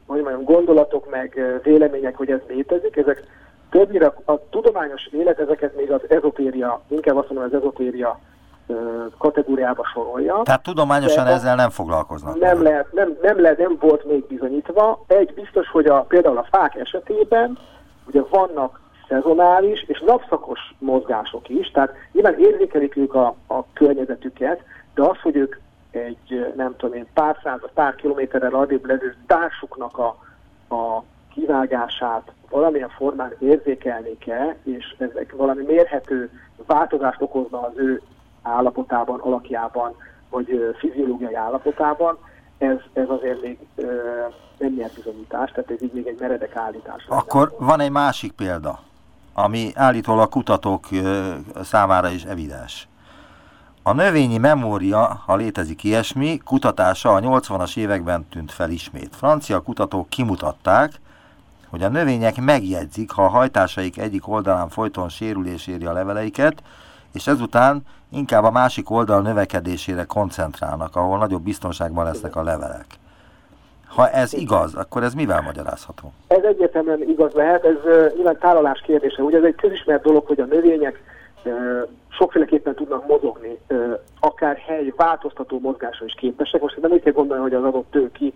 hogy 0.06 0.22
mondjam, 0.22 0.44
gondolatok, 0.44 1.10
meg 1.10 1.60
vélemények, 1.64 2.16
hogy 2.16 2.32
ez 2.32 2.40
létezik. 2.48 2.96
Ezek 2.96 3.24
többnyire 3.70 4.14
a 4.26 4.50
tudományos 4.50 5.06
élet 5.06 5.40
ezeket 5.40 5.76
még 5.76 5.92
az 5.92 6.02
ezotéria, 6.10 6.82
inkább 6.88 7.18
azt 7.18 7.30
mondom, 7.30 7.48
az 7.48 7.54
ezotéria 7.54 8.20
kategóriába 9.18 9.86
sorolja. 9.94 10.42
Tehát 10.44 10.64
tudományosan 10.64 11.26
de 11.26 11.32
ezzel 11.32 11.56
nem 11.56 11.70
foglalkoznak. 11.70 12.40
Nem 12.40 12.64
lehet, 12.64 12.94
nem, 12.94 13.18
nem, 13.22 13.42
lehet, 13.42 13.58
nem 13.58 13.78
volt 13.80 14.06
még 14.06 14.26
bizonyítva. 14.28 15.04
Egy 15.08 15.34
biztos, 15.34 15.70
hogy 15.70 15.86
a, 15.86 16.02
például 16.02 16.38
a 16.38 16.48
fák 16.52 16.76
esetében 16.76 17.58
ugye 18.08 18.22
vannak 18.30 18.80
szezonális 19.08 19.84
és 19.88 20.04
napszakos 20.06 20.60
mozgások 20.80 21.50
is, 21.50 21.72
tehát 21.72 21.94
nyilván 22.12 22.40
érzékelik 22.40 22.96
ők 22.96 23.14
a, 23.14 23.36
a 23.48 23.64
környezetüket, 23.74 24.62
de 24.94 25.02
az, 25.02 25.20
hogy 25.22 25.36
ők 25.36 25.56
egy, 25.92 26.54
nem 26.56 26.76
tudom 26.78 26.96
én, 26.96 27.08
pár 27.14 27.38
száz, 27.44 27.60
pár 27.74 27.96
kilométerrel 27.96 28.54
adébb 28.54 28.86
levő 28.86 29.16
társuknak 29.28 29.98
a, 29.98 30.08
a 30.76 31.04
kivágását 31.34 32.32
valamilyen 32.50 32.90
formán 32.90 33.34
érzékelni 33.40 34.18
kell, 34.18 34.54
és 34.64 34.96
ezek 34.98 35.34
valami 35.36 35.64
mérhető 35.64 36.30
változást 36.66 37.22
okozna 37.22 37.62
az 37.62 37.72
ő 37.76 38.02
állapotában, 38.42 39.20
alakjában, 39.20 39.96
vagy 40.30 40.76
fiziológiai 40.80 41.36
állapotában, 41.36 42.18
ez, 42.58 42.78
ez 42.94 43.10
azért 43.10 43.42
még 43.42 43.58
ö, 43.76 43.84
nem 44.58 44.74
nyert 44.74 44.96
bizonyítás, 44.96 45.52
tehát 45.52 45.72
ez 45.72 45.82
így 45.82 45.94
még 45.94 46.08
egy 46.08 46.20
meredek 46.20 46.56
állítás. 46.56 47.06
Akkor 47.08 47.56
van 47.60 47.80
egy 47.80 47.92
másik 47.92 48.32
példa, 48.32 48.80
ami 49.34 49.72
állítólag 49.76 50.30
kutatók 50.30 50.88
számára 51.64 52.10
is 52.10 52.24
evidens. 52.24 52.88
A 53.84 53.94
növényi 53.94 54.38
memória, 54.38 55.22
ha 55.26 55.36
létezik 55.36 55.84
ilyesmi, 55.84 56.38
kutatása 56.38 57.14
a 57.14 57.20
80-as 57.20 57.78
években 57.78 58.28
tűnt 58.30 58.52
fel 58.52 58.70
ismét. 58.70 59.16
Francia 59.16 59.60
kutatók 59.60 60.10
kimutatták, 60.10 60.92
hogy 61.70 61.84
a 61.84 61.90
növények 61.90 62.42
megjegyzik, 62.42 63.12
ha 63.12 63.24
a 63.24 63.30
hajtásaik 63.30 63.98
egyik 63.98 64.28
oldalán 64.28 64.70
folyton 64.70 65.10
sérülés 65.10 65.68
éri 65.68 65.86
a 65.86 65.94
leveleiket, 65.94 66.64
és 67.14 67.28
ezután 67.28 67.82
inkább 68.12 68.44
a 68.44 68.52
másik 68.52 68.90
oldal 68.90 69.22
növekedésére 69.22 70.04
koncentrálnak, 70.04 70.96
ahol 70.96 71.18
nagyobb 71.18 71.42
biztonságban 71.42 72.06
lesznek 72.06 72.36
a 72.36 72.44
levelek. 72.44 72.86
Ha 73.88 74.10
ez 74.10 74.34
igaz, 74.34 74.76
akkor 74.76 75.04
ez 75.04 75.14
mivel 75.14 75.42
magyarázható? 75.42 76.14
Ez 76.28 76.44
egyértelműen 76.44 77.02
igaz 77.02 77.34
lehet, 77.34 77.66
ez 77.66 77.76
uh, 77.86 78.16
nyilván 78.16 78.38
tálalás 78.40 78.82
kérdése. 78.82 79.22
Ugye 79.22 79.38
ez 79.38 79.44
egy 79.44 79.56
közismert 79.56 80.04
dolog, 80.04 80.26
hogy 80.26 80.40
a 80.40 80.46
növények 80.46 81.04
sokféleképpen 82.10 82.76
tudnak 82.76 83.08
mozogni, 83.08 83.58
akár 84.20 84.58
hely 84.58 84.94
változtató 84.96 85.60
mozgásra 85.60 86.06
is 86.06 86.14
képesek. 86.14 86.62
Most 86.62 86.82
nem 86.82 86.92
úgy 86.92 87.02
kell 87.02 87.14
gondolni, 87.14 87.44
hogy 87.44 87.54
az 87.54 87.64
adott 87.64 87.92
tőki 87.92 88.34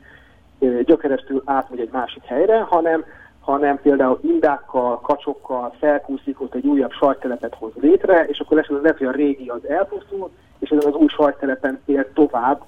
uh, 0.59 0.81
gyökeresztül 0.81 1.41
átmegy 1.45 1.79
egy 1.79 1.91
másik 1.91 2.23
helyre, 2.23 2.59
hanem 2.59 3.05
hanem 3.43 3.79
például 3.81 4.19
indákkal, 4.21 4.99
kacsokkal 4.99 5.73
felkúszik, 5.79 6.41
ott 6.41 6.55
egy 6.55 6.65
újabb 6.65 6.91
sajttelepet 6.91 7.55
hoz 7.55 7.71
létre, 7.75 8.25
és 8.25 8.39
akkor 8.39 8.57
esetleg 8.57 8.81
lehet, 8.81 8.97
hogy 8.97 9.07
a 9.07 9.11
régi 9.11 9.47
az 9.47 9.67
elpusztul, 9.67 10.29
és 10.59 10.69
ezen 10.69 10.93
az 10.93 10.99
új 10.99 11.07
sajttelepen 11.07 11.79
él 11.85 12.13
tovább 12.13 12.61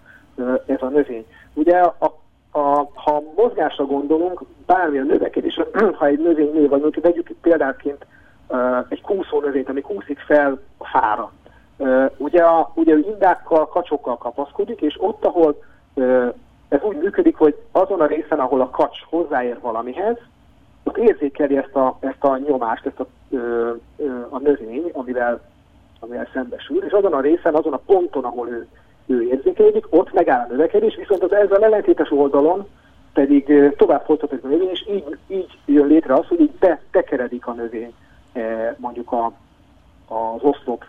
ez 0.65 0.81
a 0.81 0.87
növény. 0.87 1.25
Ugye 1.53 1.77
a, 1.77 2.13
a, 2.51 2.89
ha 2.93 3.23
mozgásra 3.35 3.85
gondolunk, 3.85 4.41
bármilyen 4.65 5.05
növekedés, 5.05 5.59
ha 5.99 6.05
egy 6.05 6.19
növény 6.19 6.51
nő, 6.53 6.67
vagy 6.67 6.81
mondjuk 6.81 7.03
vegyük 7.03 7.35
példáként 7.41 8.05
egy 8.89 9.01
kúszó 9.01 9.39
növényt, 9.41 9.69
ami 9.69 9.81
kúszik 9.81 10.19
fel 10.19 10.59
a 10.77 10.85
fára. 10.85 11.31
Ugye, 12.17 12.43
a, 12.43 12.71
ugye 12.75 12.97
indákkal, 12.97 13.67
kacsokkal 13.67 14.17
kapaszkodik, 14.17 14.81
és 14.81 14.95
ott, 14.99 15.25
ahol 15.25 15.63
ez 16.69 16.79
úgy 16.81 16.97
működik, 16.97 17.35
hogy 17.35 17.55
azon 17.71 18.01
a 18.01 18.05
részen, 18.05 18.39
ahol 18.39 18.61
a 18.61 18.69
kacs 18.69 18.97
hozzáér 19.09 19.57
valamihez, 19.61 20.17
ott 20.85 20.97
érzékeli 20.97 21.57
ezt 21.57 21.75
a, 21.75 21.97
ezt 21.99 22.23
a 22.23 22.37
nyomást, 22.37 22.85
ezt 22.85 22.99
a, 22.99 23.07
ö, 23.29 23.71
ö, 23.97 24.25
a 24.29 24.39
növény, 24.39 24.89
amivel, 24.93 25.41
amivel 25.99 26.27
szembesül, 26.33 26.83
és 26.83 26.91
azon 26.91 27.13
a 27.13 27.21
részen, 27.21 27.53
azon 27.55 27.73
a 27.73 27.81
ponton, 27.85 28.23
ahol 28.23 28.49
ő, 28.49 28.67
ő 29.05 29.21
érzékelődik, 29.21 29.85
ott 29.89 30.13
megáll 30.13 30.45
a 30.49 30.51
növekedés, 30.51 30.95
viszont 30.95 31.23
az 31.23 31.33
ezzel 31.33 31.63
ellentétes 31.63 32.11
oldalon 32.11 32.67
pedig 33.13 33.73
tovább 33.77 34.05
folytatódik 34.05 34.43
a 34.43 34.47
növény, 34.47 34.69
és 34.69 34.87
így, 34.89 35.17
így 35.27 35.57
jön 35.65 35.87
létre 35.87 36.13
az, 36.13 36.27
hogy 36.27 36.39
így 36.39 36.51
betekeredik 36.51 37.47
a 37.47 37.53
növény 37.53 37.93
mondjuk 38.77 39.11
a, 39.11 39.25
az 40.07 40.41
oszlop, 40.41 40.85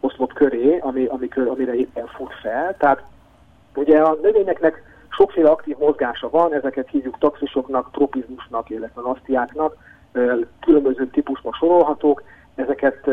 oszlop 0.00 0.32
köré, 0.32 0.78
ami, 0.78 1.04
ami, 1.04 1.28
amire 1.48 1.74
éppen 1.74 2.06
fut 2.06 2.32
fel. 2.42 2.76
Tehát 2.76 3.02
ugye 3.74 4.00
a 4.00 4.18
növényeknek 4.22 4.82
Sokféle 5.16 5.50
aktív 5.50 5.76
mozgása 5.76 6.30
van, 6.30 6.54
ezeket 6.54 6.88
hívjuk 6.90 7.18
taxisoknak, 7.18 7.90
tropizmusnak, 7.92 8.70
illetve 8.70 9.00
lasztiáknak, 9.00 9.76
különböző 10.60 11.06
típusban 11.06 11.52
sorolhatók, 11.52 12.22
ezeket 12.54 13.10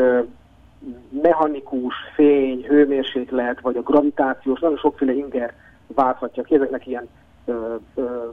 mechanikus, 1.22 1.94
fény, 2.14 2.64
hőmérséklet, 2.66 3.60
vagy 3.60 3.76
a 3.76 3.82
gravitációs, 3.82 4.60
nagyon 4.60 4.76
sokféle 4.76 5.12
inger 5.12 5.54
válthatja 5.86 6.42
ki, 6.42 6.54
ezeknek 6.54 6.86
ilyen 6.86 7.08
ö, 7.44 7.74
ö, 7.94 8.28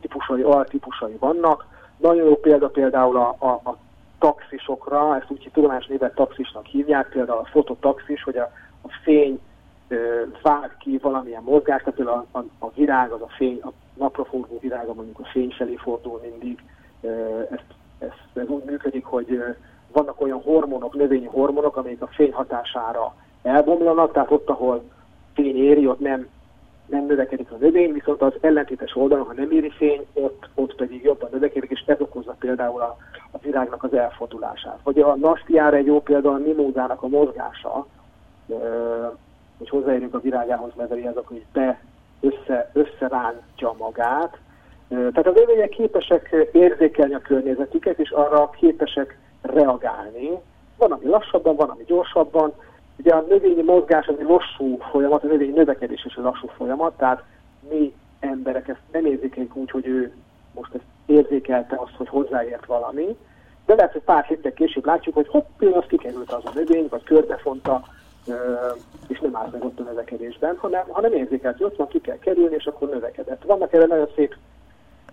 típusai, 0.00 0.42
altípusai 0.42 1.16
vannak. 1.18 1.66
Nagyon 1.96 2.24
jó 2.24 2.36
példa 2.36 2.68
például 2.68 3.16
a, 3.16 3.36
a, 3.38 3.48
a 3.48 3.76
taxisokra, 4.18 5.16
ezt 5.16 5.30
úgy 5.30 5.50
tudományos 5.52 5.86
névet 5.86 6.14
taxisnak 6.14 6.66
hívják, 6.66 7.08
például 7.08 7.38
a 7.38 7.48
fototaxis, 7.50 8.22
hogy 8.22 8.36
a, 8.36 8.52
a 8.82 8.88
fény 9.02 9.40
vág 10.42 10.76
ki 10.78 10.98
valamilyen 11.02 11.42
mozgást, 11.42 11.84
tehát 11.84 11.98
például 11.98 12.26
a, 12.30 12.44
a, 12.58 12.70
virág, 12.74 13.10
az 13.10 13.20
a 13.20 13.28
fény, 13.36 13.60
a 13.62 13.72
napra 13.94 14.24
forgó 14.24 14.58
virága 14.60 14.94
mondjuk 14.94 15.18
a 15.18 15.28
fény 15.32 15.50
felé 15.50 15.74
fordul 15.74 16.20
mindig. 16.22 16.58
Ezt, 17.50 17.64
ezt, 17.98 18.22
ez 18.34 18.48
úgy 18.48 18.64
működik, 18.64 19.04
hogy 19.04 19.42
vannak 19.92 20.20
olyan 20.20 20.42
hormonok, 20.42 20.94
növényi 20.94 21.26
hormonok, 21.26 21.76
amelyek 21.76 22.02
a 22.02 22.06
fény 22.06 22.32
hatására 22.32 23.14
elbomlanak, 23.42 24.12
tehát 24.12 24.30
ott, 24.30 24.48
ahol 24.48 24.82
fény 25.34 25.56
éri, 25.56 25.86
ott 25.86 26.00
nem, 26.00 26.28
nem 26.86 27.06
növekedik 27.06 27.50
a 27.50 27.56
növény, 27.56 27.92
viszont 27.92 28.22
az 28.22 28.32
ellentétes 28.40 28.96
oldalon, 28.96 29.26
ha 29.26 29.32
nem 29.32 29.50
éri 29.50 29.70
fény, 29.70 30.06
ott, 30.12 30.48
ott 30.54 30.74
pedig 30.74 31.02
jobban 31.02 31.28
növekedik, 31.32 31.70
és 31.70 31.84
ez 31.86 32.00
okozza 32.00 32.36
például 32.38 32.80
a, 32.80 32.96
a 33.30 33.38
virágnak 33.38 33.82
az 33.82 33.94
elfordulását. 33.94 34.78
Vagy 34.82 34.98
a 34.98 35.16
nastiára 35.16 35.76
egy 35.76 35.86
jó 35.86 36.00
példa 36.00 36.30
a 36.30 36.38
mimózának 36.38 37.02
a 37.02 37.08
mozgása, 37.08 37.86
hogy 39.60 39.68
hozzáérjünk 39.68 40.14
a 40.14 40.20
virágához, 40.20 40.70
mert 40.76 40.92
ez 40.92 41.16
akkor 41.16 41.36
be 41.52 41.80
össze, 42.20 42.70
összerántja 42.72 43.74
magát. 43.78 44.38
Tehát 44.88 45.26
az 45.26 45.34
növények 45.34 45.68
képesek 45.68 46.48
érzékelni 46.52 47.14
a 47.14 47.20
környezetüket, 47.20 47.98
és 47.98 48.10
arra 48.10 48.50
képesek 48.50 49.18
reagálni. 49.42 50.30
Van, 50.76 50.92
ami 50.92 51.06
lassabban, 51.06 51.56
van, 51.56 51.68
ami 51.68 51.84
gyorsabban. 51.86 52.52
Ugye 52.96 53.14
a 53.14 53.24
növényi 53.28 53.62
mozgás 53.62 54.06
az 54.06 54.14
egy 54.18 54.26
lassú 54.28 54.78
folyamat, 54.90 55.24
a 55.24 55.26
növényi 55.26 55.52
növekedés 55.52 56.04
is 56.04 56.14
egy 56.14 56.22
lassú 56.22 56.46
folyamat, 56.46 56.96
tehát 56.96 57.22
mi 57.70 57.94
emberek 58.20 58.68
ezt 58.68 58.80
nem 58.92 59.06
érzékeljük 59.06 59.56
úgy, 59.56 59.70
hogy 59.70 59.86
ő 59.86 60.12
most 60.54 60.74
ezt 60.74 60.84
érzékelte 61.06 61.76
azt, 61.76 61.96
hogy 61.96 62.08
hozzáért 62.08 62.66
valami, 62.66 63.16
de 63.66 63.74
lehet, 63.74 63.92
hogy 63.92 64.02
pár 64.02 64.24
héttel 64.24 64.52
később 64.52 64.86
látjuk, 64.86 65.14
hogy 65.14 65.28
hopp, 65.28 65.62
az 65.72 65.84
kikerült 65.88 66.32
az 66.32 66.44
a 66.44 66.50
növény, 66.54 66.86
vagy 66.90 67.02
körbefonta, 67.02 67.82
és 69.08 69.20
nem 69.20 69.36
állt 69.36 69.52
meg 69.52 69.64
ott 69.64 69.80
a 69.80 69.82
növekedésben, 69.82 70.56
hanem, 70.56 70.84
hanem 70.88 71.12
érzékelt, 71.12 71.56
hogy 71.56 71.66
ott 71.66 71.76
van, 71.76 71.88
ki 71.88 72.00
kell 72.00 72.18
kerülni, 72.18 72.54
és 72.54 72.66
akkor 72.66 72.88
növekedett. 72.88 73.42
Vannak 73.44 73.72
erre 73.72 73.86
nagyon 73.86 74.08
szép 74.14 74.36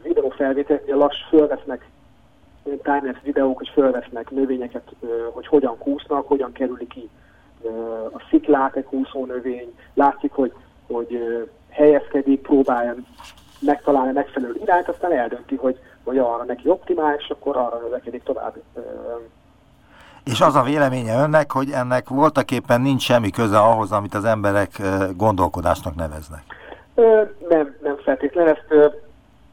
videófelvételek, 0.04 0.86
hogy 0.86 0.96
lass 0.96 1.18
fölvesznek 1.30 1.86
timelapse 2.84 3.22
videók, 3.24 3.58
hogy 3.58 3.70
felvesznek 3.74 4.32
növényeket, 4.32 4.96
hogy 5.32 5.48
hogyan 5.48 5.78
kúsznak, 5.78 6.28
hogyan 6.28 6.52
kerüli 6.52 6.88
ki 6.88 7.10
a 8.12 8.24
sziklát 8.30 8.76
egy 8.76 8.84
kúszó 8.84 9.26
növény, 9.26 9.76
látszik, 9.94 10.32
hogy, 10.32 10.54
hogy 10.88 11.20
helyezkedik, 11.70 12.42
próbálja 12.42 12.96
megtalálni 13.60 14.12
megfelelő 14.12 14.56
irányt, 14.62 14.88
aztán 14.88 15.12
eldönti, 15.12 15.56
hogy, 15.56 15.80
hogy 16.04 16.18
arra 16.18 16.44
neki 16.44 16.70
optimális, 16.70 17.30
akkor 17.30 17.58
arra 17.58 17.80
növekedik 17.80 18.24
tovább. 18.24 18.56
És 20.32 20.42
az 20.42 20.56
a 20.56 20.62
véleménye 20.62 21.22
önnek, 21.22 21.52
hogy 21.52 21.70
ennek 21.72 22.10
voltak 22.10 22.52
éppen 22.52 22.82
nincs 22.82 23.02
semmi 23.02 23.30
köze 23.30 23.58
ahhoz, 23.58 23.92
amit 23.92 24.14
az 24.14 24.26
emberek 24.26 24.82
gondolkodásnak 25.16 25.96
neveznek? 25.96 26.44
Nem, 27.50 27.76
nem 27.82 27.98
feltétlenül. 28.04 28.50
Ezt 28.50 28.94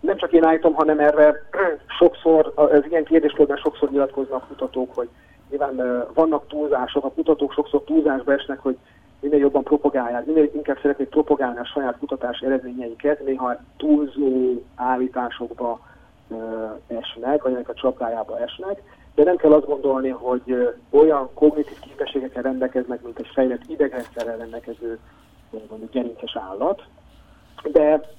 nem 0.01 0.17
csak 0.17 0.33
én 0.33 0.45
állítom, 0.45 0.75
hanem 0.75 0.99
erre 0.99 1.35
sokszor, 1.99 2.53
ez 2.73 2.83
ilyen 2.89 3.05
kérdéskörben 3.05 3.57
sokszor 3.57 3.91
nyilatkoznak 3.91 4.49
kutatók, 4.49 4.95
hogy 4.95 5.09
nyilván 5.51 6.05
vannak 6.15 6.49
túlzások, 6.49 7.05
a 7.05 7.11
kutatók 7.11 7.53
sokszor 7.53 7.83
túlzásba 7.85 8.33
esnek, 8.33 8.59
hogy 8.59 8.77
minél 9.21 9.39
jobban 9.39 9.63
propagálják, 9.63 10.27
minél 10.27 10.51
inkább 10.55 10.79
szeretnék 10.83 11.09
propagálni 11.09 11.59
a 11.59 11.65
saját 11.65 11.99
kutatás 11.99 12.41
eredményeiket, 12.41 13.25
néha 13.25 13.57
túlzó 13.77 14.63
állításokba 14.75 15.81
esnek, 16.87 17.43
vagy 17.43 17.53
ennek 17.53 17.69
a 17.69 17.75
csapdájába 17.75 18.39
esnek, 18.39 18.83
de 19.15 19.25
nem 19.25 19.37
kell 19.37 19.53
azt 19.53 19.67
gondolni, 19.67 20.09
hogy 20.09 20.75
olyan 20.91 21.31
kognitív 21.35 21.79
képességekkel 21.79 22.43
rendelkeznek, 22.43 23.03
mint 23.03 23.19
egy 23.19 23.31
fejlett 23.35 23.63
idegrendszerrel 23.67 24.37
rendelkező 24.37 24.99
mondjuk 25.51 25.91
gerinces 25.93 26.37
állat. 26.37 26.83
De 27.73 28.11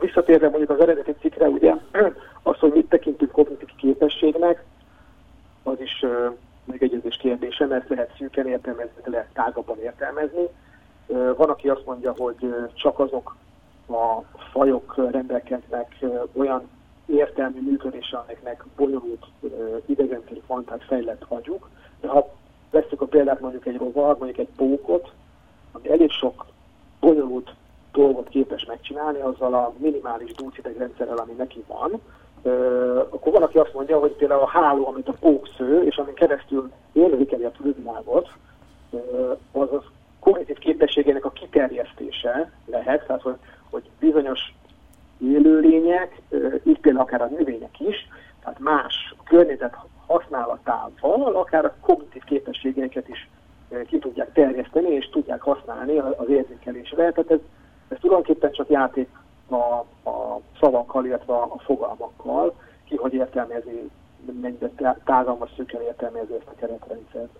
visszatérve 0.00 0.48
mondjuk 0.48 0.70
az 0.70 0.80
eredeti 0.80 1.14
cikkre, 1.20 1.48
ugye 1.48 1.74
az, 2.42 2.58
hogy 2.58 2.72
mit 2.72 2.88
tekintünk 2.88 3.30
kognitív 3.30 3.68
képességnek, 3.76 4.64
az 5.62 5.80
is 5.80 6.04
megegyezés 6.64 7.16
kérdése, 7.16 7.66
mert 7.66 7.88
lehet 7.88 8.14
szűken 8.18 8.46
értelmezni, 8.46 9.00
lehet 9.04 9.32
tágabban 9.32 9.78
értelmezni. 9.78 10.46
Van, 11.36 11.50
aki 11.50 11.68
azt 11.68 11.86
mondja, 11.86 12.14
hogy 12.16 12.54
csak 12.74 12.98
azok 12.98 13.36
a 13.88 14.22
fajok 14.52 15.10
rendelkeznek 15.10 15.96
olyan 16.32 16.68
értelmi 17.12 17.60
működése, 17.60 18.16
amiknek 18.16 18.64
bonyolult 18.76 19.26
idegrendszeri 19.86 20.42
fantát 20.46 20.84
fejlett 20.84 21.24
agyuk. 21.28 21.68
De 22.00 22.08
ha 22.08 22.28
veszük 22.70 23.00
a 23.00 23.06
példát 23.06 23.40
mondjuk 23.40 23.66
egy 23.66 23.76
rovar, 23.76 24.16
mondjuk 24.18 24.38
egy 24.38 24.54
pókot, 24.56 25.12
ami 25.72 25.90
elég 25.90 26.10
sok 26.10 26.46
bonyolult 27.00 27.54
dolgot 27.92 28.28
képes 28.28 28.64
megcsinálni 28.64 29.20
azzal 29.20 29.54
a 29.54 29.72
minimális 29.76 30.32
dúcidegrendszerrel, 30.32 31.16
ami 31.16 31.32
neki 31.32 31.64
van, 31.66 32.00
akkor 33.10 33.32
van, 33.32 33.42
aki 33.42 33.58
azt 33.58 33.74
mondja, 33.74 33.98
hogy 33.98 34.12
például 34.12 34.40
a 34.40 34.48
háló, 34.48 34.86
amit 34.86 35.08
a 35.08 35.16
pók 35.20 35.48
sző, 35.56 35.82
és 35.82 35.96
amin 35.96 36.14
keresztül 36.14 36.70
érzékeli 36.92 37.44
a 37.44 37.52
külvilágot, 37.62 38.28
az 39.52 39.72
az 39.72 39.82
kognitív 40.20 40.58
képességének 40.58 41.24
a 41.24 41.30
kiterjesztése 41.30 42.52
lehet, 42.66 43.06
tehát 43.06 43.22
hogy, 43.22 43.36
hogy 43.70 43.82
bizonyos 43.98 44.54
élőlények, 45.22 46.20
így 46.62 46.80
például 46.80 47.04
akár 47.04 47.22
a 47.22 47.34
növények 47.38 47.80
is, 47.80 48.08
tehát 48.42 48.58
más 48.58 49.14
környezet 49.24 49.76
használatával, 50.06 51.36
akár 51.36 51.64
a 51.64 51.74
kognitív 51.80 52.24
képességeiket 52.24 53.08
is 53.08 53.28
ki 53.86 53.98
tudják 53.98 54.32
terjeszteni, 54.32 54.88
és 54.88 55.08
tudják 55.10 55.42
használni 55.42 55.98
az 55.98 56.28
érzékelésre. 56.28 56.96
Tehát 57.12 57.30
ez, 57.30 57.38
ez 57.88 57.96
tulajdonképpen 58.00 58.52
csak 58.52 58.68
játék 58.68 59.08
a, 59.48 59.54
a 60.10 60.40
szavakkal, 60.60 61.04
illetve 61.06 61.34
a 61.34 61.58
fogalmakkal, 61.64 62.54
ki 62.84 62.96
hogy 62.96 63.14
értelmezi, 63.14 63.90
mennyire 64.40 64.96
tágalmas 65.04 65.50
szűken 65.56 65.82
értelmezi 65.82 66.32
ezt 66.34 66.48
a 66.48 66.54
keretrendszert. 66.58 67.38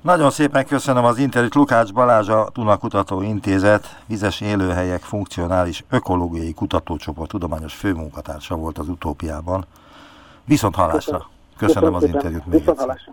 Nagyon 0.00 0.30
szépen 0.30 0.66
köszönöm 0.66 1.04
az 1.04 1.18
interjút. 1.18 1.54
Lukács 1.54 1.92
Balázs, 1.92 2.28
a 2.28 2.76
Kutató 2.80 3.22
Intézet 3.22 4.02
vizes 4.06 4.40
élőhelyek 4.40 5.02
funkcionális 5.02 5.84
ökológiai 5.90 6.52
kutatócsoport 6.54 7.30
tudományos 7.30 7.74
főmunkatársa 7.74 8.54
volt 8.54 8.78
az 8.78 8.88
utópiában. 8.88 9.64
Viszont 10.44 10.74
hallásra. 10.74 11.28
Köszönöm, 11.56 11.92
köszönöm 11.92 11.94
az 11.94 12.04
interjút 12.04 12.46
még 12.46 12.58
Viszont 12.58 12.78
hallásra. 12.78 13.12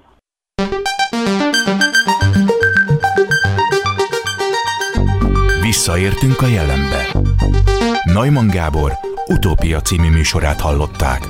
Visszaértünk 5.61 6.41
a 6.41 6.47
jelenbe. 6.47 7.07
Neumann 8.03 8.47
Gábor 8.47 8.91
utópia 9.27 9.81
című 9.81 10.09
műsorát 10.09 10.61
hallották. 10.61 11.27